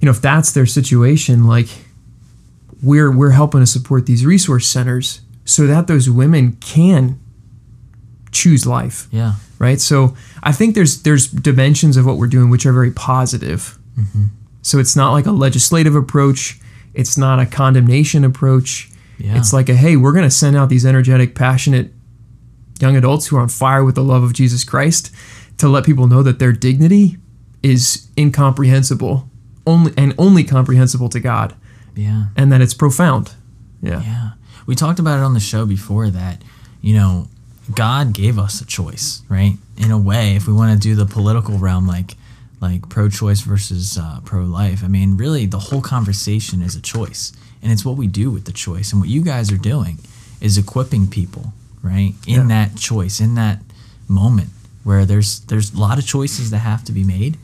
you 0.00 0.06
know, 0.06 0.10
if 0.10 0.20
that's 0.20 0.52
their 0.52 0.66
situation, 0.66 1.46
like 1.46 1.68
we're 2.82 3.14
we're 3.14 3.30
helping 3.30 3.60
to 3.60 3.66
support 3.66 4.06
these 4.06 4.24
resource 4.24 4.66
centers 4.66 5.20
so 5.44 5.66
that 5.66 5.86
those 5.86 6.08
women 6.08 6.52
can 6.60 7.18
choose 8.30 8.64
life 8.66 9.08
Yeah. 9.10 9.34
right? 9.58 9.80
So 9.80 10.16
I 10.42 10.52
think 10.52 10.74
there's 10.74 11.02
there's 11.02 11.28
dimensions 11.28 11.96
of 11.96 12.06
what 12.06 12.16
we're 12.16 12.26
doing 12.28 12.48
which 12.50 12.64
are 12.66 12.72
very 12.72 12.90
positive. 12.90 13.78
Mm-hmm. 13.98 14.24
So 14.62 14.78
it's 14.78 14.96
not 14.96 15.12
like 15.12 15.26
a 15.26 15.32
legislative 15.32 15.94
approach. 15.94 16.58
It's 16.94 17.18
not 17.18 17.40
a 17.40 17.46
condemnation 17.46 18.24
approach. 18.24 18.90
Yeah. 19.18 19.36
It's 19.36 19.52
like 19.52 19.68
a 19.68 19.74
hey, 19.74 19.96
we're 19.96 20.12
going 20.12 20.24
to 20.24 20.30
send 20.30 20.56
out 20.56 20.68
these 20.68 20.86
energetic, 20.86 21.34
passionate 21.34 21.92
young 22.80 22.96
adults 22.96 23.26
who 23.26 23.36
are 23.36 23.40
on 23.40 23.48
fire 23.48 23.84
with 23.84 23.94
the 23.96 24.02
love 24.04 24.22
of 24.22 24.32
Jesus 24.32 24.64
Christ 24.64 25.10
to 25.58 25.68
let 25.68 25.84
people 25.84 26.06
know 26.06 26.22
that 26.22 26.38
their 26.38 26.52
dignity 26.52 27.16
is 27.62 28.08
incomprehensible, 28.18 29.28
only 29.66 29.92
and 29.96 30.14
only 30.18 30.42
comprehensible 30.42 31.08
to 31.10 31.20
God, 31.20 31.54
Yeah. 31.94 32.26
and 32.36 32.50
that 32.50 32.60
it's 32.60 32.74
profound. 32.74 33.34
Yeah. 33.82 34.00
Yeah. 34.02 34.30
We 34.66 34.74
talked 34.74 34.98
about 34.98 35.18
it 35.18 35.22
on 35.22 35.34
the 35.34 35.40
show 35.40 35.66
before 35.66 36.10
that, 36.10 36.42
you 36.80 36.94
know, 36.94 37.28
God 37.74 38.12
gave 38.12 38.38
us 38.38 38.60
a 38.60 38.66
choice, 38.66 39.22
right? 39.28 39.56
In 39.76 39.90
a 39.90 39.98
way, 39.98 40.34
if 40.36 40.46
we 40.46 40.52
want 40.52 40.72
to 40.72 40.78
do 40.88 40.94
the 40.94 41.06
political 41.06 41.58
realm, 41.58 41.86
like 41.86 42.16
like 42.60 42.88
pro-choice 42.88 43.40
versus 43.40 43.98
uh, 43.98 44.20
pro-life, 44.24 44.84
I 44.84 44.88
mean, 44.88 45.16
really, 45.16 45.46
the 45.46 45.58
whole 45.58 45.80
conversation 45.80 46.62
is 46.62 46.76
a 46.76 46.80
choice, 46.80 47.32
and 47.60 47.72
it's 47.72 47.84
what 47.84 47.96
we 47.96 48.06
do 48.06 48.30
with 48.30 48.44
the 48.44 48.52
choice. 48.52 48.92
And 48.92 49.00
what 49.00 49.10
you 49.10 49.22
guys 49.22 49.50
are 49.50 49.56
doing 49.56 49.98
is 50.40 50.56
equipping 50.56 51.08
people, 51.08 51.52
right, 51.82 52.14
in 52.26 52.42
Yeah. 52.42 52.46
that 52.46 52.76
choice, 52.76 53.20
in 53.20 53.34
that 53.34 53.62
moment 54.06 54.50
where 54.84 55.04
there's 55.04 55.40
there's 55.40 55.72
a 55.74 55.78
lot 55.80 55.98
of 55.98 56.06
choices 56.06 56.50
that 56.50 56.58
have 56.58 56.84
to 56.84 56.92
be 56.92 57.02
made, 57.04 57.36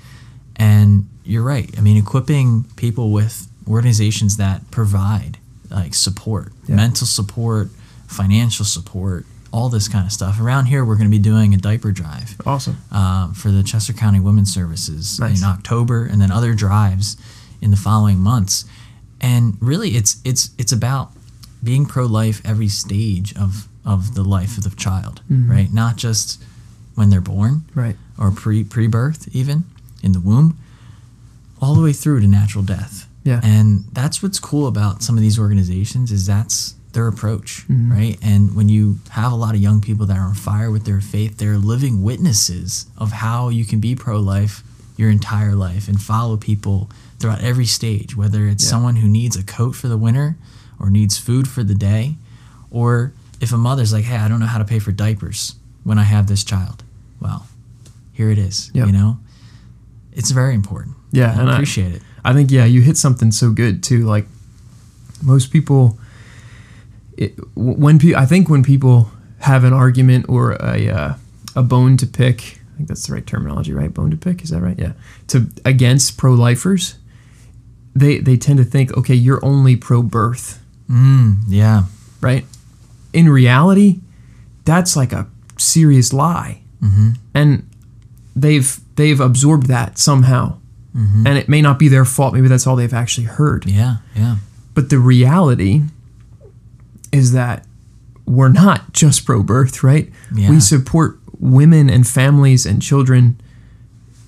and 0.56 1.08
you're 1.24 1.42
right. 1.42 1.72
I 1.76 1.80
mean, 1.80 1.96
equipping 1.96 2.64
people 2.76 3.10
with 3.10 3.48
organizations 3.68 4.36
that 4.36 4.70
provide 4.70 5.38
like 5.70 5.94
support, 5.94 6.52
Yeah. 6.66 6.76
mental 6.76 7.06
support, 7.06 7.70
financial 8.06 8.64
support, 8.64 9.26
all 9.50 9.68
this 9.68 9.88
kind 9.88 10.04
of 10.06 10.12
stuff. 10.12 10.40
Around 10.40 10.66
here, 10.66 10.84
we're 10.84 10.96
going 10.96 11.10
to 11.10 11.16
be 11.16 11.22
doing 11.22 11.54
a 11.54 11.56
diaper 11.56 11.90
drive 11.92 12.36
Awesome. 12.46 12.76
uh, 12.92 13.32
for 13.32 13.50
the 13.50 13.62
Chester 13.62 13.92
County 13.94 14.20
Women's 14.20 14.52
Services 14.52 15.18
Nice. 15.18 15.38
in 15.40 15.44
October, 15.44 16.04
and 16.04 16.20
then 16.20 16.30
other 16.30 16.54
drives 16.54 17.16
in 17.60 17.70
the 17.70 17.76
following 17.76 18.18
months. 18.18 18.64
And 19.20 19.56
really, 19.60 19.90
it's 19.96 20.20
it's 20.24 20.50
it's 20.58 20.72
about 20.72 21.10
being 21.64 21.86
pro-life 21.86 22.40
every 22.44 22.68
stage 22.68 23.34
of 23.36 23.68
of 23.84 24.14
the 24.14 24.22
life 24.22 24.58
of 24.58 24.64
the 24.64 24.70
child, 24.70 25.22
Mm-hmm. 25.30 25.50
right? 25.50 25.72
Not 25.72 25.96
just 25.96 26.40
when 26.94 27.10
they're 27.10 27.20
born 27.20 27.62
Right. 27.74 27.96
or 28.18 28.30
pre 28.30 28.62
pre-birth, 28.64 29.28
even 29.34 29.64
in 30.02 30.12
the 30.12 30.20
womb, 30.20 30.56
all 31.60 31.74
the 31.74 31.82
way 31.82 31.92
through 31.92 32.20
to 32.20 32.26
natural 32.28 32.62
death. 32.62 33.07
Yeah. 33.24 33.40
And 33.42 33.84
that's 33.92 34.22
what's 34.22 34.38
cool 34.40 34.66
about 34.66 35.02
some 35.02 35.16
of 35.16 35.22
these 35.22 35.38
organizations 35.38 36.10
is 36.12 36.26
that's 36.26 36.74
their 36.92 37.06
approach, 37.08 37.66
Mm-hmm. 37.68 37.92
right? 37.92 38.18
And 38.22 38.54
when 38.56 38.68
you 38.68 38.98
have 39.10 39.30
a 39.32 39.36
lot 39.36 39.54
of 39.54 39.60
young 39.60 39.80
people 39.80 40.06
that 40.06 40.16
are 40.16 40.26
on 40.28 40.34
fire 40.34 40.70
with 40.70 40.84
their 40.84 41.00
faith, 41.00 41.36
they're 41.38 41.58
living 41.58 42.02
witnesses 42.02 42.86
of 42.96 43.12
how 43.12 43.50
you 43.50 43.64
can 43.64 43.80
be 43.80 43.94
pro-life 43.94 44.62
your 44.96 45.10
entire 45.10 45.54
life 45.54 45.86
and 45.88 46.00
follow 46.00 46.36
people 46.36 46.90
throughout 47.20 47.40
every 47.42 47.66
stage, 47.66 48.16
whether 48.16 48.46
it's 48.48 48.64
Yeah. 48.64 48.70
someone 48.70 48.96
who 48.96 49.08
needs 49.08 49.36
a 49.36 49.42
coat 49.42 49.76
for 49.76 49.88
the 49.88 49.98
winter 49.98 50.36
or 50.80 50.88
needs 50.90 51.18
food 51.18 51.46
for 51.46 51.62
the 51.62 51.74
day, 51.74 52.16
or 52.70 53.12
if 53.40 53.52
a 53.52 53.58
mother's 53.58 53.92
like, 53.92 54.04
"Hey, 54.04 54.16
I 54.16 54.26
don't 54.28 54.40
know 54.40 54.46
how 54.46 54.58
to 54.58 54.64
pay 54.64 54.78
for 54.78 54.90
diapers 54.92 55.54
when 55.84 55.98
I 55.98 56.04
have 56.04 56.26
this 56.26 56.42
child." 56.42 56.82
Well, 57.20 57.46
here 58.12 58.30
it 58.30 58.38
is, 58.38 58.70
Yep. 58.74 58.86
you 58.86 58.92
know? 58.92 59.18
It's 60.12 60.30
very 60.32 60.54
important. 60.54 60.96
Yeah, 61.12 61.30
I 61.32 61.40
and 61.40 61.50
I- 61.50 61.54
appreciate 61.54 61.94
it. 61.94 62.02
I 62.24 62.32
think 62.34 62.50
yeah, 62.50 62.64
you 62.64 62.82
hit 62.82 62.96
something 62.96 63.30
so 63.32 63.50
good 63.50 63.82
too. 63.82 64.04
Like 64.06 64.26
most 65.22 65.50
people, 65.50 65.98
it, 67.16 67.34
when 67.56 67.98
pe- 67.98 68.14
I 68.14 68.26
think 68.26 68.48
when 68.48 68.62
people 68.62 69.10
have 69.40 69.64
an 69.64 69.72
argument 69.72 70.26
or 70.28 70.52
a 70.52 70.88
uh, 70.88 71.14
a 71.56 71.62
bone 71.62 71.96
to 71.98 72.06
pick, 72.06 72.58
I 72.72 72.76
think 72.76 72.88
that's 72.88 73.06
the 73.06 73.14
right 73.14 73.26
terminology, 73.26 73.72
right? 73.72 73.92
Bone 73.92 74.10
to 74.10 74.16
pick, 74.16 74.42
is 74.42 74.50
that 74.50 74.60
right? 74.60 74.78
Yeah. 74.78 74.92
To 75.28 75.46
against 75.64 76.16
pro 76.18 76.32
lifers, 76.34 76.96
they 77.94 78.18
they 78.18 78.36
tend 78.36 78.58
to 78.58 78.64
think, 78.64 78.96
okay, 78.96 79.14
you're 79.14 79.44
only 79.44 79.76
pro 79.76 80.02
birth, 80.02 80.62
Mm, 80.90 81.38
yeah. 81.48 81.84
right? 82.20 82.44
In 83.12 83.28
reality, 83.28 84.00
that's 84.64 84.96
like 84.96 85.12
a 85.12 85.26
serious 85.56 86.12
lie, 86.12 86.60
Mm-hmm. 86.82 87.10
and 87.34 87.68
they've 88.36 88.78
they've 88.96 89.20
absorbed 89.20 89.66
that 89.66 89.98
somehow, 89.98 90.58
Mm-hmm. 90.96 91.26
and 91.26 91.38
it 91.38 91.48
may 91.48 91.60
not 91.62 91.78
be 91.78 91.88
their 91.88 92.04
fault. 92.04 92.32
Maybe 92.34 92.48
that's 92.48 92.66
all 92.66 92.74
they've 92.76 92.92
actually 92.94 93.26
heard. 93.26 93.66
Yeah, 93.66 93.96
yeah. 94.16 94.36
But 94.74 94.90
the 94.90 94.98
reality 94.98 95.82
is 97.12 97.32
that 97.32 97.64
we're 98.26 98.48
not 98.48 98.92
just 98.92 99.24
pro 99.24 99.42
birth, 99.42 99.82
right? 99.82 100.10
Yeah. 100.34 100.50
We 100.50 100.60
support 100.60 101.18
women 101.38 101.88
and 101.88 102.06
families 102.06 102.66
and 102.66 102.82
children 102.82 103.40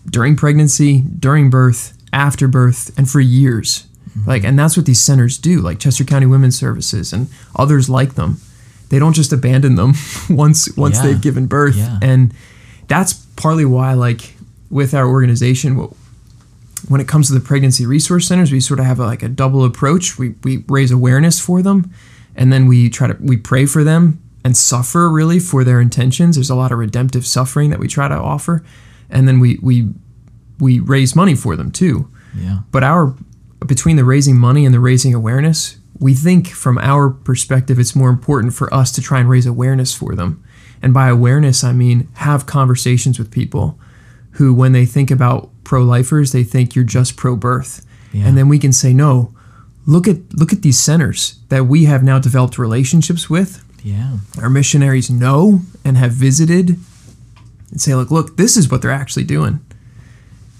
during 0.09 0.37
pregnancy, 0.37 1.01
during 1.18 1.51
birth, 1.51 1.96
after 2.12 2.49
birth, 2.49 2.96
and 2.99 3.09
for 3.09 3.20
years. 3.20 3.87
Mm-hmm. 4.11 4.29
Like, 4.29 4.44
and 4.44 4.59
that's 4.59 4.77
what 4.77 4.87
these 4.87 5.01
centers 5.01 5.38
do, 5.38 5.61
like 5.61 5.79
Chester 5.79 6.05
County 6.05 6.27
Women's 6.27 6.59
Services 6.59 7.12
and 7.12 7.29
others 7.57 7.88
like 7.90 8.14
them. 8.14 8.38
They 8.88 8.99
don't 8.99 9.12
just 9.12 9.33
abandon 9.33 9.77
them 9.77 9.92
once 10.31 10.75
once 10.77 10.96
Yeah. 10.96 11.03
they've 11.09 11.20
given 11.20 11.46
birth. 11.46 11.77
Yeah. 11.77 11.99
And 12.03 12.33
that's 12.88 13.12
partly 13.37 13.64
why, 13.64 13.92
like, 13.94 14.35
with 14.70 14.94
our 14.94 15.07
organization, 15.09 15.77
what 15.77 15.90
when 16.88 17.01
it 17.01 17.09
comes 17.09 17.29
to 17.29 17.35
the 17.35 17.40
pregnancy 17.40 17.87
resource 17.87 18.27
centers, 18.27 18.53
we 18.53 18.61
sort 18.61 18.81
of 18.81 18.87
have 18.87 18.99
a, 18.99 19.07
like 19.07 19.23
a 19.23 19.29
double 19.29 19.64
approach. 19.64 20.19
We, 20.19 20.35
we 20.43 20.64
raise 20.69 20.90
awareness 20.90 21.40
for 21.40 21.62
them, 21.62 21.93
and 22.35 22.53
then 22.53 22.66
we 22.66 22.88
try 22.88 23.09
to 23.09 23.16
we 23.21 23.37
pray 23.37 23.66
for 23.66 23.85
them 23.85 24.23
and 24.45 24.57
suffer 24.57 25.11
really 25.11 25.38
for 25.38 25.64
their 25.64 25.81
intentions. 25.81 26.37
There's 26.37 26.51
a 26.51 26.55
lot 26.55 26.73
of 26.73 26.79
redemptive 26.79 27.27
suffering 27.27 27.71
that 27.71 27.79
we 27.79 27.88
try 27.88 28.09
to 28.09 28.14
offer, 28.14 28.64
and 29.09 29.29
then 29.29 29.40
we 29.40 29.59
we 29.62 29.88
we 30.59 30.81
raise 30.81 31.16
money 31.16 31.35
for 31.35 31.57
them 31.57 31.71
too. 31.71 32.11
Yeah. 32.37 32.61
But 32.71 32.85
our 32.85 33.14
between 33.66 33.97
the 33.97 34.05
raising 34.05 34.38
money 34.38 34.64
and 34.64 34.75
the 34.75 34.81
raising 34.81 35.14
awareness, 35.14 35.79
we 35.99 36.14
think 36.14 36.49
from 36.49 36.79
our 36.79 37.11
perspective 37.11 37.79
it's 37.79 37.95
more 37.95 38.09
important 38.09 38.55
for 38.55 38.73
us 38.73 38.93
to 38.93 39.03
try 39.03 39.21
and 39.21 39.29
raise 39.29 39.47
awareness 39.47 39.95
for 39.95 40.14
them. 40.14 40.43
And 40.83 40.95
by 40.95 41.09
awareness, 41.09 41.62
I 41.62 41.73
mean 41.73 42.09
have 42.14 42.47
conversations 42.47 43.19
with 43.19 43.31
people 43.31 43.79
who 44.33 44.55
when 44.55 44.73
they 44.73 44.87
think 44.87 45.11
about 45.11 45.51
pro-lifers, 45.70 46.33
they 46.33 46.44
think 46.44 46.74
you're 46.74 46.85
just 46.98 47.16
pro-birth. 47.16 47.87
Yeah. 48.12 48.26
And 48.26 48.37
then 48.37 48.48
we 48.48 48.59
can 48.59 48.72
say, 48.72 48.92
"No, 48.92 49.33
look 49.87 50.06
at 50.06 50.18
look 50.35 50.52
at 50.52 50.62
these 50.62 50.78
centers 50.78 51.38
that 51.48 51.66
we 51.66 51.85
have 51.85 52.02
now 52.02 52.18
developed 52.18 52.59
relationships 52.59 53.30
with. 53.30 53.64
Yeah. 53.83 54.18
Our 54.40 54.50
missionaries 54.50 55.11
know 55.11 55.61
and 55.85 55.96
have 55.96 56.12
visited 56.12 56.76
and 57.70 57.80
say, 57.80 57.94
look, 57.94 58.11
look, 58.11 58.37
this 58.37 58.56
is 58.56 58.70
what 58.70 58.83
they're 58.83 58.90
actually 58.90 59.24
doing. 59.24 59.61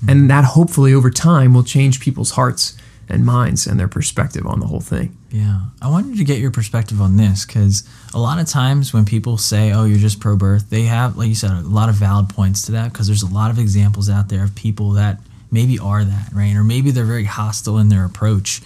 And 0.09 0.21
hmm. 0.23 0.27
that 0.29 0.45
hopefully 0.45 0.95
over 0.95 1.11
time 1.11 1.55
will 1.55 1.65
change 1.65 2.01
people's 2.01 2.33
hearts 2.33 2.77
and 3.09 3.25
minds 3.25 3.67
and 3.67 3.79
their 3.79 3.89
perspective 3.89 4.47
on 4.47 4.61
the 4.61 4.67
whole 4.67 4.81
thing. 4.81 5.17
Yeah. 5.31 5.61
I 5.81 5.89
wanted 5.89 6.17
to 6.19 6.25
get 6.25 6.39
your 6.39 6.51
perspective 6.51 7.01
on 7.01 7.17
this 7.17 7.47
because 7.47 7.85
a 8.15 8.19
lot 8.19 8.41
of 8.41 8.49
times 8.49 8.93
when 8.93 9.05
people 9.05 9.39
say, 9.39 9.73
oh, 9.73 9.85
you're 9.85 9.99
just 9.99 10.21
pro 10.21 10.37
birth, 10.37 10.71
they 10.71 10.83
have, 10.83 11.17
like 11.17 11.29
you 11.29 11.35
said, 11.35 11.53
a 11.53 11.61
lot 11.61 11.89
of 11.89 11.95
valid 11.95 12.29
points 12.29 12.63
to 12.63 12.73
that 12.73 12.93
because 12.93 13.07
there's 13.07 13.23
a 13.23 13.33
lot 13.33 13.51
of 13.51 13.59
examples 13.59 14.11
out 14.11 14.29
there 14.29 14.43
of 14.43 14.55
people 14.55 14.93
that 14.93 15.21
maybe 15.53 15.79
are 15.79 16.05
that, 16.05 16.33
right? 16.33 16.55
Or 16.57 16.65
maybe 16.65 16.91
they're 16.91 17.05
very 17.05 17.25
hostile 17.25 17.79
in 17.79 17.89
their 17.89 18.05
approach 18.05 18.61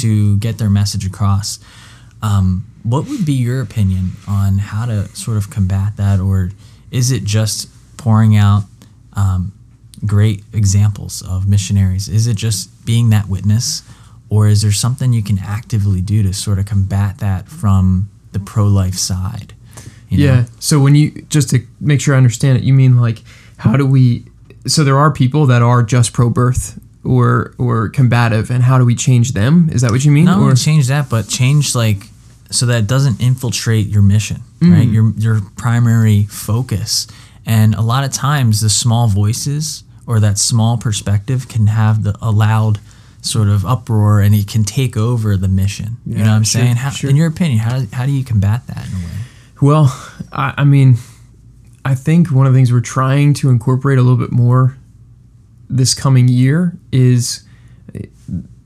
to 0.00 0.36
get 0.38 0.58
their 0.58 0.70
message 0.70 1.06
across. 1.06 1.58
Um, 2.22 2.66
what 2.82 3.06
would 3.08 3.24
be 3.24 3.34
your 3.34 3.60
opinion 3.60 4.12
on 4.28 4.58
how 4.58 4.86
to 4.86 5.08
sort 5.14 5.36
of 5.36 5.50
combat 5.50 5.96
that? 5.96 6.20
Or 6.20 6.50
is 6.90 7.10
it 7.10 7.24
just 7.24 7.68
pouring 7.96 8.36
out 8.36 8.64
um, 9.14 9.52
great 10.04 10.42
examples 10.52 11.22
of 11.22 11.48
missionaries? 11.48 12.08
Is 12.08 12.26
it 12.26 12.36
just 12.36 12.84
being 12.84 13.10
that 13.10 13.28
witness? 13.28 13.82
Or 14.32 14.48
is 14.48 14.62
there 14.62 14.72
something 14.72 15.12
you 15.12 15.22
can 15.22 15.38
actively 15.38 16.00
do 16.00 16.22
to 16.22 16.32
sort 16.32 16.58
of 16.58 16.64
combat 16.64 17.18
that 17.18 17.48
from 17.48 18.08
the 18.32 18.38
pro 18.38 18.66
life 18.66 18.94
side? 18.94 19.52
you 20.12 20.26
know? 20.26 20.34
Yeah. 20.34 20.44
So 20.58 20.78
when 20.80 20.94
you 20.94 21.10
just 21.28 21.50
to 21.50 21.66
make 21.80 22.00
sure 22.00 22.14
I 22.14 22.18
understand 22.18 22.58
it, 22.58 22.64
you 22.64 22.72
mean 22.72 23.00
like 23.00 23.22
how 23.56 23.76
do 23.76 23.86
we 23.86 24.24
so 24.66 24.84
there 24.84 24.98
are 24.98 25.10
people 25.10 25.46
that 25.46 25.62
are 25.62 25.82
just 25.82 26.12
pro 26.12 26.30
birth 26.30 26.78
or 27.04 27.54
or 27.58 27.88
combative 27.88 28.50
and 28.50 28.62
how 28.62 28.78
do 28.78 28.84
we 28.84 28.94
change 28.94 29.32
them? 29.32 29.68
Is 29.72 29.80
that 29.82 29.90
what 29.90 30.04
you 30.04 30.12
mean? 30.12 30.26
Not 30.26 30.38
or 30.38 30.44
only 30.44 30.56
change 30.56 30.88
that, 30.88 31.08
but 31.08 31.28
change 31.28 31.74
like 31.74 32.04
so 32.50 32.66
that 32.66 32.78
it 32.80 32.86
doesn't 32.86 33.20
infiltrate 33.20 33.86
your 33.86 34.02
mission, 34.02 34.42
right? 34.60 34.86
Mm. 34.86 34.92
Your 34.92 35.12
your 35.16 35.40
primary 35.56 36.24
focus. 36.24 37.06
And 37.44 37.74
a 37.74 37.80
lot 37.80 38.04
of 38.04 38.12
times, 38.12 38.60
the 38.60 38.70
small 38.70 39.08
voices 39.08 39.82
or 40.06 40.20
that 40.20 40.38
small 40.38 40.76
perspective 40.76 41.48
can 41.48 41.68
have 41.68 42.04
the 42.04 42.16
a 42.20 42.30
loud 42.30 42.78
sort 43.22 43.48
of 43.48 43.64
uproar, 43.64 44.20
and 44.20 44.34
it 44.34 44.48
can 44.48 44.64
take 44.64 44.96
over 44.96 45.36
the 45.36 45.48
mission. 45.48 45.96
you 46.04 46.18
know 46.18 46.24
what 46.24 46.30
I'm 46.30 46.44
sure, 46.44 46.60
saying? 46.60 46.76
How, 46.76 46.90
sure. 46.90 47.08
In 47.08 47.16
your 47.16 47.28
opinion, 47.28 47.60
how 47.60 47.82
how 47.92 48.04
do 48.04 48.12
you 48.12 48.24
combat 48.24 48.66
that 48.66 48.86
in 48.86 48.92
a 48.92 48.96
way? 48.96 49.12
Well, 49.62 50.14
I, 50.32 50.54
I 50.58 50.64
mean, 50.64 50.96
I 51.84 51.94
think 51.94 52.30
one 52.30 52.46
of 52.46 52.52
the 52.52 52.58
things 52.58 52.72
we're 52.72 52.80
trying 52.80 53.32
to 53.34 53.48
incorporate 53.48 53.98
a 53.98 54.02
little 54.02 54.18
bit 54.18 54.32
more 54.32 54.76
this 55.70 55.94
coming 55.94 56.28
year 56.28 56.76
is 56.90 57.44
uh, 57.94 58.00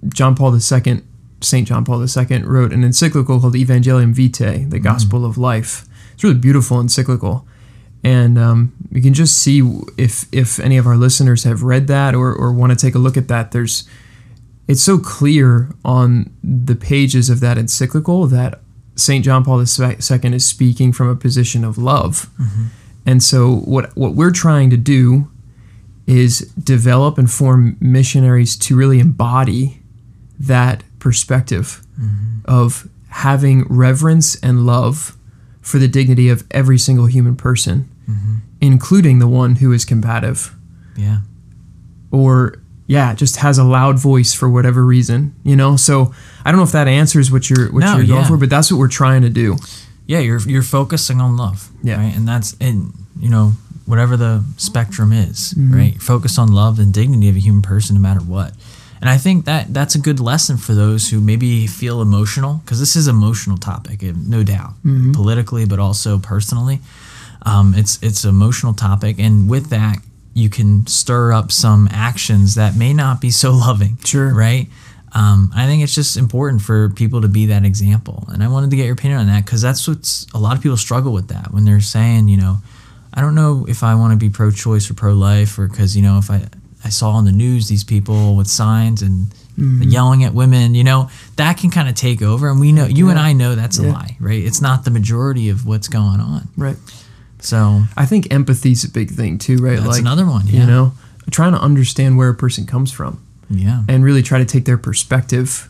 John 0.08 0.34
Paul 0.34 0.54
II, 0.54 1.02
St. 1.40 1.68
John 1.68 1.84
Paul 1.84 2.02
II, 2.02 2.42
wrote 2.42 2.72
an 2.72 2.82
encyclical 2.82 3.40
called 3.40 3.54
Evangelium 3.54 4.14
Vitae, 4.14 4.68
the 4.68 4.78
Gospel 4.78 5.24
of 5.24 5.38
Life. 5.38 5.86
It's 6.14 6.24
really 6.24 6.36
beautiful 6.36 6.80
encyclical. 6.80 7.46
And 8.02 8.38
um, 8.38 8.72
you 8.90 9.02
can 9.02 9.14
just 9.14 9.38
see 9.38 9.60
if 9.98 10.26
if 10.32 10.60
any 10.60 10.76
of 10.76 10.86
our 10.86 10.96
listeners 10.96 11.44
have 11.44 11.62
read 11.62 11.88
that 11.88 12.14
or, 12.14 12.32
or 12.32 12.52
want 12.52 12.70
to 12.70 12.76
take 12.76 12.94
a 12.94 12.98
look 12.98 13.16
at 13.16 13.28
that. 13.28 13.52
There's 13.52 13.88
it's 14.68 14.82
so 14.82 14.98
clear 14.98 15.70
on 15.84 16.32
the 16.42 16.74
pages 16.74 17.30
of 17.30 17.40
that 17.40 17.56
encyclical 17.56 18.26
that 18.26 18.60
St. 18.96 19.24
John 19.24 19.44
Paul 19.44 19.60
II 19.60 19.96
is 19.98 20.46
speaking 20.46 20.92
from 20.92 21.08
a 21.08 21.16
position 21.16 21.64
of 21.64 21.78
love. 21.78 22.30
Mm-hmm. 22.40 22.64
And 23.04 23.22
so 23.22 23.56
what 23.56 23.96
what 23.96 24.14
we're 24.14 24.32
trying 24.32 24.70
to 24.70 24.76
do 24.76 25.30
is 26.06 26.40
develop 26.52 27.18
and 27.18 27.30
form 27.30 27.76
missionaries 27.80 28.56
to 28.56 28.76
really 28.76 28.98
embody 28.98 29.80
that 30.38 30.82
perspective 30.98 31.82
mm-hmm. 32.00 32.40
of 32.44 32.88
having 33.08 33.64
reverence 33.68 34.36
and 34.40 34.66
love 34.66 35.16
for 35.60 35.78
the 35.78 35.88
dignity 35.88 36.28
of 36.28 36.44
every 36.50 36.78
single 36.78 37.06
human 37.06 37.34
person, 37.36 37.88
mm-hmm. 38.08 38.36
including 38.60 39.18
the 39.18 39.26
one 39.26 39.56
who 39.56 39.72
is 39.72 39.84
combative 39.84 40.54
Yeah. 40.96 41.18
or 42.10 42.60
yeah, 42.86 43.14
just 43.14 43.36
has 43.36 43.58
a 43.58 43.64
loud 43.64 43.98
voice 43.98 44.32
for 44.34 44.48
whatever 44.48 44.84
reason, 44.84 45.34
you 45.44 45.56
know. 45.56 45.76
So 45.76 46.12
I 46.44 46.50
don't 46.50 46.58
know 46.58 46.64
if 46.64 46.72
that 46.72 46.88
answers 46.88 47.30
what 47.30 47.48
you're 47.50 47.72
what 47.72 47.80
No, 47.80 47.96
you're 47.96 48.06
going 48.06 48.20
yeah. 48.22 48.28
for, 48.28 48.36
but 48.36 48.48
that's 48.50 48.70
what 48.70 48.78
we're 48.78 48.88
trying 49.02 49.22
to 49.22 49.30
do. 49.30 49.56
yeah 50.06 50.20
you're 50.20 50.40
you're 50.48 50.62
focusing 50.78 51.20
on 51.20 51.36
love 51.36 51.68
Yeah. 51.82 51.96
right 51.98 52.14
and 52.16 52.26
that's 52.28 52.54
and 52.60 52.92
you 53.18 53.28
know 53.28 53.52
whatever 53.86 54.16
the 54.16 54.44
spectrum 54.56 55.12
is 55.12 55.52
Mm-hmm. 55.54 55.74
right 55.74 55.96
focus 56.02 56.38
on 56.38 56.48
love 56.52 56.78
and 56.82 56.92
dignity 56.94 57.28
of 57.28 57.36
a 57.36 57.40
human 57.40 57.62
person 57.62 57.94
no 57.96 58.00
matter 58.08 58.20
what 58.34 58.52
And 59.00 59.10
I 59.16 59.18
think 59.18 59.44
that 59.44 59.74
that's 59.74 59.94
a 59.96 60.02
good 60.08 60.20
lesson 60.20 60.56
for 60.56 60.74
those 60.74 61.10
who 61.10 61.20
maybe 61.20 61.66
feel 61.66 62.00
emotional, 62.00 62.52
because 62.64 62.78
this 62.80 62.96
is 62.96 63.06
an 63.08 63.16
emotional 63.16 63.58
topic, 63.58 64.02
no 64.36 64.42
doubt, 64.42 64.72
politically, 65.12 65.66
but 65.66 65.78
also 65.78 66.18
personally. 66.18 66.78
Um, 67.42 67.74
it's 67.76 67.98
it's 68.02 68.24
an 68.24 68.30
emotional 68.30 68.74
topic, 68.74 69.18
and 69.20 69.50
with 69.50 69.66
that, 69.70 69.96
you 70.36 70.50
can 70.50 70.86
stir 70.86 71.32
up 71.32 71.50
some 71.50 71.88
actions 71.90 72.56
that 72.56 72.76
may 72.76 72.92
not 72.92 73.20
be 73.20 73.30
so 73.30 73.52
loving. 73.66 73.96
Sure. 74.04 74.32
Right. 74.34 74.68
Um, 75.12 75.50
I 75.56 75.64
think 75.64 75.82
it's 75.82 75.94
just 75.94 76.18
important 76.18 76.60
for 76.60 76.90
people 76.90 77.22
to 77.22 77.28
be 77.28 77.46
that 77.46 77.64
example, 77.64 78.24
and 78.28 78.42
I 78.42 78.48
wanted 78.48 78.70
to 78.70 78.76
get 78.76 78.84
your 78.84 78.92
opinion 78.92 79.20
on 79.20 79.26
that 79.28 79.46
because 79.46 79.62
that's 79.62 79.88
what's 79.88 80.26
a 80.34 80.38
lot 80.38 80.56
of 80.56 80.62
people 80.62 80.76
struggle 80.76 81.12
with 81.12 81.28
that 81.28 81.52
when 81.52 81.64
they're 81.64 81.80
saying, 81.80 82.28
you 82.28 82.36
know, 82.36 82.58
I 83.14 83.22
don't 83.22 83.34
know 83.34 83.64
if 83.66 83.82
I 83.82 83.94
want 83.94 84.12
to 84.12 84.18
be 84.18 84.28
pro-choice 84.28 84.90
or 84.90 84.94
pro-life, 84.94 85.58
or 85.58 85.68
because 85.68 85.96
you 85.96 86.02
know 86.02 86.18
if 86.18 86.30
I 86.30 86.42
I 86.84 86.90
saw 86.90 87.12
on 87.12 87.24
the 87.24 87.32
news 87.32 87.68
these 87.68 87.84
people 87.84 88.36
with 88.36 88.46
signs 88.46 89.00
and 89.00 89.28
yelling 89.56 90.22
at 90.22 90.34
women, 90.34 90.74
you 90.74 90.84
know, 90.84 91.08
that 91.36 91.56
can 91.56 91.70
kind 91.70 91.88
of 91.88 91.94
take 91.94 92.20
over, 92.20 92.50
and 92.50 92.60
we 92.60 92.72
know 92.72 92.84
you 92.84 93.08
and 93.08 93.18
I 93.18 93.32
know 93.32 93.54
that's 93.54 93.78
a 93.78 93.84
lie, 93.84 94.18
right? 94.20 94.44
It's 94.44 94.60
not 94.60 94.84
the 94.84 94.90
majority 94.90 95.48
of 95.48 95.66
what's 95.66 95.88
going 95.88 96.20
on. 96.20 96.48
Right. 96.58 96.76
So 97.46 97.84
I 97.96 98.06
think 98.06 98.32
empathy's 98.32 98.82
a 98.84 98.90
big 98.90 99.10
thing 99.10 99.38
too, 99.38 99.58
right? 99.58 99.76
that's 99.76 99.86
like 99.88 100.00
another 100.00 100.26
one. 100.26 100.46
Yeah. 100.48 100.60
you 100.62 100.66
know, 100.66 100.92
trying 101.30 101.52
to 101.52 101.60
understand 101.60 102.16
where 102.18 102.28
a 102.28 102.34
person 102.34 102.66
comes 102.66 102.90
from 102.92 103.22
Yeah. 103.48 103.82
and 103.88 104.02
really 104.04 104.22
try 104.22 104.38
to 104.38 104.44
take 104.44 104.64
their 104.64 104.76
perspective. 104.78 105.68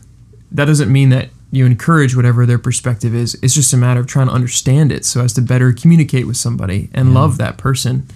That 0.51 0.65
doesn't 0.65 0.91
mean 0.91 1.09
that 1.09 1.29
you 1.51 1.65
encourage 1.65 2.15
whatever 2.15 2.45
their 2.45 2.57
perspective 2.57 3.13
is. 3.15 3.37
It's 3.43 3.53
just 3.53 3.73
a 3.73 3.77
matter 3.77 3.99
of 3.99 4.07
trying 4.07 4.27
to 4.27 4.33
understand 4.33 4.91
it 4.91 5.05
so 5.05 5.21
as 5.21 5.33
to 5.33 5.41
better 5.41 5.71
communicate 5.71 6.25
with 6.27 6.37
somebody 6.37 6.89
and 6.93 7.13
love 7.13 7.37
that 7.37 7.57
person. 7.57 8.07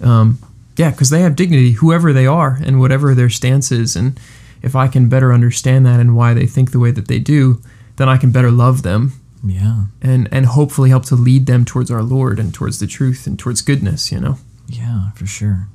Um, 0.00 0.38
yeah, 0.76 0.90
because 0.90 1.10
they 1.10 1.20
have 1.20 1.36
dignity, 1.36 1.72
whoever 1.72 2.12
they 2.12 2.26
are, 2.26 2.58
and 2.64 2.80
whatever 2.80 3.14
their 3.14 3.28
stance 3.30 3.70
is. 3.70 3.94
And 3.94 4.18
if 4.62 4.74
I 4.74 4.88
can 4.88 5.08
better 5.08 5.32
understand 5.32 5.84
that 5.86 6.00
and 6.00 6.16
why 6.16 6.34
they 6.34 6.46
think 6.46 6.72
the 6.72 6.78
way 6.80 6.90
that 6.92 7.08
they 7.08 7.18
do, 7.18 7.60
then 7.96 8.08
I 8.08 8.16
can 8.16 8.30
better 8.32 8.50
love 8.50 8.82
them 8.82 9.12
Yeah. 9.44 9.84
and 10.00 10.28
and 10.32 10.46
hopefully 10.46 10.90
help 10.90 11.04
to 11.06 11.16
lead 11.16 11.46
them 11.46 11.64
towards 11.64 11.90
our 11.90 12.02
Lord 12.02 12.38
and 12.38 12.54
towards 12.54 12.78
the 12.78 12.86
truth 12.86 13.26
and 13.26 13.38
towards 13.38 13.60
goodness. 13.62 14.12
You 14.12 14.20
know. 14.20 14.38
Yeah, 14.68 15.10
for 15.12 15.26
sure. 15.26 15.66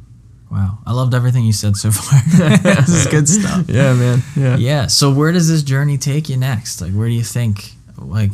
Wow. 0.50 0.80
I 0.86 0.94
loved 0.94 1.14
everything 1.14 1.44
you 1.46 1.52
said 1.54 1.76
so 1.76 1.92
far. 1.92 2.22
this 2.58 2.90
is 2.90 3.08
good 3.08 3.28
stuff. 3.28 3.66
Yeah, 3.68 3.94
man. 3.94 4.24
Yeah. 4.36 4.56
Yeah. 4.58 4.88
So 4.88 5.14
where 5.14 5.32
does 5.32 5.50
this 5.50 5.62
journey 5.64 5.98
take 5.98 6.30
you 6.30 6.38
next? 6.38 6.80
Like, 6.82 6.94
where 6.94 7.08
do 7.10 7.14
you 7.14 7.24
think, 7.24 7.72
like, 7.98 8.32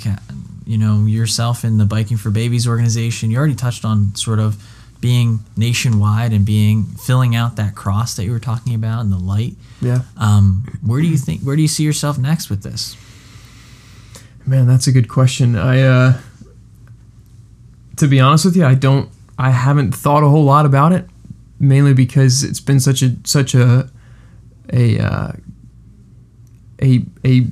you 0.65 0.77
know, 0.77 1.05
yourself 1.05 1.65
in 1.65 1.77
the 1.79 1.85
Biking 1.85 2.17
for 2.17 2.29
Babies 2.29 2.67
organization? 2.67 3.31
You 3.31 3.37
already 3.39 3.55
touched 3.55 3.83
on 3.83 4.13
sort 4.15 4.37
of 4.39 4.63
being 5.01 5.39
nationwide 5.57 6.31
and 6.31 6.45
being 6.45 6.85
filling 6.85 7.35
out 7.35 7.55
that 7.57 7.75
cross 7.75 8.15
that 8.15 8.23
you 8.25 8.31
were 8.31 8.39
talking 8.39 8.73
about 8.75 9.01
and 9.01 9.11
the 9.11 9.17
light. 9.17 9.55
Yeah. 9.81 10.03
Um, 10.15 10.63
where 10.85 11.01
do 11.01 11.07
you 11.07 11.17
think? 11.17 11.41
Where 11.41 11.55
do 11.55 11.61
you 11.63 11.67
see 11.67 11.83
yourself 11.83 12.17
next 12.17 12.49
with 12.49 12.61
this? 12.63 12.95
Man, 14.45 14.67
that's 14.67 14.87
a 14.87 14.91
good 14.91 15.07
question. 15.07 15.55
I 15.55 15.81
uh 15.81 16.17
to 17.97 18.07
be 18.07 18.19
honest 18.19 18.45
with 18.45 18.55
you, 18.55 18.65
I 18.65 18.73
don't 18.75 19.09
I 19.37 19.51
haven't 19.51 19.93
thought 19.95 20.23
a 20.23 20.29
whole 20.29 20.43
lot 20.43 20.65
about 20.65 20.91
it 20.93 21.07
mainly 21.59 21.93
because 21.93 22.43
it's 22.43 22.59
been 22.59 22.79
such 22.79 23.01
a 23.01 23.15
such 23.23 23.55
a 23.55 23.89
a 24.71 24.99
uh, 24.99 25.31
a 26.81 27.05
a 27.25 27.45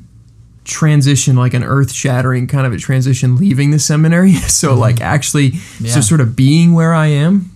transition 0.63 1.35
like 1.35 1.53
an 1.53 1.63
earth-shattering 1.63 2.47
kind 2.47 2.67
of 2.67 2.73
a 2.73 2.77
transition 2.77 3.35
leaving 3.35 3.71
the 3.71 3.79
seminary. 3.79 4.33
So 4.47 4.75
like 4.75 5.01
actually 5.01 5.53
Yeah. 5.79 5.93
just 5.95 6.07
sort 6.09 6.21
of 6.21 6.35
being 6.35 6.73
where 6.73 6.93
I 6.93 7.07
am 7.07 7.51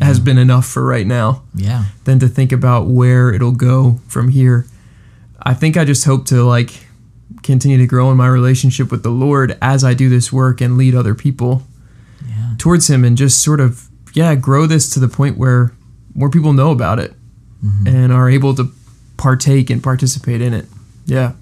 has 0.00 0.18
been 0.20 0.38
enough 0.38 0.66
for 0.66 0.84
right 0.84 1.06
now. 1.06 1.42
Yeah. 1.54 1.84
than 2.04 2.18
to 2.20 2.28
think 2.28 2.52
about 2.52 2.86
where 2.86 3.32
it'll 3.32 3.52
go 3.52 4.00
from 4.08 4.28
here. 4.28 4.66
I 5.42 5.54
think 5.54 5.76
I 5.76 5.84
just 5.84 6.04
hope 6.04 6.24
to 6.26 6.42
like 6.44 6.87
continue 7.48 7.78
to 7.78 7.86
grow 7.86 8.10
in 8.10 8.16
my 8.18 8.28
relationship 8.28 8.90
with 8.90 9.02
the 9.02 9.10
Lord 9.10 9.56
as 9.62 9.82
I 9.82 9.94
do 9.94 10.10
this 10.10 10.30
work 10.30 10.60
and 10.60 10.76
lead 10.76 10.94
other 10.94 11.14
people 11.14 11.62
Yeah. 12.28 12.54
towards 12.58 12.90
him 12.90 13.04
and 13.04 13.16
just 13.16 13.42
sort 13.42 13.58
of 13.58 13.88
yeah, 14.12 14.34
grow 14.34 14.66
this 14.66 14.90
to 14.90 15.00
the 15.00 15.08
point 15.08 15.38
where 15.38 15.72
more 16.14 16.28
people 16.28 16.52
know 16.52 16.70
about 16.70 16.98
it 16.98 17.14
mm-hmm. 17.64 17.86
and 17.86 18.12
are 18.12 18.28
able 18.28 18.54
to 18.54 18.70
partake 19.16 19.70
and 19.70 19.82
participate 19.82 20.42
in 20.42 20.52
it. 20.52 20.66
Yeah. 21.06 21.32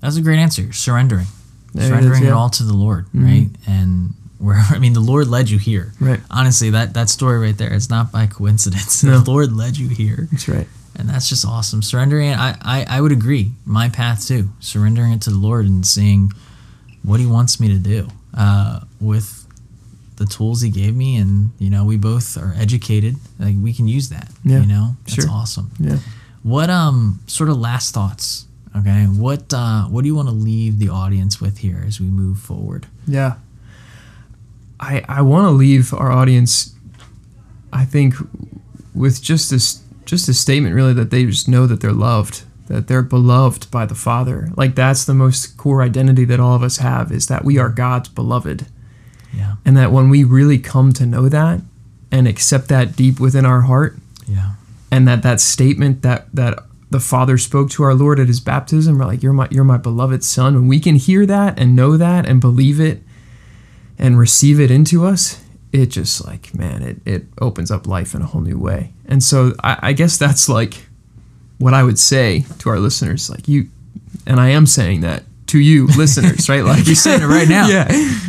That's 0.00 0.16
a 0.16 0.22
great 0.22 0.38
answer. 0.38 0.72
Surrendering. 0.72 1.26
There 1.74 1.84
it 1.84 1.88
Surrendering 1.88 2.22
is, 2.22 2.28
it 2.28 2.32
all 2.32 2.48
to 2.50 2.62
the 2.62 2.72
Lord, 2.72 3.06
mm-hmm. 3.06 3.24
right? 3.24 3.48
And 3.68 4.14
where 4.38 4.62
I 4.70 4.78
mean, 4.78 4.94
the 4.94 5.00
Lord 5.00 5.28
led 5.28 5.50
you 5.50 5.58
here. 5.58 5.92
Right. 6.00 6.20
Honestly, 6.30 6.70
that 6.70 6.94
that 6.94 7.10
story 7.10 7.38
right 7.38 7.56
there, 7.56 7.72
it's 7.72 7.90
not 7.90 8.10
by 8.10 8.26
coincidence. 8.26 9.04
No. 9.10 9.18
The 9.18 9.30
Lord 9.30 9.52
led 9.52 9.76
you 9.76 9.88
here, 9.88 10.28
That's 10.32 10.48
right. 10.48 10.68
And 11.00 11.08
that's 11.08 11.28
just 11.28 11.44
awesome. 11.46 11.82
Surrendering 11.82 12.28
it, 12.30 12.38
I, 12.38 12.56
I 12.62 12.86
I 12.96 13.00
would 13.00 13.12
agree. 13.12 13.52
My 13.64 13.88
path 13.88 14.26
too. 14.26 14.50
Surrendering 14.60 15.12
it 15.12 15.22
to 15.22 15.30
the 15.30 15.36
Lord 15.36 15.66
and 15.66 15.84
seeing 15.86 16.32
what 17.02 17.20
He 17.20 17.26
wants 17.26 17.58
me 17.60 17.68
to 17.68 17.78
do 17.78 18.08
uh, 18.34 18.80
with 19.00 19.46
the 20.16 20.26
tools 20.26 20.60
He 20.60 20.70
gave 20.70 20.94
me, 20.94 21.16
and 21.16 21.50
you 21.58 21.70
know, 21.70 21.84
we 21.84 21.96
both 21.96 22.36
are 22.36 22.54
educated. 22.58 23.16
Like 23.38 23.56
we 23.60 23.72
can 23.72 23.88
use 23.88 24.08
that. 24.10 24.28
Yeah. 24.44 24.60
You 24.60 24.66
know, 24.66 24.96
that's 25.04 25.14
Sure. 25.24 25.30
awesome. 25.30 25.70
Yeah. 25.80 25.98
What 26.42 26.70
um 26.70 27.20
sort 27.26 27.48
of 27.50 27.56
last 27.58 27.92
thoughts? 27.94 28.46
Okay, 28.76 29.04
what 29.06 29.52
uh, 29.52 29.84
what 29.86 30.02
do 30.02 30.06
you 30.08 30.14
want 30.14 30.28
to 30.28 30.34
leave 30.34 30.78
the 30.78 30.88
audience 30.90 31.40
with 31.40 31.58
here 31.58 31.82
as 31.86 31.98
we 32.00 32.06
move 32.06 32.38
forward? 32.38 32.86
Yeah. 33.06 33.34
I 34.78 35.02
I 35.08 35.22
want 35.22 35.46
to 35.46 35.50
leave 35.50 35.92
our 35.92 36.10
audience 36.10 36.74
I 37.72 37.84
think 37.84 38.14
with 38.94 39.20
just 39.22 39.50
this 39.50 39.82
just 40.10 40.28
a 40.28 40.34
statement 40.34 40.74
really 40.74 40.92
that 40.92 41.10
they 41.10 41.24
just 41.24 41.48
know 41.48 41.66
that 41.66 41.80
they're 41.80 41.92
loved, 41.92 42.42
that 42.66 42.88
they're 42.88 43.02
beloved 43.02 43.70
by 43.70 43.86
the 43.86 43.94
Father. 43.94 44.50
Like 44.56 44.74
that's 44.74 45.04
the 45.04 45.14
most 45.14 45.56
core 45.56 45.82
identity 45.82 46.24
that 46.26 46.40
all 46.40 46.54
of 46.54 46.62
us 46.62 46.78
have 46.78 47.10
is 47.12 47.28
that 47.28 47.44
we 47.44 47.58
are 47.58 47.68
God's 47.68 48.08
beloved. 48.08 48.66
Yeah, 49.32 49.54
And 49.64 49.76
that 49.76 49.92
when 49.92 50.10
we 50.10 50.24
really 50.24 50.58
come 50.58 50.92
to 50.94 51.06
know 51.06 51.28
that 51.28 51.60
and 52.10 52.26
accept 52.26 52.66
that 52.68 52.96
deep 52.96 53.20
within 53.20 53.46
our 53.46 53.60
heart 53.60 53.96
yeah, 54.26 54.54
and 54.90 55.06
that 55.06 55.22
that 55.22 55.40
statement 55.40 56.02
that 56.02 56.26
that 56.34 56.58
the 56.90 56.98
Father 56.98 57.38
spoke 57.38 57.70
to 57.70 57.84
our 57.84 57.94
Lord 57.94 58.18
at 58.18 58.26
his 58.26 58.40
baptism, 58.40 58.98
we're 58.98 59.06
like, 59.06 59.22
"You're 59.22 59.32
my, 59.32 59.46
you're 59.50 59.62
my 59.62 59.76
beloved 59.76 60.24
Son." 60.24 60.54
When 60.54 60.66
we 60.66 60.80
can 60.80 60.96
hear 60.96 61.24
that 61.26 61.58
and 61.60 61.76
know 61.76 61.96
that 61.96 62.26
and 62.26 62.40
believe 62.40 62.80
it 62.80 63.04
and 63.96 64.18
receive 64.18 64.58
it 64.58 64.70
into 64.72 65.06
us, 65.06 65.40
it 65.72 65.86
just 65.86 66.24
like, 66.26 66.54
man, 66.54 66.82
it 66.82 66.98
it 67.04 67.24
opens 67.40 67.70
up 67.70 67.86
life 67.86 68.14
in 68.14 68.22
a 68.22 68.26
whole 68.26 68.40
new 68.40 68.58
way. 68.58 68.92
And 69.06 69.22
so, 69.22 69.54
I, 69.62 69.78
I 69.82 69.92
guess 69.92 70.18
that's 70.18 70.48
like 70.48 70.86
what 71.58 71.74
I 71.74 71.82
would 71.82 71.98
say 71.98 72.44
to 72.60 72.70
our 72.70 72.78
listeners, 72.78 73.30
like 73.30 73.48
you, 73.48 73.68
and 74.26 74.40
I 74.40 74.48
am 74.48 74.66
saying 74.66 75.02
that 75.02 75.24
to 75.48 75.58
you, 75.58 75.86
listeners, 75.96 76.48
right? 76.48 76.64
Like 76.64 76.86
You're 76.86 76.94
saying 76.94 77.22
it 77.22 77.26
right 77.26 77.48
now. 77.48 77.68
yeah, 77.68 77.88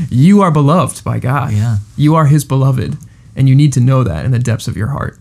you 0.10 0.42
are 0.42 0.52
beloved 0.52 1.04
by 1.04 1.20
God. 1.20 1.54
Yeah. 1.54 1.78
you 1.98 2.16
are 2.16 2.26
His 2.26 2.44
beloved, 2.46 2.98
and 3.36 3.50
you 3.50 3.56
need 3.56 3.74
to 3.74 3.80
know 3.80 4.04
that 4.04 4.26
in 4.26 4.32
the 4.32 4.40
depths 4.40 4.68
of 4.68 4.78
your 4.78 4.88
heart. 4.88 5.18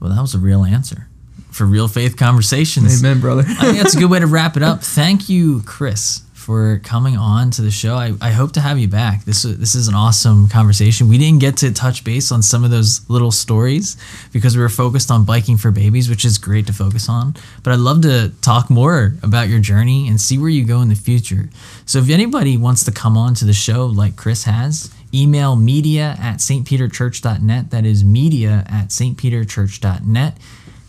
Well, 0.00 0.14
that 0.14 0.20
was 0.20 0.34
a 0.34 0.38
real 0.38 0.64
answer 0.64 1.08
for 1.50 1.64
real 1.66 1.86
faith 1.88 2.16
conversations. 2.16 3.02
Amen, 3.02 3.20
brother. 3.20 3.44
I 3.46 3.54
think 3.54 3.78
that's 3.78 3.94
a 3.94 3.98
good 3.98 4.10
way 4.10 4.18
to 4.18 4.26
wrap 4.26 4.56
it 4.56 4.62
up. 4.62 4.82
Thank 4.82 5.28
you, 5.28 5.62
Chris, 5.62 6.22
for 6.44 6.78
coming 6.84 7.16
on 7.16 7.50
to 7.52 7.62
the 7.62 7.70
show. 7.70 7.94
I, 7.94 8.12
I 8.20 8.30
hope 8.32 8.52
to 8.52 8.60
have 8.60 8.78
you 8.78 8.86
back. 8.86 9.24
This 9.24 9.44
this 9.44 9.74
is 9.74 9.88
an 9.88 9.94
awesome 9.94 10.46
conversation. 10.48 11.08
We 11.08 11.16
didn't 11.16 11.40
get 11.40 11.56
to 11.58 11.72
touch 11.72 12.04
base 12.04 12.30
on 12.30 12.42
some 12.42 12.64
of 12.64 12.70
those 12.70 13.08
little 13.08 13.30
stories 13.30 13.96
because 14.30 14.54
we 14.54 14.62
were 14.62 14.68
focused 14.68 15.10
on 15.10 15.24
biking 15.24 15.56
for 15.56 15.70
babies, 15.70 16.10
which 16.10 16.22
is 16.22 16.36
great 16.36 16.66
to 16.66 16.74
focus 16.74 17.08
on. 17.08 17.34
But 17.62 17.72
I'd 17.72 17.78
love 17.78 18.02
to 18.02 18.30
talk 18.42 18.68
more 18.68 19.14
about 19.22 19.48
your 19.48 19.58
journey 19.58 20.06
and 20.06 20.20
see 20.20 20.36
where 20.36 20.50
you 20.50 20.66
go 20.66 20.82
in 20.82 20.90
the 20.90 20.94
future. 20.94 21.48
So 21.86 21.98
if 21.98 22.10
anybody 22.10 22.58
wants 22.58 22.84
to 22.84 22.92
come 22.92 23.16
on 23.16 23.32
to 23.36 23.46
the 23.46 23.54
show 23.54 23.86
like 23.86 24.16
Chris 24.16 24.44
has, 24.44 24.94
email 25.14 25.56
media 25.56 26.14
at 26.20 26.40
stpeterchurch.net. 26.40 27.70
That 27.70 27.86
is 27.86 28.04
media 28.04 28.64
at 28.68 28.88
stpeterchurch.net 28.88 30.38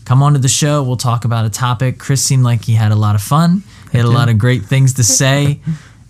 come 0.06 0.22
on 0.22 0.32
to 0.34 0.38
the 0.38 0.48
show. 0.48 0.84
We'll 0.84 0.96
talk 0.96 1.24
about 1.24 1.44
a 1.44 1.50
topic. 1.50 1.98
Chris 1.98 2.22
seemed 2.22 2.44
like 2.44 2.64
he 2.64 2.74
had 2.74 2.92
a 2.92 2.94
lot 2.94 3.16
of 3.16 3.22
fun. 3.22 3.64
Had 3.96 4.04
a 4.06 4.10
lot 4.10 4.28
of 4.28 4.38
great 4.38 4.64
things 4.64 4.94
to 4.94 5.04
say. 5.04 5.60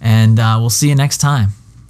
And 0.01 0.39
uh, 0.39 0.57
we'll 0.61 0.71
see 0.71 0.89
you 0.89 0.95
next 0.95 1.19
time. 1.19 1.51